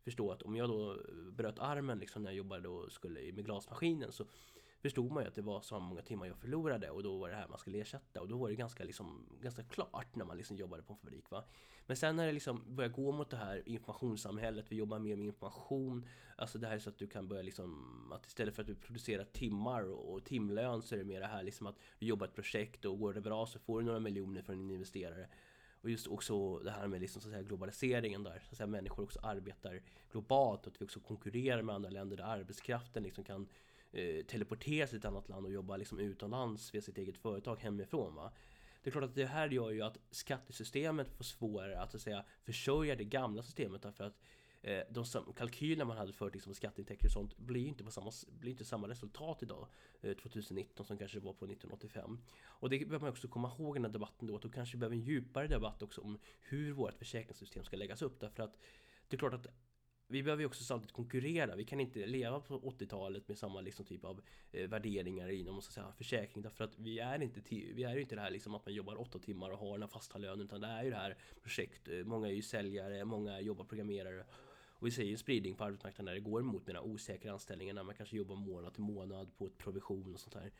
förstå 0.05 0.31
att 0.31 0.43
om 0.43 0.57
jag 0.57 0.69
då 0.69 0.93
eh, 0.93 0.99
bröt 1.33 1.59
armen 1.59 1.99
liksom 1.99 2.23
när 2.23 2.31
jag 2.31 2.37
jobbade 2.37 2.69
och 2.69 2.93
skulle 2.93 3.33
med 3.33 3.45
glasmaskinen 3.45 4.13
så 4.13 4.25
förstod 4.85 5.13
man 5.13 5.23
ju 5.23 5.29
att 5.29 5.35
det 5.35 5.43
var 5.43 5.61
så 5.61 5.79
många 5.79 6.03
timmar 6.03 6.27
jag 6.27 6.37
förlorade 6.37 6.91
och 6.91 7.03
då 7.03 7.19
var 7.19 7.29
det 7.29 7.35
här 7.35 7.49
man 7.49 7.59
skulle 7.59 7.79
ersätta 7.79 8.21
och 8.21 8.29
då 8.29 8.37
var 8.37 8.49
det 8.49 8.55
ganska, 8.55 8.85
liksom, 8.85 9.27
ganska 9.41 9.63
klart 9.63 10.17
när 10.17 10.25
man 10.25 10.37
liksom 10.37 10.57
jobbade 10.57 10.83
på 10.83 10.93
en 10.93 10.99
fabrik. 10.99 11.31
Va? 11.31 11.45
Men 11.87 11.97
sen 11.97 12.17
när 12.17 12.27
det 12.27 12.33
liksom 12.33 12.77
börjar 12.77 12.91
gå 12.91 13.13
mot 13.13 13.31
det 13.31 13.37
här 13.37 13.69
informationssamhället, 13.69 14.67
vi 14.69 14.77
jobbar 14.77 14.99
mer 14.99 15.17
med 15.17 15.27
information, 15.27 16.09
alltså 16.37 16.59
det 16.59 16.67
här 16.67 16.75
är 16.75 16.79
så 16.79 16.91
att 16.91 16.99
du 16.99 17.07
kan 17.07 17.29
börja 17.29 17.43
liksom, 17.43 18.13
att 18.13 18.27
istället 18.27 18.55
för 18.55 18.63
att 18.63 18.67
du 18.67 18.75
producerar 18.75 19.25
timmar 19.25 19.83
och 19.83 20.25
timlön 20.25 20.83
så 20.83 20.95
är 20.95 20.99
det 20.99 21.05
mer 21.05 21.21
det 21.21 21.27
här 21.27 21.43
liksom 21.43 21.67
att 21.67 21.77
vi 21.99 22.07
jobbar 22.07 22.27
ett 22.27 22.35
projekt 22.35 22.85
och 22.85 22.99
går 22.99 23.15
det 23.15 23.21
bra 23.21 23.47
så 23.47 23.59
får 23.59 23.81
du 23.81 23.87
några 23.87 24.01
miljoner 24.01 24.43
från 24.43 24.61
en 24.61 24.71
investerare. 24.71 25.29
Och 25.83 25.91
just 25.91 26.07
också 26.07 26.59
det 26.59 26.71
här 26.71 26.87
med 26.87 27.01
liksom, 27.01 27.23
så 27.23 27.29
att 27.29 27.33
säga, 27.33 27.43
globaliseringen 27.43 28.23
där, 28.23 28.43
så 28.45 28.51
att 28.51 28.57
säga, 28.57 28.67
människor 28.67 29.05
också 29.05 29.21
arbetar 29.23 29.83
globalt 30.13 30.67
och 30.67 30.73
att 30.73 30.81
vi 30.81 30.85
också 30.85 31.01
konkurrerar 31.01 31.63
med 31.63 31.75
andra 31.75 31.91
länder 31.91 32.17
där 32.17 32.25
arbetskraften 32.25 33.03
liksom 33.03 33.25
kan 33.25 33.49
eh, 33.95 34.25
teleportera 34.25 34.87
sig 34.87 34.91
till 34.91 34.99
ett 34.99 35.05
annat 35.05 35.29
land 35.29 35.47
och 35.47 35.53
jobba 35.53 35.77
liksom 35.77 35.99
utomlands 35.99 36.75
via 36.75 36.83
sitt 36.83 36.99
eget 36.99 37.19
företag 37.19 37.57
hemifrån. 37.61 38.15
Va? 38.15 38.33
Det 38.83 38.91
är 38.91 38.93
klart 38.93 39.05
att 39.05 39.15
det 39.15 39.27
här 39.27 39.49
gör 39.49 39.71
ju 39.71 39.83
att 39.83 39.99
skattesystemet 40.11 41.09
får 41.09 41.25
svårare 41.25 41.81
att, 41.81 41.91
så 41.91 41.97
att 41.97 42.03
säga, 42.03 42.25
försörja 42.43 42.97
det 42.97 43.05
gamla 43.05 43.43
systemet 43.43 43.83
därför 43.83 44.05
att 44.05 44.21
eh, 44.63 44.81
de 44.91 45.05
kalkyler 45.37 45.85
man 45.85 45.97
hade 45.97 46.13
för 46.13 46.31
liksom, 46.31 46.55
skatteintäkter 46.55 47.07
och 47.07 47.13
sånt 47.13 47.39
blir 47.39 47.61
ju 47.61 47.69
inte, 47.69 47.85
på 47.85 47.91
samma, 47.91 48.13
blir 48.41 48.51
inte 48.51 48.65
samma 48.65 48.89
resultat 48.89 49.43
idag 49.43 49.67
eh, 50.01 50.17
2019 50.17 50.87
som 50.87 50.99
kanske 50.99 51.19
det 51.19 51.25
var 51.25 51.33
på 51.33 51.45
1985. 51.45 52.19
Och 52.43 52.71
det 52.71 52.79
behöver 52.79 53.01
man 53.01 53.11
också 53.11 53.29
komma 53.29 53.53
ihåg 53.59 53.77
i 53.77 53.79
den 53.79 53.85
här 53.85 53.93
debatten 53.93 54.29
då 54.29 54.37
att 54.37 54.43
då 54.43 54.49
kanske 54.49 54.77
vi 54.77 54.81
behöver 54.81 54.97
en 54.97 55.03
djupare 55.03 55.47
debatt 55.47 55.83
också 55.83 56.01
om 56.01 56.19
hur 56.43 56.73
vårt 56.73 56.99
försäkringssystem 56.99 57.65
ska 57.65 57.77
läggas 57.77 58.03
upp 58.03 58.21
därför 58.21 58.43
att 58.43 58.59
det 59.09 59.17
är 59.17 59.19
klart 59.19 59.35
att 59.35 59.47
vi 60.07 60.23
behöver 60.23 60.43
ju 60.43 60.47
också 60.47 60.65
samtidigt 60.65 60.93
konkurrera. 60.93 61.57
Vi 61.57 61.65
kan 61.65 61.81
inte 61.81 62.07
leva 62.07 62.41
på 62.41 62.61
80-talet 62.61 63.29
med 63.29 63.39
samma 63.39 63.61
liksom 63.61 63.85
typ 63.85 64.05
av 64.05 64.21
eh, 64.53 64.69
värderingar 64.69 65.29
inom 65.29 65.63
så 65.63 65.69
att 65.69 65.75
säga, 65.75 65.93
försäkring. 65.97 66.43
Därför 66.43 66.65
att 66.65 66.79
vi 66.79 66.99
är 66.99 67.23
inte, 67.23 67.41
vi 67.51 67.85
är 67.85 67.97
inte 67.97 68.15
det 68.15 68.21
här 68.21 68.31
liksom 68.31 68.55
att 68.55 68.67
man 68.67 68.75
jobbar 68.75 69.01
åtta 69.01 69.19
timmar 69.19 69.51
och 69.51 69.59
har 69.59 69.73
den 69.73 69.83
här 69.83 69.89
fasta 69.89 70.19
lönen. 70.19 70.41
Utan 70.41 70.61
det 70.61 70.67
är 70.67 70.85
ju 70.85 70.91
det 70.91 70.97
här 70.97 71.17
projekt. 71.43 71.89
Eh, 71.89 72.05
många 72.05 72.29
är 72.29 72.33
ju 72.33 72.43
säljare, 72.43 73.05
många 73.05 73.41
jobbar 73.41 73.65
programmerare. 73.65 74.25
Och 74.67 74.87
vi 74.87 74.91
ser 74.91 75.05
ju 75.05 75.17
spridning 75.17 75.55
på 75.55 75.65
arbetsmarknaden 75.65 76.07
där 76.07 76.15
det 76.15 76.31
går 76.31 76.43
mot 76.43 76.67
mina 76.67 76.81
osäkra 76.81 77.33
anställningar. 77.33 77.75
När 77.75 77.83
man 77.83 77.95
kanske 77.95 78.17
jobbar 78.17 78.37
månad 78.37 78.75
till 78.75 78.83
månad 78.83 79.37
på 79.37 79.47
ett 79.47 79.59
provision 79.59 80.15
och 80.15 80.21
sånt 80.21 80.35
här. 80.35 80.53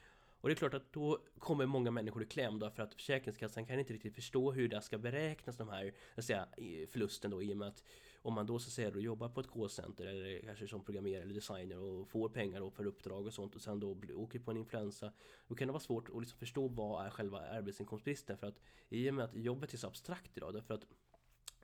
Och 0.45 0.49
det 0.49 0.53
är 0.53 0.57
klart 0.57 0.75
att 0.75 0.93
då 0.93 1.19
kommer 1.39 1.67
många 1.67 1.91
människor 1.91 2.23
i 2.23 2.27
kläm 2.27 2.59
då 2.59 2.71
för 2.71 2.83
att 2.83 2.95
Försäkringskassan 2.95 3.67
kan 3.67 3.79
inte 3.79 3.93
riktigt 3.93 4.15
förstå 4.15 4.53
hur 4.53 4.69
det 4.69 4.83
ska 4.83 4.99
beräknas 4.99 5.57
de 5.57 5.69
här 5.69 5.93
säga, 6.19 6.49
förlusten 6.89 7.31
då 7.31 7.43
i 7.43 7.53
och 7.53 7.57
med 7.57 7.69
att 7.69 7.83
om 8.25 8.35
man 8.35 8.47
då 8.47 8.59
så 8.59 8.69
att 8.69 8.73
säga 8.73 8.91
då 8.91 9.01
jobbar 9.01 9.29
på 9.29 9.41
ett 9.41 9.51
callcenter 9.51 10.07
eller 10.07 10.41
kanske 10.41 10.69
som 10.69 10.85
programmerare 10.85 11.23
eller 11.23 11.35
designer 11.35 11.79
och 11.79 12.09
får 12.09 12.29
pengar 12.29 12.61
då 12.61 12.71
för 12.71 12.87
uppdrag 12.87 13.27
och 13.27 13.33
sånt 13.33 13.55
och 13.55 13.63
sen 13.63 13.81
då 13.81 13.97
åker 14.15 14.39
på 14.39 14.51
en 14.51 14.57
influensa 14.57 15.13
då 15.47 15.55
kan 15.55 15.69
det 15.69 15.73
vara 15.73 15.81
svårt 15.81 16.09
att 16.09 16.21
liksom 16.21 16.39
förstå 16.39 16.69
vad 16.69 17.07
är 17.07 17.11
själva 17.11 17.39
arbetsinkomstbristen 17.39 18.39
för 18.39 18.47
att 18.47 18.61
i 18.89 19.11
och 19.11 19.15
med 19.15 19.25
att 19.25 19.35
jobbet 19.35 19.75
är 19.75 19.79
så 19.79 19.87
abstrakt 19.87 20.37
idag 20.37 20.55
därför 20.55 20.75
att 20.75 20.87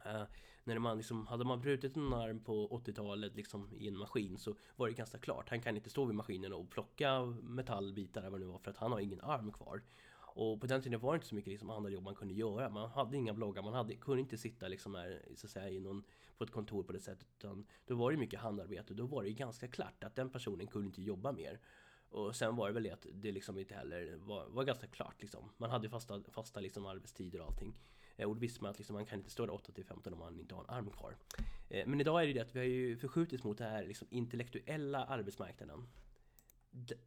Uh, 0.06 0.24
när 0.64 0.78
man 0.78 0.96
liksom, 0.96 1.26
hade 1.26 1.44
man 1.44 1.60
brutit 1.60 1.96
en 1.96 2.12
arm 2.12 2.44
på 2.44 2.68
80-talet 2.68 3.36
liksom, 3.36 3.68
i 3.78 3.88
en 3.88 3.98
maskin 3.98 4.38
så 4.38 4.56
var 4.76 4.88
det 4.88 4.94
ganska 4.94 5.18
klart. 5.18 5.48
Han 5.50 5.60
kan 5.60 5.76
inte 5.76 5.90
stå 5.90 6.04
vid 6.04 6.14
maskinen 6.14 6.52
och 6.52 6.70
plocka 6.70 7.24
metallbitar 7.42 8.20
eller 8.20 8.30
vad 8.30 8.40
det 8.40 8.46
nu 8.46 8.52
var 8.52 8.58
för 8.58 8.70
att 8.70 8.76
han 8.76 8.92
har 8.92 9.00
ingen 9.00 9.20
arm 9.20 9.52
kvar. 9.52 9.82
Och 10.34 10.60
på 10.60 10.66
den 10.66 10.82
tiden 10.82 11.00
var 11.00 11.12
det 11.12 11.16
inte 11.16 11.26
så 11.26 11.34
mycket 11.34 11.50
liksom 11.50 11.70
andra 11.70 11.90
jobb 11.90 12.04
man 12.04 12.14
kunde 12.14 12.34
göra. 12.34 12.68
Man 12.68 12.90
hade 12.90 13.16
inga 13.16 13.34
bloggar, 13.34 13.62
man 13.62 13.74
hade, 13.74 13.94
kunde 13.94 14.20
inte 14.20 14.38
sitta 14.38 14.68
liksom 14.68 14.94
här, 14.94 15.22
så 15.36 15.46
att 15.46 15.50
säga, 15.50 15.68
i 15.68 15.80
någon, 15.80 16.04
på 16.38 16.44
ett 16.44 16.50
kontor 16.50 16.82
på 16.82 16.92
det 16.92 17.00
sättet. 17.00 17.26
Utan 17.38 17.66
då 17.86 17.94
var 17.94 18.10
det 18.10 18.16
mycket 18.16 18.40
handarbete 18.40 18.94
då 18.94 19.06
var 19.06 19.24
det 19.24 19.32
ganska 19.32 19.68
klart 19.68 20.04
att 20.04 20.16
den 20.16 20.30
personen 20.30 20.66
kunde 20.66 20.86
inte 20.86 21.02
jobba 21.02 21.32
mer. 21.32 21.60
Och 22.10 22.36
sen 22.36 22.56
var 22.56 22.68
det 22.68 22.74
väl 22.74 22.82
det 22.82 22.90
att 22.90 23.06
det 23.12 23.32
liksom 23.32 23.58
inte 23.58 23.74
heller 23.74 24.16
var, 24.16 24.46
var 24.48 24.64
ganska 24.64 24.86
klart 24.86 25.22
liksom. 25.22 25.50
Man 25.56 25.70
hade 25.70 25.88
fasta, 25.88 26.22
fasta 26.28 26.60
liksom 26.60 26.86
arbetstider 26.86 27.40
och 27.40 27.46
allting. 27.46 27.74
Eh, 28.16 28.28
och 28.28 28.34
då 28.34 28.40
visste 28.40 28.62
man 28.62 28.70
att 28.70 28.78
liksom, 28.78 28.94
man 28.94 29.06
kan 29.06 29.18
inte 29.18 29.30
stå 29.30 29.46
där 29.46 29.54
8 29.54 29.72
till 29.72 29.84
15 29.84 30.12
om 30.12 30.18
man 30.18 30.40
inte 30.40 30.54
har 30.54 30.64
en 30.64 30.70
arm 30.70 30.90
kvar. 30.90 31.16
Eh, 31.68 31.86
men 31.86 32.00
idag 32.00 32.22
är 32.22 32.26
det 32.26 32.32
det 32.32 32.40
att 32.40 32.54
vi 32.54 32.58
har 32.58 32.66
ju 32.66 32.96
förskjutits 32.96 33.44
mot 33.44 33.58
den 33.58 33.70
här 33.70 33.84
liksom 33.84 34.08
intellektuella 34.10 35.04
arbetsmarknaden. 35.04 35.88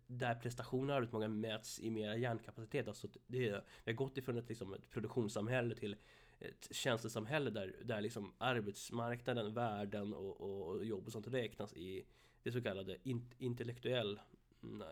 Där 0.08 0.36
prestationer 0.36 0.93
och 0.93 0.97
arbetsförmåga 0.97 1.28
mäts 1.28 1.80
i 1.80 1.89
mera 1.89 2.15
hjärnkapacitet. 2.17 2.88
Alltså 2.88 3.08
det 3.28 3.47
är, 3.47 3.63
vi 3.84 3.91
har 3.91 3.97
gått 3.97 4.17
ifrån 4.17 4.38
ett, 4.38 4.49
liksom, 4.49 4.73
ett 4.73 4.89
produktionssamhälle 4.89 5.76
till 5.76 5.95
ett 6.39 6.67
tjänstesamhälle 6.71 7.49
där, 7.49 7.76
där 7.84 8.02
liksom 8.02 8.34
arbetsmarknaden, 8.38 9.54
värden 9.54 10.13
och, 10.13 10.41
och 10.41 10.86
jobb 10.86 11.06
och 11.06 11.12
sånt 11.12 11.28
räknas 11.28 11.73
i 11.73 12.06
det 12.43 12.52
så 12.52 12.62
kallade 12.62 12.97
intellektuella 13.38 14.21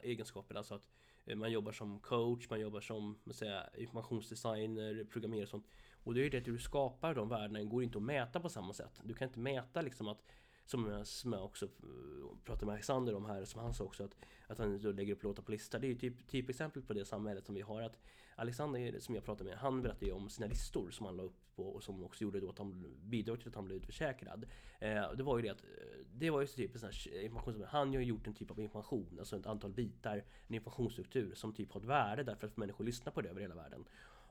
egenskaper. 0.03 0.55
Alltså 0.55 0.75
att 0.75 0.87
eh, 1.25 1.35
man 1.35 1.51
jobbar 1.51 1.71
som 1.71 1.99
coach, 1.99 2.49
man 2.49 2.59
jobbar 2.59 2.81
som 2.81 3.19
säga, 3.31 3.69
informationsdesigner, 3.77 5.03
programmerare 5.11 5.43
och 5.43 5.49
sånt. 5.49 5.67
Och 6.03 6.13
det 6.13 6.19
är 6.19 6.23
ju 6.23 6.29
det 6.29 6.37
att 6.37 6.45
du 6.45 6.59
skapar 6.59 7.15
de 7.15 7.29
värdena 7.29 7.63
går 7.63 7.83
inte 7.83 7.97
att 7.97 8.03
mäta 8.03 8.39
på 8.39 8.49
samma 8.49 8.73
sätt. 8.73 8.99
Du 9.03 9.13
kan 9.13 9.27
inte 9.27 9.39
mäta 9.39 9.81
liksom 9.81 10.07
att 10.07 10.23
som 10.71 10.87
jag, 10.87 11.07
som 11.07 11.33
jag 11.33 11.45
också 11.45 11.65
eh, 11.65 12.37
pratade 12.43 12.65
med 12.65 12.73
Alexander 12.73 13.15
om 13.15 13.25
här, 13.25 13.45
som 13.45 13.61
han 13.61 13.73
sa 13.73 13.83
också 13.83 14.03
att, 14.03 14.15
att 14.47 14.57
han 14.57 14.81
då 14.81 14.91
lägger 14.91 15.13
upp 15.13 15.23
låtar 15.23 15.43
på 15.43 15.51
lista. 15.51 15.79
Det 15.79 15.87
är 15.87 15.89
ju 15.89 15.95
typ, 15.95 16.27
typexempel 16.27 16.81
på 16.81 16.93
det 16.93 17.05
samhället 17.05 17.45
som 17.45 17.55
vi 17.55 17.61
har. 17.61 17.81
Att 17.81 17.97
Alexander 18.35 18.99
som 18.99 19.15
jag 19.15 19.23
pratade 19.23 19.49
med, 19.49 19.59
han 19.59 19.81
berättade 19.81 20.05
ju 20.05 20.11
om 20.11 20.29
sina 20.29 20.47
listor 20.47 20.91
som 20.91 21.05
han 21.05 21.17
la 21.17 21.23
upp 21.23 21.55
på 21.55 21.63
och 21.63 21.83
som 21.83 22.03
också 22.03 22.23
gjorde 22.23 22.39
då 22.39 22.49
att 22.49 22.57
han 22.57 22.95
bidrog 23.03 23.39
till 23.39 23.49
att 23.49 23.55
han 23.55 23.65
blev 23.65 23.77
utförsäkrad. 23.77 24.45
Eh, 24.79 25.11
det 25.11 25.23
var 25.23 25.37
ju 25.37 25.43
det 25.43 25.49
att, 25.49 25.63
eh, 25.63 26.05
det 26.13 26.29
var 26.29 26.41
ju 26.41 26.47
typ 26.47 26.73
en 26.73 26.79
sån 26.79 26.89
här 26.89 27.23
information 27.23 27.53
som, 27.53 27.63
han 27.67 27.87
har 27.87 27.95
ju 27.95 28.03
gjort 28.03 28.27
en 28.27 28.33
typ 28.33 28.51
av 28.51 28.59
information, 28.59 29.15
alltså 29.19 29.37
ett 29.37 29.45
antal 29.45 29.71
bitar, 29.71 30.17
en 30.47 30.55
informationsstruktur 30.55 31.33
som 31.35 31.53
typ 31.53 31.71
har 31.71 31.81
ett 31.81 31.87
värde 31.87 32.23
därför 32.23 32.47
att 32.47 32.57
människor 32.57 32.85
lyssnar 32.85 33.11
på 33.11 33.21
det 33.21 33.29
över 33.29 33.41
hela 33.41 33.55
världen. 33.55 33.85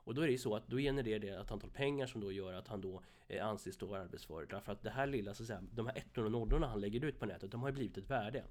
Och 0.04 0.14
då 0.14 0.22
är 0.22 0.26
det 0.26 0.32
ju 0.32 0.38
så 0.38 0.56
att 0.56 0.68
då 0.68 0.76
genererar 0.76 1.18
det 1.18 1.28
ett 1.28 1.50
antal 1.50 1.70
pengar 1.70 2.06
som 2.06 2.20
då 2.20 2.32
gör 2.32 2.52
att 2.52 2.68
han 2.68 2.80
då 2.80 3.02
eh, 3.28 3.46
anses 3.46 3.76
då 3.76 3.86
vara 3.86 4.00
arbetsför. 4.00 4.46
Därför 4.50 4.72
att 4.72 4.82
det 4.82 4.90
här 4.90 5.06
lilla, 5.06 5.34
så 5.34 5.42
att 5.42 5.46
säga, 5.46 5.62
de 5.74 5.86
här 5.86 5.98
ettorna 5.98 6.26
och 6.26 6.32
nollorna 6.32 6.66
han 6.66 6.80
lägger 6.80 7.04
ut 7.04 7.18
på 7.18 7.26
nätet, 7.26 7.50
de 7.50 7.60
har 7.60 7.68
ju 7.68 7.74
blivit 7.74 7.98
ett 7.98 8.10
värde. 8.10 8.44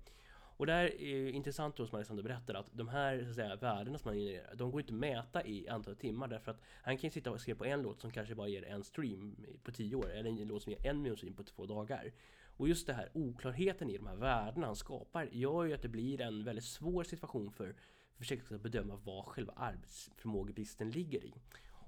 Och 0.60 0.66
det 0.66 0.74
här 0.74 1.02
är 1.02 1.30
intressant 1.30 1.76
då 1.76 1.88
som 1.88 1.96
Alexander 1.96 2.24
berättar 2.24 2.54
att 2.54 2.70
de 2.72 2.88
här 2.88 3.24
så 3.24 3.30
att 3.30 3.36
säga, 3.36 3.56
värdena 3.56 3.98
som 3.98 4.10
han 4.10 4.18
genererar, 4.18 4.56
de 4.56 4.72
går 4.72 4.82
inte 4.82 4.94
att 4.94 5.00
mäta 5.00 5.46
i 5.46 5.70
antal 5.70 5.96
timmar 5.96 6.28
därför 6.28 6.52
att 6.52 6.62
han 6.82 6.98
kan 6.98 7.08
ju 7.08 7.10
sitta 7.10 7.32
och 7.32 7.42
skriva 7.42 7.58
på 7.58 7.66
en 7.66 7.82
låt 7.82 8.02
som 8.02 8.12
kanske 8.12 8.36
bara 8.36 8.48
ger 8.48 8.66
en 8.66 8.84
stream 8.84 9.36
på 9.64 9.72
tio 9.72 9.96
år 9.96 10.12
eller 10.12 10.30
en 10.30 10.48
låt 10.48 10.64
som 10.64 10.72
ger 10.72 10.88
en 10.88 11.02
miljon 11.02 11.18
stream 11.18 11.34
på 11.34 11.44
två 11.44 11.66
dagar. 11.66 12.12
Och 12.58 12.70
just 12.70 12.88
det 12.88 12.94
här 12.94 13.10
oklarheten 13.14 13.90
i 13.90 13.98
de 13.98 14.08
här 14.08 14.16
värdena 14.16 14.66
han 14.66 14.76
skapar 14.76 15.30
gör 15.32 15.66
ju 15.66 15.74
att 15.74 15.82
det 15.82 15.88
blir 15.88 16.22
en 16.22 16.44
väldigt 16.44 16.66
svår 16.66 17.04
situation 17.04 17.52
för 17.52 17.76
försöka 18.20 18.58
bedöma 18.58 18.96
vad 18.96 19.26
själva 19.26 19.54
arbetsförmågebristen 19.54 20.92
ligger 20.92 21.26
i. 21.26 21.34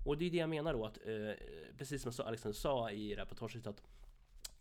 Och 0.05 0.17
det 0.17 0.25
är 0.25 0.31
det 0.31 0.37
jag 0.37 0.49
menar 0.49 0.73
då 0.73 0.85
att, 0.85 0.97
eh, 0.97 1.33
precis 1.77 2.01
som 2.01 2.25
Alexander 2.25 2.57
sa 2.57 2.91
i 2.91 3.15
reportaget 3.15 3.67
att 3.67 3.81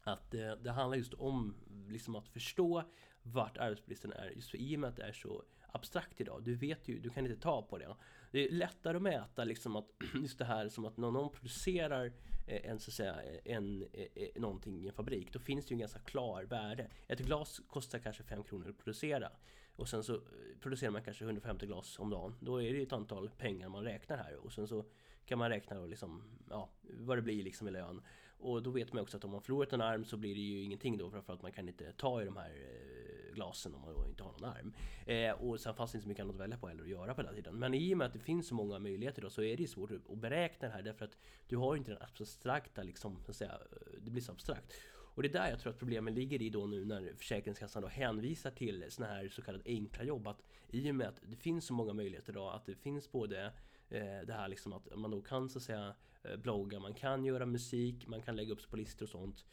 att 0.02 0.34
eh, 0.34 0.52
det 0.52 0.70
handlar 0.70 0.96
just 0.96 1.14
om 1.14 1.54
liksom 1.88 2.16
att 2.16 2.28
förstå 2.28 2.82
vart 3.22 3.58
arbetsbristen 3.58 4.12
är 4.12 4.30
just 4.30 4.50
för 4.50 4.58
i 4.58 4.76
och 4.76 4.80
med 4.80 4.90
att 4.90 4.96
det 4.96 5.02
är 5.02 5.12
så 5.12 5.44
abstrakt 5.72 6.20
idag. 6.20 6.42
Du 6.42 6.54
vet 6.54 6.88
ju, 6.88 6.98
du 6.98 7.10
kan 7.10 7.26
inte 7.26 7.40
ta 7.40 7.62
på 7.62 7.78
det. 7.78 7.96
Det 8.30 8.44
är 8.46 8.50
lättare 8.50 8.96
att 8.96 9.02
mäta 9.02 9.44
liksom 9.44 9.76
att 9.76 9.86
just 10.14 10.38
det 10.38 10.44
här 10.44 10.68
som 10.68 10.84
att 10.84 10.96
när 10.96 11.10
någon 11.10 11.32
producerar 11.32 12.12
eh, 12.46 12.70
en, 12.70 12.80
så 12.80 12.90
att 12.90 12.94
säga, 12.94 13.22
en, 13.44 13.86
en, 14.14 14.42
någonting 14.42 14.80
i 14.80 14.86
en 14.86 14.92
fabrik, 14.92 15.32
då 15.32 15.38
finns 15.38 15.66
det 15.66 15.70
ju 15.70 15.74
en 15.74 15.80
ganska 15.80 15.98
klar 15.98 16.42
värde. 16.42 16.90
Ett 17.08 17.20
glas 17.20 17.60
kostar 17.68 17.98
kanske 17.98 18.22
5 18.22 18.42
kronor 18.42 18.68
att 18.68 18.78
producera. 18.78 19.32
Och 19.80 19.88
sen 19.88 20.04
så 20.04 20.14
eh, 20.14 20.20
producerar 20.60 20.90
man 20.90 21.02
kanske 21.02 21.24
150 21.24 21.66
glas 21.66 21.98
om 21.98 22.10
dagen. 22.10 22.34
Då 22.40 22.62
är 22.62 22.72
det 22.72 22.82
ett 22.82 22.92
antal 22.92 23.30
pengar 23.30 23.68
man 23.68 23.84
räknar 23.84 24.16
här. 24.16 24.36
Och 24.36 24.52
sen 24.52 24.68
så 24.68 24.84
kan 25.24 25.38
man 25.38 25.50
räkna 25.50 25.76
då 25.76 25.86
liksom, 25.86 26.22
ja, 26.50 26.70
vad 26.82 27.18
det 27.18 27.22
blir 27.22 27.42
liksom 27.42 27.68
i 27.68 27.70
lön. 27.70 28.02
Och 28.38 28.62
då 28.62 28.70
vet 28.70 28.92
man 28.92 29.02
också 29.02 29.16
att 29.16 29.24
om 29.24 29.30
man 29.30 29.40
förlorat 29.40 29.72
en 29.72 29.80
arm 29.80 30.04
så 30.04 30.16
blir 30.16 30.34
det 30.34 30.40
ju 30.40 30.62
ingenting 30.62 30.98
då 30.98 31.10
för 31.10 31.32
att 31.32 31.42
man 31.42 31.52
kan 31.52 31.68
inte 31.68 31.92
ta 31.92 32.22
i 32.22 32.24
de 32.24 32.36
här 32.36 32.50
eh, 32.50 33.34
glasen 33.34 33.74
om 33.74 33.80
man 33.80 33.94
då 33.94 34.06
inte 34.08 34.22
har 34.22 34.32
någon 34.32 34.44
arm. 34.44 34.74
Eh, 35.06 35.32
och 35.32 35.60
sen 35.60 35.74
fanns 35.74 35.92
det 35.92 35.96
inte 35.96 36.02
så 36.02 36.08
mycket 36.08 36.22
annat 36.22 36.34
att 36.34 36.40
välja 36.40 36.56
på 36.56 36.68
eller 36.68 36.82
att 36.82 36.88
göra 36.88 37.14
på 37.14 37.22
den 37.22 37.34
tiden. 37.34 37.58
Men 37.58 37.74
i 37.74 37.94
och 37.94 37.98
med 37.98 38.06
att 38.06 38.12
det 38.12 38.18
finns 38.18 38.48
så 38.48 38.54
många 38.54 38.78
möjligheter 38.78 39.22
då 39.22 39.30
så 39.30 39.42
är 39.42 39.56
det 39.56 39.66
svårt 39.66 39.90
att 39.90 40.18
beräkna 40.18 40.68
det 40.68 40.74
här 40.74 40.82
därför 40.82 41.04
att 41.04 41.18
du 41.48 41.56
har 41.56 41.76
inte 41.76 41.90
den 41.90 42.02
abstrakta 42.02 42.82
liksom, 42.82 43.22
så 43.24 43.30
att 43.30 43.36
säga, 43.36 43.52
eh, 43.52 44.00
det 44.00 44.10
blir 44.10 44.22
så 44.22 44.32
abstrakt. 44.32 44.72
Och 45.14 45.22
det 45.22 45.28
är 45.28 45.32
där 45.32 45.50
jag 45.50 45.60
tror 45.60 45.72
att 45.72 45.78
problemen 45.78 46.14
ligger 46.14 46.42
i 46.42 46.50
då 46.50 46.66
nu 46.66 46.84
när 46.84 47.12
Försäkringskassan 47.16 47.82
då 47.82 47.88
hänvisar 47.88 48.50
till 48.50 48.84
sådana 48.88 49.14
här 49.14 49.28
så 49.28 49.42
kallade 49.42 49.64
enkla 49.66 50.04
jobb. 50.04 50.26
Att 50.26 50.42
I 50.70 50.90
och 50.90 50.94
med 50.94 51.08
att 51.08 51.20
det 51.26 51.36
finns 51.36 51.64
så 51.64 51.74
många 51.74 51.92
möjligheter 51.92 52.32
idag, 52.32 52.54
att 52.54 52.66
det 52.66 52.74
finns 52.74 53.12
både 53.12 53.44
eh, 53.88 54.20
det 54.26 54.32
här 54.32 54.48
liksom 54.48 54.72
att 54.72 54.98
man 54.98 55.10
då 55.10 55.22
kan 55.22 55.48
så 55.48 55.58
att 55.58 55.62
säga 55.62 55.94
eh, 56.22 56.36
blogga, 56.36 56.80
man 56.80 56.94
kan 56.94 57.24
göra 57.24 57.46
musik, 57.46 58.06
man 58.06 58.22
kan 58.22 58.36
lägga 58.36 58.52
upp 58.52 58.60
sig 58.60 58.70
på 58.70 58.76
listor 58.76 59.06
och 59.06 59.10
sånt. 59.10 59.44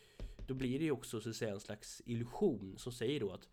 Då 0.47 0.53
blir 0.53 0.79
det 0.79 0.85
ju 0.85 0.91
också 0.91 1.21
så 1.21 1.29
att 1.29 1.35
säga 1.35 1.51
en 1.51 1.59
slags 1.59 2.01
illusion 2.05 2.77
som 2.77 2.91
säger 2.91 3.19
då 3.19 3.31
att 3.31 3.47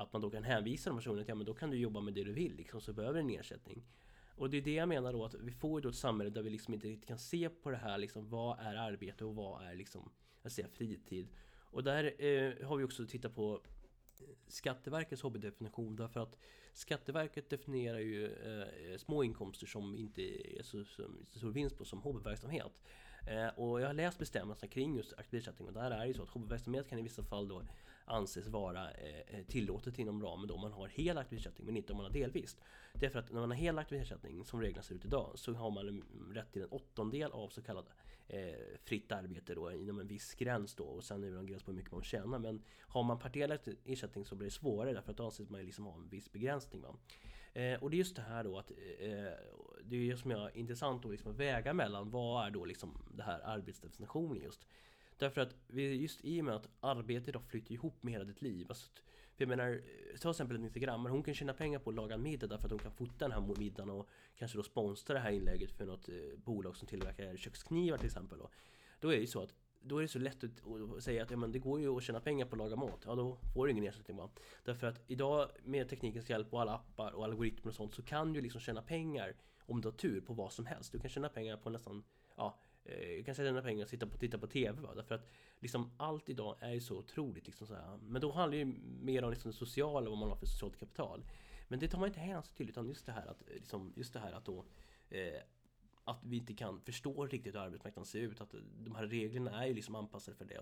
att 0.00 0.12
man 0.12 0.22
då 0.22 0.30
kan 0.30 0.44
hänvisa 0.44 0.90
de 0.90 0.98
personerna 0.98 1.24
till, 1.24 1.30
ja 1.30 1.34
men 1.34 1.46
då 1.46 1.54
kan 1.54 1.70
du 1.70 1.76
jobba 1.76 2.00
med 2.00 2.14
det 2.14 2.24
du 2.24 2.32
vill 2.32 2.56
liksom, 2.56 2.80
så 2.80 2.92
behöver 2.92 3.14
du 3.14 3.20
en 3.20 3.40
ersättning. 3.40 3.82
Och 4.36 4.50
det 4.50 4.56
är 4.56 4.62
det 4.62 4.74
jag 4.74 4.88
menar 4.88 5.12
då 5.12 5.24
att 5.24 5.34
vi 5.34 5.52
får 5.52 5.80
ju 5.80 5.82
då 5.82 5.88
ett 5.88 5.94
samhälle 5.94 6.30
där 6.30 6.42
vi 6.42 6.50
liksom 6.50 6.74
inte 6.74 6.88
riktigt 6.88 7.08
kan 7.08 7.18
se 7.18 7.48
på 7.48 7.70
det 7.70 7.76
här 7.76 7.98
liksom, 7.98 8.28
vad 8.28 8.58
är 8.58 8.74
arbete 8.74 9.24
och 9.24 9.34
vad 9.34 9.66
är 9.66 9.74
liksom, 9.74 10.10
jag 10.42 10.52
säger 10.52 10.68
fritid. 10.68 11.28
Och 11.70 11.84
där 11.84 12.04
eh, 12.24 12.66
har 12.66 12.76
vi 12.76 12.84
också 12.84 13.06
tittat 13.06 13.34
på 13.34 13.60
eh, 14.20 14.26
Skatteverkets 14.48 15.22
hobbydefinition 15.22 15.96
därför 15.96 16.20
att 16.20 16.36
Skatteverket 16.72 17.50
definierar 17.50 17.98
ju 17.98 18.26
eh, 18.26 18.98
små 18.98 19.24
inkomster 19.24 19.66
som 19.66 19.96
inte 19.96 20.22
är 20.58 20.62
så, 20.62 20.84
så, 20.84 21.10
så 21.30 21.48
vinst 21.48 21.78
på 21.78 21.84
som 21.84 22.02
hobbyverksamhet. 22.02 22.72
Eh, 23.26 23.48
och 23.58 23.80
jag 23.80 23.86
har 23.86 23.94
läst 23.94 24.18
bestämmelserna 24.18 24.70
kring 24.70 24.96
just 24.96 25.12
aktivitetsersättning 25.12 25.68
och 25.68 25.74
där 25.74 25.90
är 25.90 25.98
det 25.98 26.06
ju 26.06 26.14
så 26.14 26.22
att 26.22 26.30
hobbyverksamhet 26.30 26.88
kan 26.88 26.98
i 26.98 27.02
vissa 27.02 27.22
fall 27.22 27.48
då 27.48 27.62
anses 28.10 28.46
vara 28.46 28.90
eh, 28.90 29.38
eh, 29.38 29.44
tillåtet 29.46 29.98
inom 29.98 30.22
ramen 30.22 30.48
då 30.48 30.56
man 30.56 30.72
har 30.72 30.88
hel 30.88 31.18
aktivitetsersättning 31.18 31.66
men 31.66 31.76
inte 31.76 31.92
om 31.92 31.96
man 31.96 32.06
har 32.06 32.12
delvis. 32.12 32.56
Det 32.94 33.06
är 33.06 33.10
för 33.10 33.18
att 33.18 33.32
när 33.32 33.40
man 33.40 33.50
har 33.50 33.56
hel 33.56 33.78
aktivitetsersättning 33.78 34.44
som 34.44 34.60
reglerna 34.60 34.82
ser 34.82 34.94
ut 34.94 35.04
idag 35.04 35.32
så 35.34 35.52
har 35.52 35.70
man 35.70 36.02
rätt 36.34 36.52
till 36.52 36.62
en 36.62 36.68
åttondel 36.68 37.32
av 37.32 37.48
så 37.48 37.62
kallat 37.62 37.86
eh, 38.28 38.78
fritt 38.84 39.12
arbete 39.12 39.54
då 39.54 39.72
inom 39.72 40.00
en 40.00 40.06
viss 40.06 40.34
gräns 40.34 40.74
då 40.74 40.84
och 40.84 41.04
sen 41.04 41.24
är 41.24 41.30
det 41.30 41.38
en 41.38 41.46
gräns 41.46 41.62
på 41.62 41.70
hur 41.70 41.76
mycket 41.76 41.92
man 41.92 42.02
tjänar 42.02 42.38
men 42.38 42.62
har 42.80 43.02
man 43.02 43.18
partiell 43.18 43.58
ersättning 43.84 44.24
så 44.24 44.34
blir 44.34 44.46
det 44.46 44.54
svårare 44.54 44.92
därför 44.92 45.10
att 45.10 45.16
då 45.16 45.24
anses 45.24 45.50
man 45.50 45.64
liksom 45.64 45.86
ha 45.86 45.94
en 45.94 46.08
viss 46.08 46.32
begränsning. 46.32 46.82
Va? 46.82 46.96
Eh, 47.52 47.82
och 47.82 47.90
det 47.90 47.96
är 47.96 47.98
just 47.98 48.16
det 48.16 48.22
här 48.22 48.44
då 48.44 48.58
att 48.58 48.70
eh, 48.70 48.76
det 49.84 49.96
är 49.96 50.00
just 50.00 50.22
som 50.22 50.30
jag 50.30 50.42
är 50.42 50.56
intressant 50.56 51.04
liksom 51.04 51.10
att 51.10 51.12
liksom 51.12 51.36
väga 51.36 51.74
mellan 51.74 52.10
vad 52.10 52.46
är 52.46 52.50
då 52.50 52.64
liksom 52.64 52.98
det 53.14 53.22
här 53.22 53.40
arbetsdefinitionen 53.40 54.42
just. 54.42 54.66
Därför 55.20 55.40
att 55.40 55.54
vi, 55.66 55.94
just 55.94 56.24
i 56.24 56.40
och 56.40 56.44
med 56.44 56.54
att 56.54 56.68
arbete 56.80 57.32
har 57.34 57.40
flyter 57.40 57.72
ihop 57.72 58.02
med 58.02 58.12
hela 58.12 58.24
ditt 58.24 58.42
liv. 58.42 58.66
Alltså, 58.68 58.90
för 59.36 59.44
jag 59.44 59.48
menar, 59.48 59.82
ta 60.12 60.18
till 60.18 60.30
exempel 60.30 60.56
en 60.56 60.64
instagrammare, 60.64 61.12
hon 61.12 61.22
kan 61.22 61.34
tjäna 61.34 61.54
pengar 61.54 61.78
på 61.78 61.90
att 61.90 61.96
laga 61.96 62.16
middag 62.16 62.46
därför 62.46 62.64
att 62.64 62.70
hon 62.70 62.78
kan 62.78 62.92
fota 62.92 63.28
den 63.28 63.32
här 63.32 63.54
middagen 63.58 63.90
och 63.90 64.08
kanske 64.36 64.58
då 64.58 64.62
sponsra 64.62 65.14
det 65.14 65.20
här 65.20 65.30
inlägget 65.30 65.72
för 65.72 65.86
något 65.86 66.08
eh, 66.08 66.14
bolag 66.36 66.76
som 66.76 66.88
tillverkar 66.88 67.36
köksknivar 67.36 67.98
till 67.98 68.06
exempel. 68.06 68.38
Då, 68.38 68.50
då 69.00 69.08
är 69.08 69.14
det 69.14 69.20
ju 69.20 69.26
så 69.26 69.42
att 69.42 69.54
då 69.80 69.98
är 69.98 70.02
det 70.02 70.08
så 70.08 70.18
lätt 70.18 70.44
att 70.44 71.02
säga 71.02 71.22
att 71.22 71.30
ja, 71.30 71.36
men 71.36 71.52
det 71.52 71.58
går 71.58 71.80
ju 71.80 71.96
att 71.96 72.02
tjäna 72.02 72.20
pengar 72.20 72.46
på 72.46 72.54
att 72.54 72.58
laga 72.58 72.76
mat. 72.76 73.02
Ja, 73.06 73.14
då 73.14 73.38
får 73.54 73.66
du 73.66 73.72
ingen 73.72 73.84
ersättning 73.84 74.16
va. 74.16 74.30
Därför 74.64 74.86
att 74.86 75.00
idag 75.06 75.50
med 75.64 75.88
teknikens 75.88 76.30
hjälp 76.30 76.52
och 76.52 76.60
alla 76.60 76.74
appar 76.74 77.12
och 77.12 77.24
algoritmer 77.24 77.70
och 77.70 77.74
sånt 77.74 77.94
så 77.94 78.02
kan 78.02 78.32
du 78.32 78.40
liksom 78.40 78.60
tjäna 78.60 78.82
pengar 78.82 79.36
om 79.66 79.80
du 79.80 79.88
har 79.88 79.92
tur 79.92 80.20
på 80.20 80.34
vad 80.34 80.52
som 80.52 80.66
helst. 80.66 80.92
Du 80.92 80.98
kan 80.98 81.10
tjäna 81.10 81.28
pengar 81.28 81.56
på 81.56 81.70
nästan, 81.70 82.04
ja, 82.36 82.58
eh, 82.90 83.24
kan 83.24 83.34
tjäna 83.34 83.62
pengar 83.62 83.84
och 83.84 83.90
sitta 83.90 84.06
på, 84.06 84.18
titta 84.18 84.38
på 84.38 84.46
TV. 84.46 84.80
Va? 84.80 84.94
Därför 84.94 85.14
att 85.14 85.30
liksom 85.60 85.90
allt 85.96 86.28
idag 86.28 86.56
är 86.60 86.72
ju 86.72 86.80
så 86.80 86.98
otroligt 86.98 87.46
liksom 87.46 87.66
så 87.66 87.74
här. 87.74 87.98
Men 88.02 88.22
då 88.22 88.32
handlar 88.32 88.50
det 88.50 88.56
ju 88.56 88.74
mer 89.02 89.24
om 89.24 89.30
liksom 89.30 89.50
det 89.50 89.56
sociala, 89.56 90.10
vad 90.10 90.18
man 90.18 90.28
har 90.28 90.36
för 90.36 90.46
socialt 90.46 90.78
kapital. 90.78 91.24
Men 91.68 91.78
det 91.78 91.88
tar 91.88 91.98
man 91.98 92.08
inte 92.08 92.20
hänsyn 92.20 92.54
till 92.56 92.68
utan 92.68 92.88
just 92.88 93.06
det 93.06 93.12
här 93.12 93.26
att, 93.26 93.42
eh, 93.42 93.54
liksom, 93.54 93.92
just 93.96 94.12
det 94.12 94.20
här 94.20 94.32
att 94.32 94.44
då 94.44 94.64
eh, 95.10 95.40
att 96.04 96.20
vi 96.24 96.36
inte 96.36 96.54
kan 96.54 96.80
förstå 96.80 97.26
riktigt 97.26 97.54
hur 97.54 97.60
arbetsmarknaden 97.60 98.06
ser 98.06 98.20
ut. 98.20 98.40
Att 98.40 98.54
de 98.78 98.94
här 98.94 99.06
reglerna 99.06 99.62
är 99.62 99.66
ju 99.66 99.74
liksom 99.74 99.94
anpassade 99.94 100.36
för 100.36 100.44
det. 100.44 100.60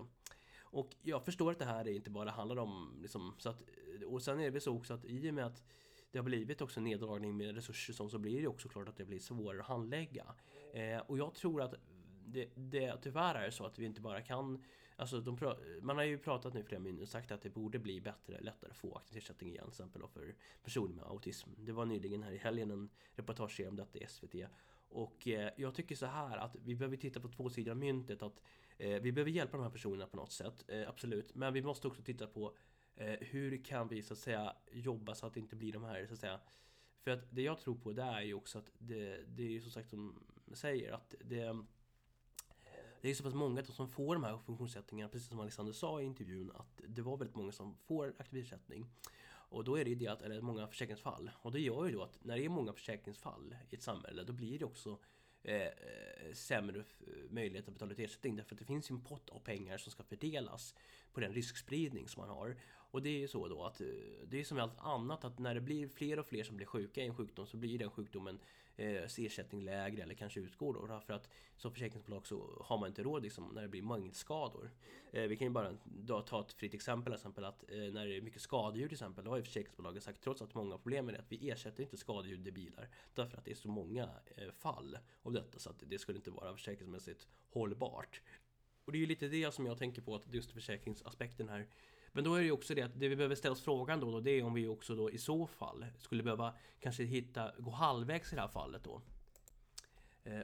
Och 0.71 0.95
jag 1.01 1.25
förstår 1.25 1.51
att 1.51 1.59
det 1.59 1.65
här 1.65 1.87
är 1.87 1.91
inte 1.91 2.09
bara 2.09 2.31
handlar 2.31 2.57
om 2.57 2.99
liksom, 3.01 3.35
så 3.37 3.49
att, 3.49 3.61
eh, 3.61 4.07
Och 4.07 4.21
sen 4.21 4.39
är 4.39 4.43
det 4.43 4.49
väl 4.49 4.61
så 4.61 4.75
också 4.75 4.93
att 4.93 5.05
i 5.05 5.29
och 5.29 5.33
med 5.33 5.45
att 5.45 5.63
det 6.11 6.17
har 6.17 6.23
blivit 6.23 6.61
också 6.61 6.81
neddragning 6.81 7.37
med 7.37 7.55
resurser 7.55 7.93
så, 7.93 8.09
så 8.09 8.17
blir 8.17 8.41
det 8.41 8.47
också 8.47 8.69
klart 8.69 8.89
att 8.89 8.97
det 8.97 9.05
blir 9.05 9.19
svårare 9.19 9.61
att 9.61 9.67
handlägga. 9.67 10.35
Eh, 10.73 10.99
och 10.99 11.17
jag 11.17 11.33
tror 11.33 11.61
att 11.61 11.73
det, 12.33 12.49
det 12.55 12.97
tyvärr 13.01 13.35
är 13.35 13.51
så 13.51 13.65
att 13.65 13.79
vi 13.79 13.85
inte 13.85 14.01
bara 14.01 14.21
kan 14.21 14.63
Alltså 14.99 15.21
de, 15.21 15.37
man 15.81 15.97
har 15.97 16.03
ju 16.03 16.17
pratat 16.17 16.53
nu 16.53 16.63
flera 16.63 16.81
minuter 16.81 17.05
sagt 17.05 17.31
att 17.31 17.41
det 17.41 17.49
borde 17.49 17.79
bli 17.79 18.01
bättre, 18.01 18.39
lättare 18.39 18.71
att 18.71 18.77
få 18.77 18.95
aktivitetsersättning 18.95 19.49
igen 19.49 19.63
till 19.63 19.71
exempel 19.71 20.01
för 20.13 20.35
personer 20.63 20.95
med 20.95 21.05
autism. 21.05 21.49
Det 21.57 21.71
var 21.71 21.85
nyligen 21.85 22.23
här 22.23 22.31
i 22.31 22.37
helgen 22.37 22.71
en 22.71 22.89
reportage 23.15 23.61
om 23.67 23.75
detta 23.75 23.99
i 23.99 24.07
SVT. 24.07 24.35
Och 24.89 25.27
eh, 25.27 25.49
jag 25.57 25.75
tycker 25.75 25.95
så 25.95 26.05
här 26.05 26.37
att 26.37 26.55
vi 26.55 26.75
behöver 26.75 26.97
titta 26.97 27.19
på 27.19 27.27
två 27.27 27.49
sidor 27.49 27.71
av 27.71 27.77
myntet. 27.77 28.21
Att 28.21 28.41
eh, 28.77 29.01
vi 29.01 29.11
behöver 29.11 29.31
hjälpa 29.31 29.57
de 29.57 29.63
här 29.63 29.69
personerna 29.69 30.07
på 30.07 30.17
något 30.17 30.31
sätt, 30.31 30.65
eh, 30.67 30.89
absolut. 30.89 31.35
Men 31.35 31.53
vi 31.53 31.61
måste 31.61 31.87
också 31.87 32.01
titta 32.01 32.27
på 32.27 32.55
eh, 32.95 33.19
hur 33.19 33.63
kan 33.63 33.87
vi 33.87 34.01
så 34.01 34.13
att 34.13 34.19
säga 34.19 34.55
jobba 34.71 35.15
så 35.15 35.25
att 35.25 35.33
det 35.33 35.39
inte 35.39 35.55
blir 35.55 35.73
de 35.73 35.83
här 35.83 36.05
så 36.07 36.13
att 36.13 36.19
säga 36.19 36.39
för 37.03 37.11
att 37.11 37.35
det 37.35 37.41
jag 37.41 37.59
tror 37.59 37.75
på 37.75 37.91
det 37.91 38.01
är 38.01 38.21
ju 38.21 38.33
också 38.33 38.57
att 38.57 38.71
det, 38.77 39.23
det 39.27 39.43
är 39.43 39.49
ju 39.49 39.61
som 39.61 39.71
sagt 39.71 39.89
som 39.89 40.23
säger 40.53 40.91
att 40.91 41.15
det 41.19 41.65
det 43.01 43.09
är 43.09 43.13
så 43.13 43.23
pass 43.23 43.33
många 43.33 43.63
som 43.63 43.89
får 43.89 44.15
de 44.15 44.23
här 44.23 44.37
funktionsnedsättningarna, 44.37 45.09
precis 45.09 45.27
som 45.27 45.39
Alexander 45.39 45.73
sa 45.73 46.01
i 46.01 46.05
intervjun, 46.05 46.51
att 46.55 46.81
det 46.87 47.01
var 47.01 47.17
väldigt 47.17 47.35
många 47.35 47.51
som 47.51 47.75
får 47.75 48.13
aktivitetsersättning. 48.17 48.85
Och 49.51 49.63
då 49.63 49.77
är 49.77 49.83
det 49.83 49.89
ju 49.89 49.95
det 49.95 50.07
att, 50.07 50.21
eller 50.21 50.41
många 50.41 50.67
försäkringsfall. 50.67 51.31
Och 51.35 51.51
det 51.51 51.59
gör 51.59 51.85
ju 51.85 51.91
då 51.91 52.03
att 52.03 52.19
när 52.23 52.37
det 52.37 52.45
är 52.45 52.49
många 52.49 52.73
försäkringsfall 52.73 53.55
i 53.69 53.75
ett 53.75 53.81
samhälle, 53.81 54.23
då 54.23 54.33
blir 54.33 54.59
det 54.59 54.65
också 54.65 54.99
eh, 55.43 55.61
eh 55.61 56.33
sämre 56.33 56.83
möjlighet 57.29 57.67
att 57.67 57.73
betala 57.73 57.91
ut 57.91 57.99
ersättning. 57.99 58.35
Därför 58.35 58.55
att 58.55 58.59
det 58.59 58.65
finns 58.65 58.91
ju 58.91 58.93
en 58.95 59.03
pott 59.03 59.29
av 59.29 59.39
pengar 59.39 59.77
som 59.77 59.91
ska 59.91 60.03
fördelas 60.03 60.75
på 61.13 61.19
den 61.19 61.33
riskspridning 61.33 62.07
som 62.07 62.21
man 62.21 62.29
har. 62.29 62.57
Och 62.91 63.01
det 63.01 63.09
är 63.09 63.19
ju 63.19 63.27
så 63.27 63.47
då 63.47 63.63
att 63.63 63.81
eh, 63.81 63.87
det 64.27 64.39
är 64.39 64.43
som 64.43 64.55
med 64.55 64.63
allt 64.63 64.79
annat 64.79 65.23
att 65.23 65.39
när 65.39 65.55
det 65.55 65.61
blir 65.61 65.87
fler 65.87 66.19
och 66.19 66.25
fler 66.25 66.43
som 66.43 66.57
blir 66.57 66.67
sjuka 66.67 67.01
i 67.01 67.05
en 67.05 67.15
sjukdom 67.15 67.47
så 67.47 67.57
blir 67.57 67.79
den 67.79 67.89
sjukdomen 67.89 68.39
Eh, 68.79 69.25
ersättning 69.25 69.61
lägre 69.61 70.03
eller 70.03 70.15
kanske 70.15 70.39
utgår 70.39 70.73
då. 70.73 70.99
För 70.99 71.13
att 71.13 71.29
som 71.57 71.71
försäkringsbolag 71.71 72.27
så 72.27 72.63
har 72.65 72.77
man 72.77 72.87
inte 72.87 73.03
råd 73.03 73.23
liksom, 73.23 73.51
när 73.53 73.61
det 73.61 73.67
blir 73.67 73.81
mängdskador. 73.81 74.71
Eh, 75.11 75.23
vi 75.23 75.35
kan 75.35 75.47
ju 75.47 75.53
bara 75.53 75.77
då, 75.83 76.21
ta 76.21 76.41
ett 76.41 76.53
fritt 76.53 76.73
exempel, 76.73 77.13
exempel 77.13 77.45
att 77.45 77.71
eh, 77.71 77.77
när 77.77 78.05
det 78.05 78.17
är 78.17 78.21
mycket 78.21 78.41
skadedjur 78.41 78.87
till 78.87 78.95
exempel, 78.95 79.25
då 79.25 79.31
har 79.31 79.37
ju 79.37 79.43
försäkringsbolagen 79.43 80.01
sagt 80.01 80.21
trots 80.23 80.41
att 80.41 80.53
många 80.53 80.77
problem 80.77 81.05
med 81.05 81.13
det 81.13 81.19
att 81.19 81.31
vi 81.31 81.49
ersätter 81.49 81.83
inte 81.83 81.97
skadedjur 81.97 82.47
i 82.47 82.51
bilar 82.51 82.89
därför 83.13 83.37
att 83.37 83.45
det 83.45 83.51
är 83.51 83.55
så 83.55 83.67
många 83.67 84.09
eh, 84.35 84.51
fall 84.51 84.97
av 85.21 85.33
detta 85.33 85.59
så 85.59 85.69
att 85.69 85.83
det 85.87 85.99
skulle 85.99 86.17
inte 86.17 86.31
vara 86.31 86.53
försäkringsmässigt 86.53 87.27
hållbart. 87.49 88.21
Och 88.85 88.91
det 88.91 88.97
är 88.97 88.99
ju 88.99 89.05
lite 89.05 89.27
det 89.27 89.53
som 89.53 89.65
jag 89.65 89.77
tänker 89.77 90.01
på 90.01 90.15
att 90.15 90.33
just 90.33 90.51
försäkringsaspekten 90.51 91.49
här 91.49 91.67
men 92.11 92.23
då 92.23 92.35
är 92.35 92.39
det 92.39 92.45
ju 92.45 92.51
också 92.51 92.75
det 92.75 92.81
att 92.81 92.99
det 92.99 93.07
vi 93.07 93.15
behöver 93.15 93.35
ställa 93.35 93.51
oss 93.51 93.61
frågan 93.61 93.99
då, 93.99 94.11
då 94.11 94.19
det 94.19 94.31
är 94.31 94.43
om 94.43 94.53
vi 94.53 94.67
också 94.67 94.95
då 94.95 95.11
i 95.11 95.17
så 95.17 95.47
fall 95.47 95.85
skulle 95.97 96.23
behöva 96.23 96.53
kanske 96.79 97.03
hitta, 97.03 97.51
gå 97.57 97.71
halvvägs 97.71 98.33
i 98.33 98.35
det 98.35 98.41
här 98.41 98.47
fallet 98.47 98.83
då. 98.83 99.01
Eh, 100.23 100.41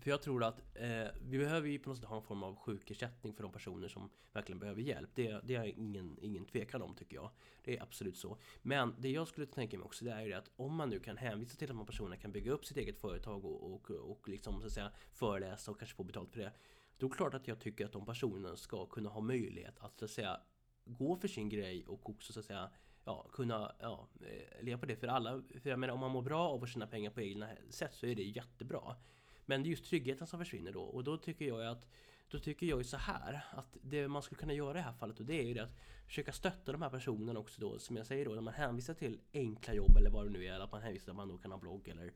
för 0.00 0.10
jag 0.10 0.22
tror 0.22 0.44
att 0.44 0.58
eh, 0.74 1.06
vi 1.22 1.38
behöver 1.38 1.68
ju 1.68 1.78
på 1.78 1.88
något 1.88 1.98
sätt 1.98 2.08
ha 2.08 2.16
en 2.16 2.22
form 2.22 2.42
av 2.42 2.56
sjukersättning 2.56 3.34
för 3.34 3.42
de 3.42 3.52
personer 3.52 3.88
som 3.88 4.10
verkligen 4.32 4.58
behöver 4.58 4.82
hjälp. 4.82 5.10
Det, 5.14 5.40
det 5.44 5.54
är 5.54 5.64
ingen, 5.64 6.18
ingen 6.22 6.44
tvekan 6.44 6.82
om 6.82 6.94
tycker 6.94 7.16
jag. 7.16 7.30
Det 7.64 7.76
är 7.76 7.82
absolut 7.82 8.16
så. 8.16 8.38
Men 8.62 8.94
det 8.98 9.10
jag 9.10 9.28
skulle 9.28 9.46
tänka 9.46 9.78
mig 9.78 9.84
också 9.84 10.04
det 10.04 10.12
är 10.12 10.26
ju 10.26 10.32
att 10.32 10.50
om 10.56 10.74
man 10.74 10.90
nu 10.90 11.00
kan 11.00 11.16
hänvisa 11.16 11.56
till 11.56 11.70
att 11.70 11.76
de 11.76 11.86
personerna 11.86 12.16
kan 12.16 12.32
bygga 12.32 12.52
upp 12.52 12.64
sitt 12.64 12.76
eget 12.76 13.00
företag 13.00 13.44
och, 13.44 13.74
och, 13.74 13.90
och 13.90 14.28
liksom 14.28 14.60
så 14.60 14.66
att 14.66 14.72
säga 14.72 14.92
föreläsa 15.12 15.70
och 15.70 15.78
kanske 15.78 15.96
få 15.96 16.04
betalt 16.04 16.32
för 16.32 16.38
det. 16.38 16.52
Då 16.98 17.06
är 17.06 17.10
det 17.10 17.16
klart 17.16 17.34
att 17.34 17.48
jag 17.48 17.60
tycker 17.60 17.86
att 17.86 17.92
de 17.92 18.06
personerna 18.06 18.56
ska 18.56 18.86
kunna 18.86 19.08
ha 19.08 19.20
möjlighet 19.20 19.78
att 19.78 19.98
så 19.98 20.04
att 20.04 20.10
säga 20.10 20.40
gå 20.84 21.16
för 21.16 21.28
sin 21.28 21.48
grej 21.48 21.86
och 21.86 22.10
också 22.10 22.32
så 22.32 22.40
att 22.40 22.46
säga 22.46 22.70
ja, 23.04 23.26
kunna 23.32 23.72
ja, 23.80 24.08
eh, 24.20 24.64
leva 24.64 24.80
på 24.80 24.86
det. 24.86 24.96
För 24.96 25.06
alla, 25.06 25.42
för 25.62 25.70
jag 25.70 25.78
menar 25.78 25.94
om 25.94 26.00
man 26.00 26.10
mår 26.10 26.22
bra 26.22 26.48
av 26.48 26.62
att 26.62 26.68
tjäna 26.68 26.86
pengar 26.86 27.10
på 27.10 27.20
egna 27.20 27.48
sätt 27.70 27.94
så 27.94 28.06
är 28.06 28.14
det 28.14 28.22
jättebra. 28.22 28.96
Men 29.46 29.62
det 29.62 29.68
är 29.68 29.70
just 29.70 29.84
tryggheten 29.84 30.26
som 30.26 30.38
försvinner 30.38 30.72
då 30.72 30.82
och 30.82 31.04
då 31.04 31.16
tycker 31.16 31.44
jag 31.44 31.66
att 31.66 31.88
då 32.28 32.38
tycker 32.38 32.66
jag 32.66 32.78
ju 32.78 32.84
så 32.84 32.96
här 32.96 33.44
att 33.50 33.76
det 33.82 34.08
man 34.08 34.22
skulle 34.22 34.38
kunna 34.38 34.52
göra 34.52 34.70
i 34.70 34.74
det 34.74 34.80
här 34.80 34.92
fallet 34.92 35.20
och 35.20 35.26
det 35.26 35.40
är 35.40 35.42
ju 35.42 35.54
det 35.54 35.62
att 35.62 35.76
försöka 36.06 36.32
stötta 36.32 36.72
de 36.72 36.82
här 36.82 36.90
personerna 36.90 37.40
också 37.40 37.60
då 37.60 37.78
som 37.78 37.96
jag 37.96 38.06
säger 38.06 38.24
då 38.24 38.34
när 38.34 38.40
man 38.40 38.54
hänvisar 38.54 38.94
till 38.94 39.20
enkla 39.32 39.74
jobb 39.74 39.96
eller 39.96 40.10
vad 40.10 40.26
det 40.26 40.30
nu 40.30 40.44
är 40.44 40.52
eller 40.52 40.64
att 40.64 40.72
man 40.72 40.82
hänvisar 40.82 41.04
till 41.04 41.10
att 41.10 41.16
man 41.16 41.28
då 41.28 41.38
kan 41.38 41.50
ha 41.50 41.58
blogg 41.58 41.88
eller 41.88 42.12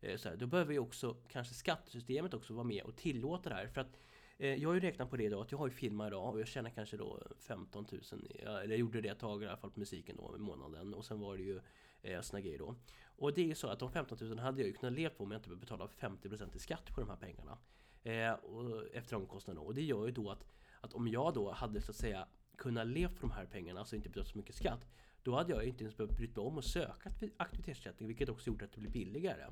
eh, 0.00 0.16
så 0.16 0.28
här, 0.28 0.36
Då 0.36 0.46
behöver 0.46 0.72
ju 0.72 0.78
också 0.78 1.16
kanske 1.28 1.54
skattesystemet 1.54 2.34
också 2.34 2.54
vara 2.54 2.64
med 2.64 2.82
och 2.82 2.96
tillåta 2.96 3.48
det 3.48 3.54
här 3.54 3.66
för 3.66 3.80
att 3.80 3.98
Eh, 4.38 4.54
jag 4.54 4.68
har 4.68 4.74
ju 4.74 4.80
räknat 4.80 5.10
på 5.10 5.16
det 5.16 5.24
idag, 5.24 5.42
att 5.42 5.52
jag 5.52 5.58
har 5.58 5.66
ju 5.66 5.72
firma 5.72 6.06
idag 6.06 6.34
och 6.34 6.40
jag 6.40 6.48
tjänar 6.48 6.70
kanske 6.70 6.96
då 6.96 7.22
15 7.38 7.86
000, 7.92 8.02
eller 8.42 8.68
jag 8.68 8.78
gjorde 8.78 9.00
det 9.00 9.08
ett 9.08 9.18
tag 9.18 9.42
i 9.42 9.46
alla 9.46 9.56
fall 9.56 9.70
på 9.70 9.80
musiken 9.80 10.16
då 10.16 10.36
i 10.36 10.38
månaden 10.38 10.94
och 10.94 11.04
sen 11.04 11.20
var 11.20 11.36
det 11.36 11.42
ju 11.42 11.60
eh, 12.02 12.20
såna 12.20 12.40
grejer 12.40 12.58
då. 12.58 12.74
Och 13.04 13.34
det 13.34 13.40
är 13.40 13.46
ju 13.46 13.54
så 13.54 13.68
att 13.68 13.78
de 13.78 13.90
15 13.90 14.18
000 14.20 14.38
hade 14.38 14.60
jag 14.60 14.68
ju 14.68 14.74
kunnat 14.74 14.92
leva 14.92 15.14
på 15.14 15.24
om 15.24 15.30
jag 15.30 15.38
inte 15.38 15.48
behövde 15.48 15.66
betala 15.66 15.86
50% 15.86 16.56
i 16.56 16.58
skatt 16.58 16.94
på 16.94 17.00
de 17.00 17.10
här 17.10 17.16
pengarna. 17.16 17.58
Eh, 18.02 18.32
och 18.32 18.94
efter 18.94 19.16
omkostnaderna. 19.16 19.66
Och 19.66 19.74
det 19.74 19.82
gör 19.82 20.06
ju 20.06 20.12
då 20.12 20.30
att, 20.30 20.44
att 20.80 20.92
om 20.92 21.08
jag 21.08 21.34
då 21.34 21.50
hade 21.52 21.80
så 21.80 21.90
att 21.90 21.96
säga 21.96 22.28
kunnat 22.56 22.86
leva 22.86 23.12
på 23.12 23.20
de 23.20 23.30
här 23.30 23.46
pengarna, 23.46 23.80
alltså 23.80 23.96
inte 23.96 24.08
betalat 24.08 24.28
så 24.28 24.38
mycket 24.38 24.54
skatt, 24.54 24.86
då 25.22 25.34
hade 25.34 25.52
jag 25.52 25.64
inte 25.64 25.84
ens 25.84 25.96
behövt 25.96 26.16
bryta 26.16 26.40
mig 26.40 26.48
om 26.48 26.56
och 26.56 26.64
söka 26.64 27.10
aktivitetsersättning, 27.36 28.08
vilket 28.08 28.28
också 28.28 28.50
gjort 28.50 28.62
att 28.62 28.72
det 28.72 28.80
blir 28.80 28.90
billigare. 28.90 29.46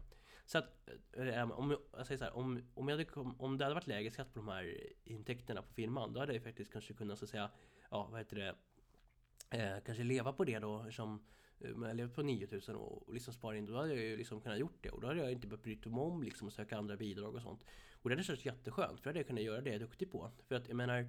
Så 0.46 0.58
att, 0.58 0.88
eh, 1.12 1.28
eh, 1.28 1.50
om, 1.50 1.76
jag 1.96 2.06
säger 2.06 2.18
så 2.18 2.24
här, 2.24 2.36
om, 2.36 2.62
om, 2.74 2.88
jag 2.88 2.98
hade, 2.98 3.34
om 3.38 3.58
det 3.58 3.64
hade 3.64 3.74
varit 3.74 3.86
lägre 3.86 4.10
skatt 4.10 4.34
på 4.34 4.38
de 4.38 4.48
här 4.48 4.92
intäkterna 5.04 5.62
på 5.62 5.72
firman, 5.72 6.12
då 6.12 6.20
hade 6.20 6.32
jag 6.32 6.42
faktiskt 6.42 6.72
kanske 6.72 6.94
kunnat 6.94 7.18
så 7.18 7.24
att 7.24 7.30
säga, 7.30 7.50
ja 7.90 8.08
vad 8.10 8.20
heter 8.20 8.36
det, 8.36 8.54
eh, 9.58 9.80
kanske 9.84 10.04
leva 10.04 10.32
på 10.32 10.44
det 10.44 10.58
då 10.58 10.90
som 10.90 11.24
eh, 11.60 11.70
jag 11.70 11.96
levde 11.96 12.14
på 12.14 12.22
9000 12.22 12.76
och 12.76 13.14
liksom 13.14 13.34
sparade 13.34 13.58
in, 13.58 13.66
då 13.66 13.76
hade 13.76 13.88
jag 13.88 14.04
ju 14.04 14.16
liksom 14.16 14.40
kunnat 14.40 14.58
gjort 14.58 14.78
det 14.82 14.90
och 14.90 15.00
då 15.00 15.06
hade 15.06 15.20
jag 15.20 15.32
inte 15.32 15.46
behövt 15.46 15.62
bryta 15.62 15.88
mig 15.88 16.00
om 16.00 16.22
liksom 16.22 16.48
att 16.48 16.54
söka 16.54 16.78
andra 16.78 16.96
bidrag 16.96 17.34
och 17.34 17.42
sånt. 17.42 17.64
Och 18.02 18.08
det 18.10 18.14
hade 18.14 18.24
känts 18.24 18.44
jätteskönt 18.44 19.00
för 19.00 19.04
då 19.04 19.08
hade 19.10 19.18
jag 19.18 19.26
kunnat 19.26 19.42
göra 19.42 19.60
det 19.60 19.70
jag 19.70 19.76
är 19.76 19.80
duktig 19.80 20.10
på. 20.10 20.30
För 20.48 20.54
att 20.54 20.68
jag 20.68 20.76
menar 20.76 21.08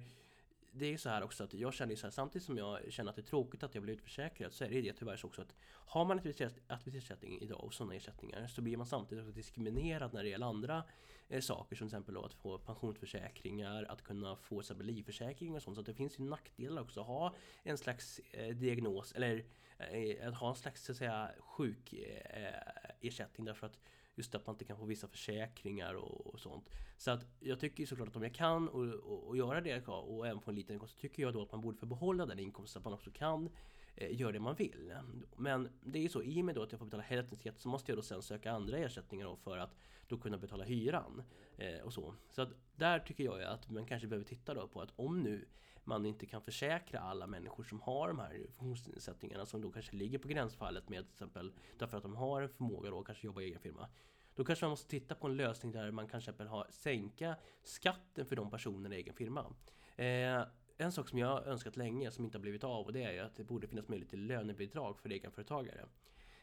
det 0.72 0.86
är 0.86 0.90
ju 0.90 0.98
så 0.98 1.08
här 1.08 1.22
också 1.22 1.44
att 1.44 1.54
jag 1.54 1.74
känner 1.74 1.96
så 1.96 2.06
här, 2.06 2.10
samtidigt 2.10 2.46
som 2.46 2.58
jag 2.58 2.92
känner 2.92 3.10
att 3.10 3.16
det 3.16 3.22
är 3.22 3.24
tråkigt 3.24 3.62
att 3.62 3.74
jag 3.74 3.84
blir 3.84 3.94
utförsäkrad 3.94 4.52
så 4.52 4.64
är 4.64 4.68
det 4.68 4.80
det 4.80 4.92
tyvärr 4.92 5.16
så 5.16 5.26
också 5.26 5.42
att 5.42 5.54
har 5.70 6.04
man 6.04 6.20
aktivitetsersättning 6.66 7.40
idag 7.40 7.64
och 7.64 7.74
sådana 7.74 7.94
ersättningar 7.94 8.46
så 8.46 8.62
blir 8.62 8.76
man 8.76 8.86
samtidigt 8.86 9.24
också 9.24 9.34
diskriminerad 9.34 10.14
när 10.14 10.22
det 10.22 10.28
gäller 10.28 10.46
andra 10.46 10.84
eh, 11.28 11.40
saker 11.40 11.76
som 11.76 11.88
till 11.88 11.96
exempel 11.96 12.14
då 12.14 12.24
att 12.24 12.34
få 12.34 12.58
pensionsförsäkringar, 12.58 13.84
att 13.84 14.02
kunna 14.02 14.36
få 14.36 14.60
exempel 14.60 14.86
livförsäkring 14.86 15.54
och 15.54 15.62
sånt. 15.62 15.76
Så 15.76 15.80
att 15.80 15.86
det 15.86 15.94
finns 15.94 16.18
ju 16.18 16.24
nackdelar 16.24 16.82
också 16.82 17.00
att 17.00 17.06
ha 17.06 17.34
en 17.62 17.78
slags 17.78 18.20
eh, 18.30 18.56
diagnos 18.56 19.12
eller 19.12 19.44
eh, 19.78 20.28
att 20.28 20.34
ha 20.34 20.48
en 20.48 20.56
slags 20.56 20.84
så 20.84 20.92
att 20.92 20.98
säga 20.98 21.30
sjukersättning 21.38 23.46
eh, 23.46 23.48
därför 23.52 23.66
att 23.66 23.78
Just 24.18 24.34
att 24.34 24.46
man 24.46 24.54
inte 24.54 24.64
kan 24.64 24.76
få 24.76 24.84
vissa 24.84 25.08
försäkringar 25.08 25.94
och, 25.94 26.26
och 26.26 26.40
sånt. 26.40 26.70
Så 26.96 27.10
att 27.10 27.26
jag 27.40 27.60
tycker 27.60 27.86
såklart 27.86 28.08
att 28.08 28.16
om 28.16 28.22
jag 28.22 28.34
kan 28.34 28.68
och, 28.68 28.84
och, 28.84 29.28
och 29.28 29.36
göra 29.36 29.60
det 29.60 29.88
och 29.88 30.26
även 30.26 30.40
få 30.40 30.50
en 30.50 30.54
liten 30.56 30.74
inkomst 30.74 30.94
så 30.94 31.00
tycker 31.00 31.22
jag 31.22 31.32
då 31.32 31.42
att 31.42 31.52
man 31.52 31.60
borde 31.60 31.76
få 31.76 31.86
behålla 31.86 32.26
den 32.26 32.38
inkomsten 32.38 32.72
så 32.72 32.78
att 32.78 32.84
man 32.84 32.94
också 32.94 33.10
kan 33.10 33.48
Eh, 34.00 34.20
gör 34.20 34.32
det 34.32 34.40
man 34.40 34.54
vill. 34.54 34.94
Men 35.36 35.68
det 35.80 35.98
är 35.98 36.02
ju 36.02 36.08
så, 36.08 36.22
i 36.22 36.40
och 36.40 36.44
med 36.44 36.54
då 36.54 36.62
att 36.62 36.72
jag 36.72 36.78
får 36.78 36.86
betala 36.86 37.02
hälften 37.02 37.38
skatt 37.38 37.60
så 37.60 37.68
måste 37.68 37.92
jag 37.92 37.98
då 37.98 38.02
sen 38.02 38.22
söka 38.22 38.52
andra 38.52 38.78
ersättningar 38.78 39.26
då 39.26 39.36
för 39.36 39.58
att 39.58 39.76
då 40.06 40.18
kunna 40.18 40.38
betala 40.38 40.64
hyran. 40.64 41.22
Eh, 41.56 41.80
och 41.80 41.92
så. 41.92 42.14
Så 42.30 42.42
att 42.42 42.48
där 42.76 42.98
tycker 42.98 43.24
jag 43.24 43.42
att 43.42 43.70
man 43.70 43.86
kanske 43.86 44.08
behöver 44.08 44.26
titta 44.26 44.54
då 44.54 44.68
på 44.68 44.80
att 44.80 44.92
om 44.96 45.22
nu 45.22 45.48
man 45.84 46.06
inte 46.06 46.26
kan 46.26 46.42
försäkra 46.42 47.00
alla 47.00 47.26
människor 47.26 47.64
som 47.64 47.80
har 47.80 48.08
de 48.08 48.18
här 48.18 48.30
funktionsnedsättningarna 48.30 49.46
som 49.46 49.60
då 49.60 49.70
kanske 49.70 49.96
ligger 49.96 50.18
på 50.18 50.28
gränsfallet 50.28 50.88
med 50.88 51.04
till 51.04 51.12
exempel 51.12 51.52
därför 51.78 51.96
att 51.96 52.02
de 52.02 52.16
har 52.16 52.42
en 52.42 52.48
förmåga 52.48 52.90
då 52.90 53.02
kanske 53.02 53.26
jobba 53.26 53.40
i 53.40 53.44
egen 53.44 53.60
firma. 53.60 53.88
Då 54.34 54.44
kanske 54.44 54.64
man 54.64 54.70
måste 54.70 54.88
titta 54.88 55.14
på 55.14 55.26
en 55.26 55.36
lösning 55.36 55.72
där 55.72 55.90
man 55.90 56.08
kanske 56.08 56.44
ha, 56.44 56.66
sänka 56.70 57.36
skatten 57.62 58.26
för 58.26 58.36
de 58.36 58.50
personerna 58.50 58.94
i 58.94 58.98
egen 58.98 59.14
firma. 59.14 59.54
Eh, 59.96 60.42
en 60.78 60.92
sak 60.92 61.08
som 61.08 61.18
jag 61.18 61.28
har 61.28 61.42
önskat 61.42 61.76
länge 61.76 62.10
som 62.10 62.24
inte 62.24 62.38
har 62.38 62.42
blivit 62.42 62.64
av 62.64 62.86
och 62.86 62.92
det 62.92 63.02
är 63.02 63.12
ju 63.12 63.18
att 63.18 63.36
det 63.36 63.44
borde 63.44 63.66
finnas 63.66 63.88
möjlighet 63.88 64.10
till 64.10 64.26
lönebidrag 64.26 64.98
för 64.98 65.10
egenföretagare. 65.10 65.86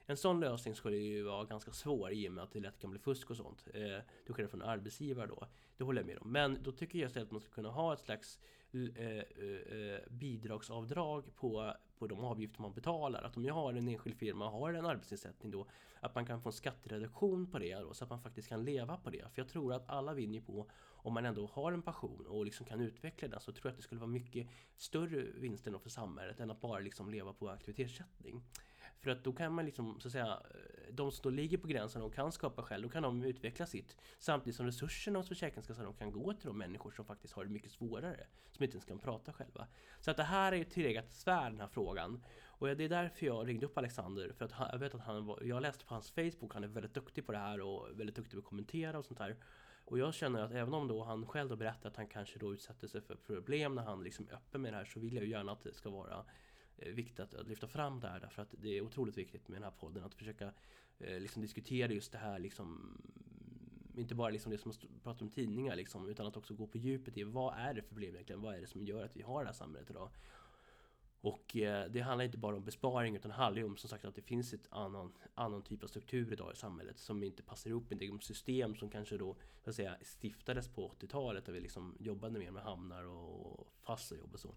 En 0.06 0.18
sån 0.18 0.40
lösning 0.40 0.76
skulle 0.76 0.98
ju 0.98 1.24
vara 1.24 1.46
ganska 1.46 1.72
svår 1.72 2.12
i 2.12 2.30
och 2.30 2.32
med 2.32 2.44
att 2.44 2.52
det 2.52 2.60
lätt 2.60 2.80
kan 2.80 2.90
bli 2.90 3.00
fusk 3.00 3.30
och 3.30 3.38
sånt. 3.38 3.68
Eh, 3.74 4.04
då 4.26 4.34
sker 4.34 4.48
från 4.48 4.62
arbetsgivare 4.62 5.28
då. 5.28 5.48
Det 5.78 5.84
håller 5.84 6.02
jag 6.02 6.08
med 6.08 6.18
om. 6.18 6.32
Men 6.32 6.64
då 6.64 6.72
tycker 6.72 7.00
jag 7.00 7.08
istället 7.08 7.28
att 7.28 7.32
man 7.32 7.42
ska 7.42 7.52
kunna 7.52 7.70
ha 7.70 7.94
ett 7.94 8.00
slags 8.00 8.40
eh, 8.72 9.08
eh, 9.08 9.20
eh, 9.80 10.00
bidragsavdrag 10.10 11.36
på, 11.36 11.74
på 11.98 12.08
de 12.08 12.24
avgifter 12.24 12.62
man 12.62 12.74
betalar. 12.74 13.24
Att 13.24 13.38
om 13.38 13.46
jag 13.46 13.54
har 13.54 13.74
en 13.74 13.88
enskild 13.88 14.18
firma 14.18 14.46
och 14.46 14.52
har 14.52 14.74
en 14.74 14.86
arbetsinsättning 14.86 15.52
då 15.52 15.68
att 16.00 16.16
man 16.16 16.26
kan 16.26 16.42
få 16.42 16.50
en 16.50 16.54
skattereduktion 16.54 17.52
på 17.52 17.60
det 17.60 17.76
då, 17.76 17.94
så 17.94 18.04
att 18.04 18.10
man 18.10 18.22
faktiskt 18.22 18.50
kan 18.50 18.64
leva 18.64 18.98
på 18.98 19.10
det. 19.10 19.32
För 19.34 19.42
jag 19.42 19.48
tror 19.48 19.74
att 19.74 19.90
alla 19.90 20.14
vinner 20.14 20.42
på 20.42 20.70
om 21.06 21.14
man 21.14 21.26
ändå 21.26 21.50
har 21.54 21.72
en 21.72 21.82
passion 21.82 22.26
och 22.28 22.46
liksom 22.46 22.66
kan 22.66 22.82
utveckla 22.82 23.28
den 23.28 23.40
så 23.40 23.52
tror 23.52 23.66
jag 23.66 23.72
att 23.72 23.78
det 23.78 23.84
skulle 23.84 24.02
vara 24.02 24.12
mycket 24.12 24.48
större 24.76 25.22
vinster 25.22 25.80
för 25.80 25.90
samhället 25.90 26.40
än 26.40 26.52
att 26.52 26.62
bara 26.62 26.80
liksom 26.80 27.10
leva 27.10 27.34
på 27.34 27.50
aktivitetsersättning. 27.50 28.44
För 29.00 29.12
att 29.12 29.24
då 29.24 29.34
kan 29.34 29.54
man 29.54 29.66
liksom, 29.66 30.00
så 30.00 30.08
att 30.08 30.12
säga, 30.12 30.40
de 30.92 31.12
som 31.12 31.24
då 31.24 31.30
ligger 31.30 31.58
på 31.58 31.68
gränsen 31.68 32.02
och 32.02 32.14
kan 32.14 32.32
skapa 32.32 32.64
själv, 32.64 32.84
då 32.84 32.90
kan 32.90 33.04
de 33.04 33.24
utveckla 33.24 33.66
sitt. 33.66 33.98
Samtidigt 34.20 34.56
som 34.56 34.66
resurserna 34.66 35.20
hos 35.20 35.28
Försäkringskassan 35.28 35.94
kan 35.94 36.12
gå 36.12 36.34
till 36.34 36.48
de 36.48 36.58
människor 36.58 36.92
som 36.92 37.06
faktiskt 37.06 37.34
har 37.34 37.46
det 37.46 37.52
mycket 37.52 37.72
svårare. 37.72 38.28
Som 38.52 38.64
inte 38.64 38.76
ens 38.76 38.86
kan 38.86 39.00
prata 39.00 39.34
själva. 39.34 39.68
Så 40.00 40.12
att 40.12 40.18
det 40.18 40.24
här 40.24 40.52
är 40.52 40.58
ju 40.58 40.64
tillräckligt 40.64 41.14
svär 41.14 41.50
den 41.50 41.60
här 41.60 41.68
frågan. 41.68 42.24
Och 42.46 42.68
det 42.68 42.84
är 42.84 42.90
därför 42.90 43.26
jag 43.26 43.48
ringde 43.48 43.66
upp 43.66 43.78
Alexander. 43.78 44.34
För 44.38 44.46
att 44.46 44.54
jag 44.72 44.80
vet 44.80 44.96
att 44.96 45.02
han 45.02 45.26
var, 45.26 45.44
jag 45.44 45.62
läste 45.62 45.86
på 45.86 45.94
hans 45.94 46.12
Facebook, 46.12 46.54
han 46.54 46.64
är 46.64 46.68
väldigt 46.68 46.94
duktig 46.94 47.26
på 47.26 47.32
det 47.32 47.38
här 47.38 47.62
och 47.62 48.00
väldigt 48.00 48.16
duktig 48.16 48.34
på 48.34 48.40
att 48.40 48.46
kommentera 48.46 49.00
och 49.00 49.06
sånt 49.06 49.20
här. 49.20 49.38
Och 49.86 50.00
jag 50.00 50.14
känner 50.14 50.42
att 50.42 50.52
även 50.52 50.74
om 50.74 50.88
då 50.88 51.04
han 51.04 51.26
själv 51.26 51.50
då 51.50 51.56
berättar 51.56 51.90
att 51.90 51.98
han 51.98 52.08
kanske 52.08 52.40
då 52.40 52.54
utsätter 52.54 52.88
sig 52.88 53.02
för 53.02 53.16
problem 53.16 53.76
när 53.76 53.84
han 53.84 54.04
liksom 54.04 54.28
är 54.30 54.34
öppen 54.34 54.62
med 54.62 54.74
det 54.74 54.78
här 54.78 54.86
så 54.86 55.00
vill 55.00 55.14
jag 55.14 55.24
ju 55.24 55.30
gärna 55.30 55.52
att 55.52 55.64
det 55.64 55.74
ska 55.74 55.90
vara 55.90 56.26
eh, 56.78 56.94
viktigt 56.94 57.20
att, 57.20 57.48
lyfta 57.48 57.68
fram 57.68 58.00
det 58.00 58.08
här 58.08 58.20
därför 58.20 58.42
att 58.42 58.56
det 58.58 58.78
är 58.78 58.82
otroligt 58.82 59.18
viktigt 59.18 59.48
med 59.48 59.56
den 59.56 59.64
här 59.64 59.78
podden 59.80 60.04
att 60.04 60.16
försöka 60.16 60.54
eh, 61.00 61.20
liksom 61.20 61.42
diskutera 61.42 61.92
just 61.92 62.12
det 62.12 62.18
här 62.18 62.40
liksom 62.40 62.68
mm, 62.68 64.00
inte 64.00 64.16
bara 64.16 64.30
liksom 64.30 64.52
det 64.52 64.58
som 64.58 64.72
man 64.72 65.02
pratar 65.04 65.26
om 65.26 65.32
tidningar 65.32 65.76
liksom, 65.76 66.10
utan 66.10 66.28
att 66.28 66.38
också 66.38 66.54
gå 66.54 66.68
på 66.68 66.78
djupet 66.78 67.18
i 67.18 67.24
vad 67.24 67.54
är 67.58 67.74
det 67.74 67.82
för 67.82 67.90
problem 67.90 68.16
egentligen? 68.16 68.42
Vad 68.42 68.56
är 68.56 68.62
det 68.62 68.68
som 68.68 68.84
gör 68.84 69.06
att 69.06 69.16
vi 69.16 69.22
har 69.22 69.40
det 69.40 69.48
här 69.48 69.54
samhället 69.54 69.90
idag? 69.90 70.10
Och 71.26 71.58
eh, 71.58 71.86
det 71.90 72.00
handlar 72.00 72.26
inte 72.26 72.38
bara 72.38 72.56
om 72.56 72.64
besparing 72.64 73.16
utan 73.16 73.30
det 73.30 73.36
handlar 73.36 73.62
ju 73.62 73.68
om 73.68 73.78
som 73.78 73.90
sagt 73.90 74.06
att 74.06 74.16
det 74.16 74.22
finns 74.22 74.54
ett 74.54 74.68
annan, 74.70 75.14
annan 75.36 75.64
typ 75.64 75.84
av 75.84 75.88
struktur 75.88 76.34
idag 76.34 76.52
i 76.54 76.56
samhället 76.56 77.00
som 77.00 77.24
inte 77.24 77.44
passar 77.44 77.70
ihop 77.70 77.90
med 77.90 78.00
de 78.00 78.22
system 78.22 78.76
som 78.76 78.90
kanske 78.90 79.18
då 79.18 79.36
så 79.64 79.70
att 79.70 79.76
säga, 79.76 79.98
stiftades 80.02 80.68
på 80.68 80.92
80-talet 81.00 81.46
där 81.46 81.54
vi 81.54 81.60
liksom 81.60 81.98
jobbade 82.00 82.40
mer 82.40 82.52
med 82.52 82.64
hamnar 82.64 83.04
och 83.04 83.68
fasta 83.82 84.16
jobb 84.16 84.34
och 84.34 84.40
så. 84.40 84.56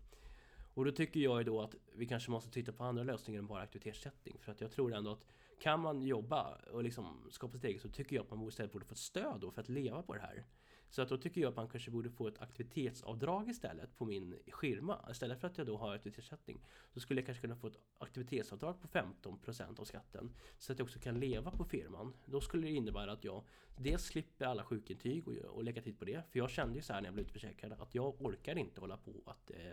Och 0.74 0.84
då 0.84 0.92
tycker 0.92 1.20
jag 1.20 1.38
ju 1.38 1.44
då 1.44 1.60
att 1.60 1.74
vi 1.94 2.06
kanske 2.06 2.30
måste 2.30 2.50
titta 2.50 2.72
på 2.72 2.84
andra 2.84 3.02
lösningar 3.02 3.38
än 3.38 3.46
bara 3.46 3.62
aktivitetsersättning. 3.62 4.38
För 4.40 4.52
att 4.52 4.60
jag 4.60 4.70
tror 4.70 4.94
ändå 4.94 5.12
att 5.12 5.24
kan 5.60 5.80
man 5.80 6.02
jobba 6.02 6.58
och 6.72 6.84
liksom 6.84 7.28
skapa 7.30 7.54
sitt 7.54 7.64
eget 7.64 7.82
så 7.82 7.88
tycker 7.88 8.16
jag 8.16 8.22
att 8.22 8.30
man 8.30 8.48
istället 8.48 8.72
borde 8.72 8.84
få 8.84 8.92
ett 8.92 8.98
stöd 8.98 9.40
då 9.40 9.50
för 9.50 9.60
att 9.60 9.68
leva 9.68 10.02
på 10.02 10.14
det 10.14 10.20
här. 10.20 10.44
Så 10.90 11.02
att 11.02 11.08
då 11.08 11.16
tycker 11.16 11.40
jag 11.40 11.48
att 11.48 11.56
man 11.56 11.68
kanske 11.68 11.90
borde 11.90 12.10
få 12.10 12.28
ett 12.28 12.42
aktivitetsavdrag 12.42 13.48
istället 13.48 13.96
på 13.96 14.04
min 14.04 14.38
skirma. 14.48 15.04
Istället 15.10 15.40
för 15.40 15.46
att 15.46 15.58
jag 15.58 15.66
då 15.66 15.76
har 15.76 15.94
aktivitetsersättning 15.94 16.60
så 16.94 17.00
skulle 17.00 17.20
jag 17.20 17.26
kanske 17.26 17.40
kunna 17.40 17.56
få 17.56 17.66
ett 17.66 17.78
aktivitetsavdrag 17.98 18.80
på 18.80 18.88
15% 18.88 19.80
av 19.80 19.84
skatten. 19.84 20.34
Så 20.58 20.72
att 20.72 20.78
jag 20.78 20.86
också 20.86 20.98
kan 20.98 21.20
leva 21.20 21.50
på 21.50 21.64
firman. 21.64 22.12
Då 22.24 22.40
skulle 22.40 22.66
det 22.66 22.72
innebära 22.72 23.12
att 23.12 23.24
jag 23.24 23.44
dels 23.76 24.04
slipper 24.04 24.46
alla 24.46 24.64
sjukintyg 24.64 25.28
och, 25.28 25.34
och 25.34 25.64
lägga 25.64 25.82
tid 25.82 25.98
på 25.98 26.04
det. 26.04 26.22
För 26.30 26.38
jag 26.38 26.50
kände 26.50 26.74
ju 26.76 26.82
så 26.82 26.92
här 26.92 27.00
när 27.00 27.08
jag 27.08 27.14
blev 27.14 27.26
utförsäkrad 27.26 27.72
att 27.72 27.94
jag 27.94 28.22
orkar 28.22 28.58
inte 28.58 28.80
hålla 28.80 28.96
på 28.96 29.22
att 29.26 29.50
eh, 29.50 29.72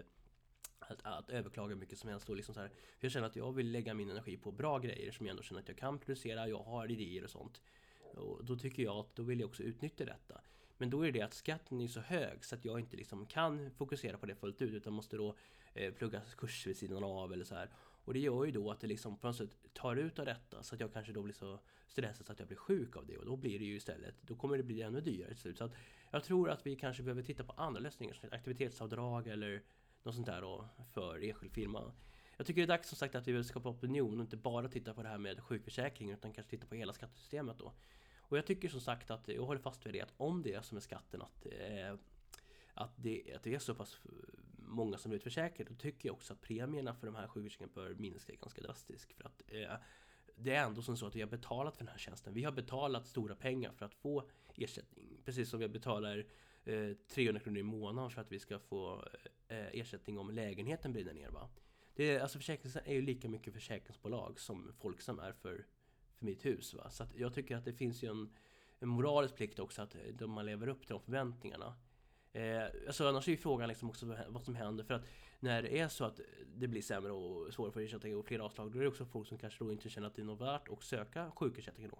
att, 0.79 0.99
att 1.03 1.29
överklaga 1.29 1.69
hur 1.69 1.75
mycket 1.75 1.97
som 1.99 2.09
helst. 2.09 2.29
Och 2.29 2.35
liksom 2.35 2.53
så 2.53 2.61
här, 2.61 2.67
för 2.67 3.05
jag 3.05 3.11
känner 3.11 3.27
att 3.27 3.35
jag 3.35 3.51
vill 3.51 3.71
lägga 3.71 3.93
min 3.93 4.09
energi 4.09 4.37
på 4.37 4.51
bra 4.51 4.79
grejer 4.79 5.11
som 5.11 5.25
jag 5.25 5.31
ändå 5.31 5.43
känner 5.43 5.61
att 5.61 5.67
jag 5.67 5.77
kan 5.77 5.99
producera. 5.99 6.47
Jag 6.47 6.63
har 6.63 6.91
idéer 6.91 7.23
och 7.23 7.29
sånt. 7.29 7.61
Och 8.15 8.45
då 8.45 8.55
tycker 8.55 8.83
jag 8.83 8.95
att 8.95 9.15
då 9.15 9.23
vill 9.23 9.39
jag 9.39 9.47
också 9.47 9.63
utnyttja 9.63 10.05
detta. 10.05 10.41
Men 10.77 10.89
då 10.89 11.05
är 11.05 11.11
det 11.11 11.21
att 11.21 11.33
skatten 11.33 11.81
är 11.81 11.87
så 11.87 11.99
hög 11.99 12.45
så 12.45 12.55
att 12.55 12.65
jag 12.65 12.79
inte 12.79 12.97
liksom 12.97 13.25
kan 13.25 13.71
fokusera 13.71 14.17
på 14.17 14.25
det 14.25 14.35
fullt 14.35 14.61
ut 14.61 14.73
utan 14.73 14.93
måste 14.93 15.17
då 15.17 15.35
eh, 15.73 15.93
plugga 15.93 16.21
kurser 16.37 16.69
vid 16.69 16.77
sidan 16.77 17.03
av 17.03 17.33
eller 17.33 17.45
så 17.45 17.55
här. 17.55 17.69
Och 18.05 18.13
det 18.13 18.19
gör 18.19 18.45
ju 18.45 18.51
då 18.51 18.71
att 18.71 18.79
det 18.79 18.87
liksom 18.87 19.17
på 19.17 19.27
något 19.27 19.35
sätt 19.35 19.57
tar 19.73 19.95
ut 19.95 20.19
av 20.19 20.25
detta 20.25 20.63
så 20.63 20.75
att 20.75 20.81
jag 20.81 20.93
kanske 20.93 21.13
då 21.13 21.21
blir 21.21 21.33
så 21.33 21.59
stressad 21.87 22.25
så 22.25 22.31
att 22.31 22.39
jag 22.39 22.47
blir 22.47 22.57
sjuk 22.57 22.95
av 22.95 23.05
det 23.05 23.17
och 23.17 23.25
då 23.25 23.35
blir 23.35 23.59
det 23.59 23.65
ju 23.65 23.75
istället, 23.75 24.15
då 24.21 24.35
kommer 24.35 24.57
det 24.57 24.63
bli 24.63 24.81
ännu 24.81 25.01
dyrare 25.01 25.29
till 25.29 25.41
slut. 25.41 25.57
Så 25.57 25.63
att 25.63 25.73
jag 26.11 26.23
tror 26.23 26.49
att 26.49 26.67
vi 26.67 26.75
kanske 26.75 27.03
behöver 27.03 27.23
titta 27.23 27.43
på 27.43 27.53
andra 27.53 27.79
lösningar 27.79 28.13
som 28.13 28.29
aktivitetsavdrag 28.31 29.27
eller 29.27 29.61
något 30.03 30.15
sånt 30.15 30.27
där 30.27 30.41
då 30.41 30.69
för 30.93 31.23
enskild 31.23 31.53
firma. 31.53 31.91
Jag 32.37 32.47
tycker 32.47 32.61
det 32.61 32.65
är 32.65 32.77
dags 32.77 32.89
som 32.89 32.97
sagt 32.97 33.15
att 33.15 33.27
vi 33.27 33.31
vill 33.31 33.43
skapa 33.43 33.69
opinion 33.69 34.19
och 34.19 34.23
inte 34.23 34.37
bara 34.37 34.67
titta 34.67 34.93
på 34.93 35.03
det 35.03 35.09
här 35.09 35.17
med 35.17 35.39
sjukförsäkring 35.39 36.11
utan 36.11 36.33
kanske 36.33 36.49
titta 36.49 36.67
på 36.67 36.75
hela 36.75 36.93
skattesystemet 36.93 37.57
då. 37.57 37.73
Och 38.29 38.37
jag 38.37 38.45
tycker 38.45 38.69
som 38.69 38.81
sagt 38.81 39.11
att, 39.11 39.27
jag 39.27 39.45
håller 39.45 39.61
fast 39.61 39.85
vid 39.85 39.93
det, 39.93 40.01
att 40.01 40.13
om 40.17 40.41
det 40.41 40.53
är 40.53 40.61
som 40.61 40.77
är 40.77 40.81
skatten 40.81 41.21
att, 41.21 41.45
eh, 41.45 41.95
att, 42.73 42.91
det, 42.95 43.33
att 43.35 43.43
det 43.43 43.55
är 43.55 43.59
så 43.59 43.75
pass 43.75 43.99
många 44.57 44.97
som 44.97 45.09
blir 45.09 45.17
utförsäkrade, 45.17 45.69
då 45.69 45.75
tycker 45.75 46.09
jag 46.09 46.13
också 46.13 46.33
att 46.33 46.41
premierna 46.41 46.93
för 46.93 47.07
de 47.07 47.15
här 47.15 47.27
sjukförsäkringarna 47.27 47.73
bör 47.75 47.95
minska 47.95 48.33
ganska 48.41 48.61
drastiskt. 48.61 49.13
För 49.13 49.23
att 49.23 49.41
eh, 49.47 49.75
det 50.35 50.55
är 50.55 50.65
ändå 50.65 50.81
som 50.81 50.97
så 50.97 51.07
att 51.07 51.15
vi 51.15 51.21
har 51.21 51.29
betalat 51.29 51.77
för 51.77 51.83
den 51.83 51.91
här 51.91 51.97
tjänsten. 51.97 52.33
Vi 52.33 52.43
har 52.43 52.51
betalat 52.51 53.07
stora 53.07 53.35
pengar 53.35 53.71
för 53.71 53.85
att 53.85 53.95
få 53.95 54.29
ersättning. 54.55 55.17
Precis 55.25 55.49
som 55.49 55.59
vi 55.59 55.67
betalar 55.67 56.25
eh, 56.65 56.91
300 57.07 57.39
kronor 57.39 57.59
i 57.59 57.63
månaden 57.63 58.11
för 58.11 58.21
att 58.21 58.31
vi 58.31 58.39
ska 58.39 58.59
få 58.59 59.07
eh, 59.47 59.67
ersättning 59.71 60.17
om 60.17 60.31
lägenheten 60.31 60.93
brinner 60.93 61.13
ner. 61.13 61.29
Va? 61.29 61.49
Det 61.95 62.03
är, 62.03 62.19
alltså 62.19 62.37
försäkringen 62.37 62.77
är 62.85 62.93
ju 62.93 63.01
lika 63.01 63.29
mycket 63.29 63.53
försäkringsbolag 63.53 64.39
som 64.39 64.73
Folksam 64.79 65.19
är 65.19 65.31
för, 65.31 65.65
för 66.17 66.25
mitt 66.25 66.45
hus. 66.45 66.73
Va? 66.73 66.89
Så 66.89 67.05
jag 67.15 67.33
tycker 67.33 67.55
att 67.55 67.65
det 67.65 67.73
finns 67.73 68.03
ju 68.03 68.09
en, 68.09 68.33
en 68.79 68.89
moralisk 68.89 69.35
plikt 69.35 69.59
också 69.59 69.81
att 69.81 69.95
eh, 69.95 70.01
de 70.13 70.31
man 70.31 70.45
lever 70.45 70.67
upp 70.67 70.79
till 70.87 70.93
de 70.93 71.01
förväntningarna. 71.01 71.75
Eh, 72.33 72.63
alltså 72.87 73.07
annars 73.07 73.27
är 73.27 73.31
ju 73.31 73.37
frågan 73.37 73.69
liksom 73.69 73.89
också 73.89 74.17
vad 74.27 74.43
som 74.43 74.55
händer 74.55 74.83
för 74.83 74.93
att 74.93 75.05
när 75.39 75.61
det 75.61 75.79
är 75.79 75.87
så 75.87 76.05
att 76.05 76.19
det 76.55 76.67
blir 76.67 76.81
sämre 76.81 77.11
och 77.11 77.53
svårare 77.53 77.71
för 77.71 77.81
ersättning 77.81 78.17
och 78.17 78.25
fler 78.25 78.39
avslag 78.39 78.71
då 78.71 78.79
är 78.79 78.83
det 78.83 78.89
också 78.89 79.05
folk 79.05 79.27
som 79.27 79.37
kanske 79.37 79.63
då 79.63 79.71
inte 79.71 79.89
känner 79.89 80.07
att 80.07 80.15
det 80.15 80.21
är 80.21 80.25
något 80.25 80.41
värt 80.41 80.69
att 80.69 80.83
söka 80.83 81.31
sjukersättning 81.31 81.87
då. 81.89 81.99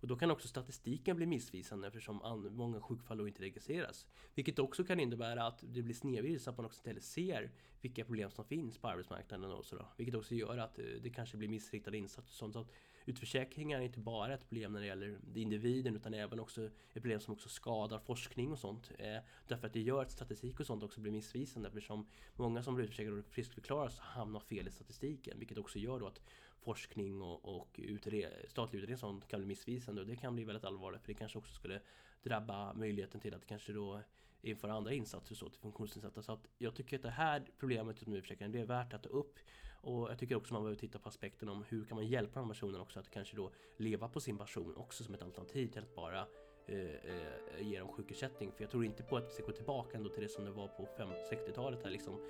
Och 0.00 0.08
då 0.08 0.16
kan 0.16 0.30
också 0.30 0.48
statistiken 0.48 1.16
bli 1.16 1.26
missvisande 1.26 1.86
eftersom 1.86 2.48
många 2.50 2.80
sjukfall 2.80 3.18
då 3.18 3.28
inte 3.28 3.42
registreras. 3.42 4.06
Vilket 4.34 4.58
också 4.58 4.84
kan 4.84 5.00
innebära 5.00 5.46
att 5.46 5.64
det 5.66 5.82
blir 5.82 5.94
snedvridet 5.94 6.42
så 6.42 6.50
att 6.50 6.56
man 6.56 6.66
också 6.66 6.78
istället 6.78 7.04
ser 7.04 7.50
vilka 7.80 8.04
problem 8.04 8.30
som 8.30 8.44
finns 8.44 8.78
på 8.78 8.88
arbetsmarknaden 8.88 9.50
och 9.50 9.64
så 9.64 9.86
Vilket 9.96 10.14
också 10.14 10.34
gör 10.34 10.58
att 10.58 10.78
eh, 10.78 10.84
det 11.02 11.10
kanske 11.10 11.36
blir 11.36 11.48
missriktade 11.48 11.98
insatser 11.98 12.30
och 12.30 12.52
sånt. 12.52 12.52
Så 12.52 12.60
att 12.60 12.72
utförsäkringar 13.08 13.78
är 13.78 13.82
inte 13.82 13.98
bara 13.98 14.34
ett 14.34 14.48
problem 14.48 14.72
när 14.72 14.80
det 14.80 14.86
gäller 14.86 15.18
individen 15.34 15.96
utan 15.96 16.14
även 16.14 16.40
också 16.40 16.64
ett 16.64 16.92
problem 16.92 17.20
som 17.20 17.34
också 17.34 17.48
skadar 17.48 17.98
forskning 17.98 18.52
och 18.52 18.58
sånt. 18.58 18.90
Eh, 18.98 19.18
därför 19.46 19.66
att 19.66 19.72
det 19.72 19.80
gör 19.80 20.02
att 20.02 20.10
statistik 20.10 20.60
och 20.60 20.66
sånt 20.66 20.82
också 20.82 21.00
blir 21.00 21.12
missvisande 21.12 21.68
eftersom 21.68 22.06
många 22.36 22.62
som 22.62 22.74
blir 22.74 22.84
utförsäkrade 22.84 23.18
och 23.18 23.24
friskförklaras 23.26 23.98
hamnar 23.98 24.40
fel 24.40 24.68
i 24.68 24.70
statistiken. 24.70 25.38
Vilket 25.38 25.58
också 25.58 25.78
gör 25.78 26.00
då 26.00 26.06
att 26.06 26.20
forskning 26.60 27.22
och, 27.22 27.58
och 27.58 27.80
utred, 27.82 28.32
statlig 28.48 28.78
utredning 28.78 28.98
sånt 28.98 29.28
kan 29.28 29.40
bli 29.40 29.46
missvisande 29.46 30.00
och 30.00 30.06
det 30.06 30.16
kan 30.16 30.34
bli 30.34 30.44
väldigt 30.44 30.64
allvarligt 30.64 31.00
för 31.00 31.08
det 31.08 31.18
kanske 31.18 31.38
också 31.38 31.54
skulle 31.54 31.80
drabba 32.22 32.72
möjligheten 32.72 33.20
till 33.20 33.34
att 33.34 33.46
kanske 33.46 33.72
då 33.72 34.02
införa 34.42 34.72
andra 34.72 34.92
insatser 34.92 35.34
så 35.34 35.48
till 35.48 35.60
funktionsnedsatta. 35.60 36.22
Så 36.22 36.32
att 36.32 36.46
jag 36.58 36.74
tycker 36.74 36.96
att 36.96 37.02
det 37.02 37.10
här 37.10 37.46
problemet 37.58 38.06
med 38.06 38.22
försäkringen, 38.22 38.52
det 38.52 38.60
är 38.60 38.66
värt 38.66 38.92
att 38.92 39.02
ta 39.02 39.08
upp. 39.08 39.38
Och 39.80 40.10
jag 40.10 40.18
tycker 40.18 40.34
också 40.34 40.54
man 40.54 40.62
behöver 40.62 40.80
titta 40.80 40.98
på 40.98 41.08
aspekten 41.08 41.48
om 41.48 41.64
hur 41.68 41.84
kan 41.84 41.96
man 41.96 42.06
hjälpa 42.06 42.40
de 42.40 42.48
personerna 42.48 42.82
också 42.82 43.00
att 43.00 43.10
kanske 43.10 43.36
då 43.36 43.50
leva 43.76 44.08
på 44.08 44.20
sin 44.20 44.38
passion 44.38 44.76
också 44.76 45.04
som 45.04 45.14
ett 45.14 45.22
alternativ 45.22 45.66
till 45.66 45.82
att 45.82 45.94
bara 45.94 46.26
eh, 46.66 46.78
eh, 46.78 47.60
ge 47.60 47.78
dem 47.78 47.88
sjukersättning. 47.88 48.52
För 48.52 48.62
jag 48.62 48.70
tror 48.70 48.84
inte 48.84 49.02
på 49.02 49.16
att 49.16 49.24
vi 49.24 49.30
ska 49.30 49.42
gå 49.42 49.52
tillbaka 49.52 49.96
ändå 49.96 50.10
till 50.10 50.22
det 50.22 50.28
som 50.28 50.44
det 50.44 50.50
var 50.50 50.68
på 50.68 50.88
60-talet 51.32 51.82
här 51.82 51.90
liksom. 51.90 52.20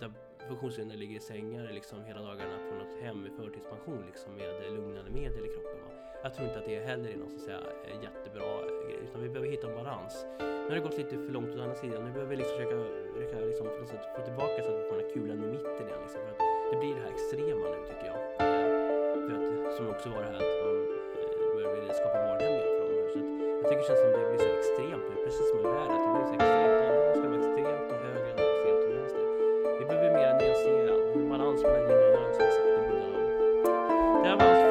Där 0.00 0.12
funktionshindrade 0.48 1.00
ligger 1.00 1.16
i 1.16 1.20
sängar 1.20 1.72
liksom 1.72 2.04
hela 2.04 2.22
dagarna 2.22 2.58
på 2.70 2.74
något 2.76 3.02
hem 3.02 3.26
i 3.26 3.30
förtidspension 3.30 4.06
liksom 4.06 4.34
med 4.34 4.72
lugnande 4.72 5.10
medel 5.10 5.44
i 5.44 5.48
kroppen. 5.48 5.80
Va? 5.82 5.90
Jag 6.22 6.34
tror 6.34 6.46
inte 6.48 6.58
att 6.58 6.66
det 6.66 6.80
heller 6.80 7.10
är 7.10 7.16
någon 7.16 7.30
så 7.30 7.36
att 7.36 7.42
säga 7.42 7.60
eh, 7.84 8.02
jättebra 8.02 8.62
grej 8.84 8.98
utan 9.08 9.22
vi 9.22 9.28
behöver 9.28 9.50
hitta 9.50 9.68
en 9.70 9.74
balans. 9.74 10.26
Nu 10.38 10.68
har 10.68 10.74
det 10.74 10.80
gått 10.80 10.98
lite 10.98 11.10
för 11.10 11.32
långt 11.32 11.54
åt 11.54 11.60
andra 11.60 11.74
sidan. 11.74 12.04
Nu 12.04 12.12
behöver 12.12 12.30
vi 12.30 12.36
liksom 12.36 12.56
försöka, 12.56 12.76
försöka 13.14 13.40
liksom 13.40 13.66
få 14.16 14.22
tillbaka 14.24 14.62
så 14.62 14.68
att 14.70 14.78
vi 14.78 14.88
får 14.88 14.96
den 14.96 15.04
här 15.04 15.14
kulan 15.14 15.44
i 15.44 15.46
mitten 15.46 15.88
igen. 15.88 16.00
Liksom, 16.02 16.20
för 16.20 16.30
att 16.32 16.57
det 16.70 16.76
blir 16.76 16.94
det 16.94 17.02
här 17.04 17.12
extrema 17.16 17.66
nu 17.74 17.80
tycker 17.88 18.06
jag. 18.12 18.18
Eh, 18.44 18.66
för 19.24 19.32
att, 19.36 19.76
som 19.76 19.84
också 19.94 20.08
var 20.14 20.20
det 20.24 20.30
här 20.34 20.42
att 20.44 20.58
man 20.64 20.76
eh, 21.18 21.54
börjar 21.54 21.70
vilja 21.76 21.94
skapa 22.00 22.18
vardagliga 22.26 22.68
för 22.78 22.86
dem. 22.94 23.06
Så 23.12 23.18
att, 23.20 23.28
jag 23.58 23.64
tycker 23.68 23.82
det 23.82 23.88
känns 23.88 24.00
som 24.02 24.10
det 24.16 24.28
blir 24.30 24.42
så 24.46 24.50
extremt 24.60 25.04
nu, 25.10 25.14
precis 25.24 25.46
som 25.50 25.58
i 25.58 25.66
världen. 25.76 25.96
Att 25.96 26.04
det 26.04 26.10
blir 26.14 26.26
så 26.30 26.34
extremt, 26.38 26.76
antingen 26.84 27.14
ska 27.18 27.26
vara 27.32 27.40
extremt 27.44 27.88
och 27.92 28.00
högre 28.06 28.28
än 28.30 28.38
extremt 28.48 28.82
och 28.86 28.92
vänster. 28.96 29.24
Vi 29.78 29.84
behöver 29.88 30.10
mer 30.18 30.30
nyanserad 30.40 31.00
balans 31.32 31.60
mellan 31.62 31.82
yin 31.90 32.00
och 32.06 32.12
yang 32.16 32.30
som 32.34 32.42
jag 32.46 32.52
sagt 32.56 32.70
i 32.80 32.84
början. 32.90 33.12
Det 34.22 34.28
här 34.28 34.36
var 34.40 34.46
allt 34.50 34.67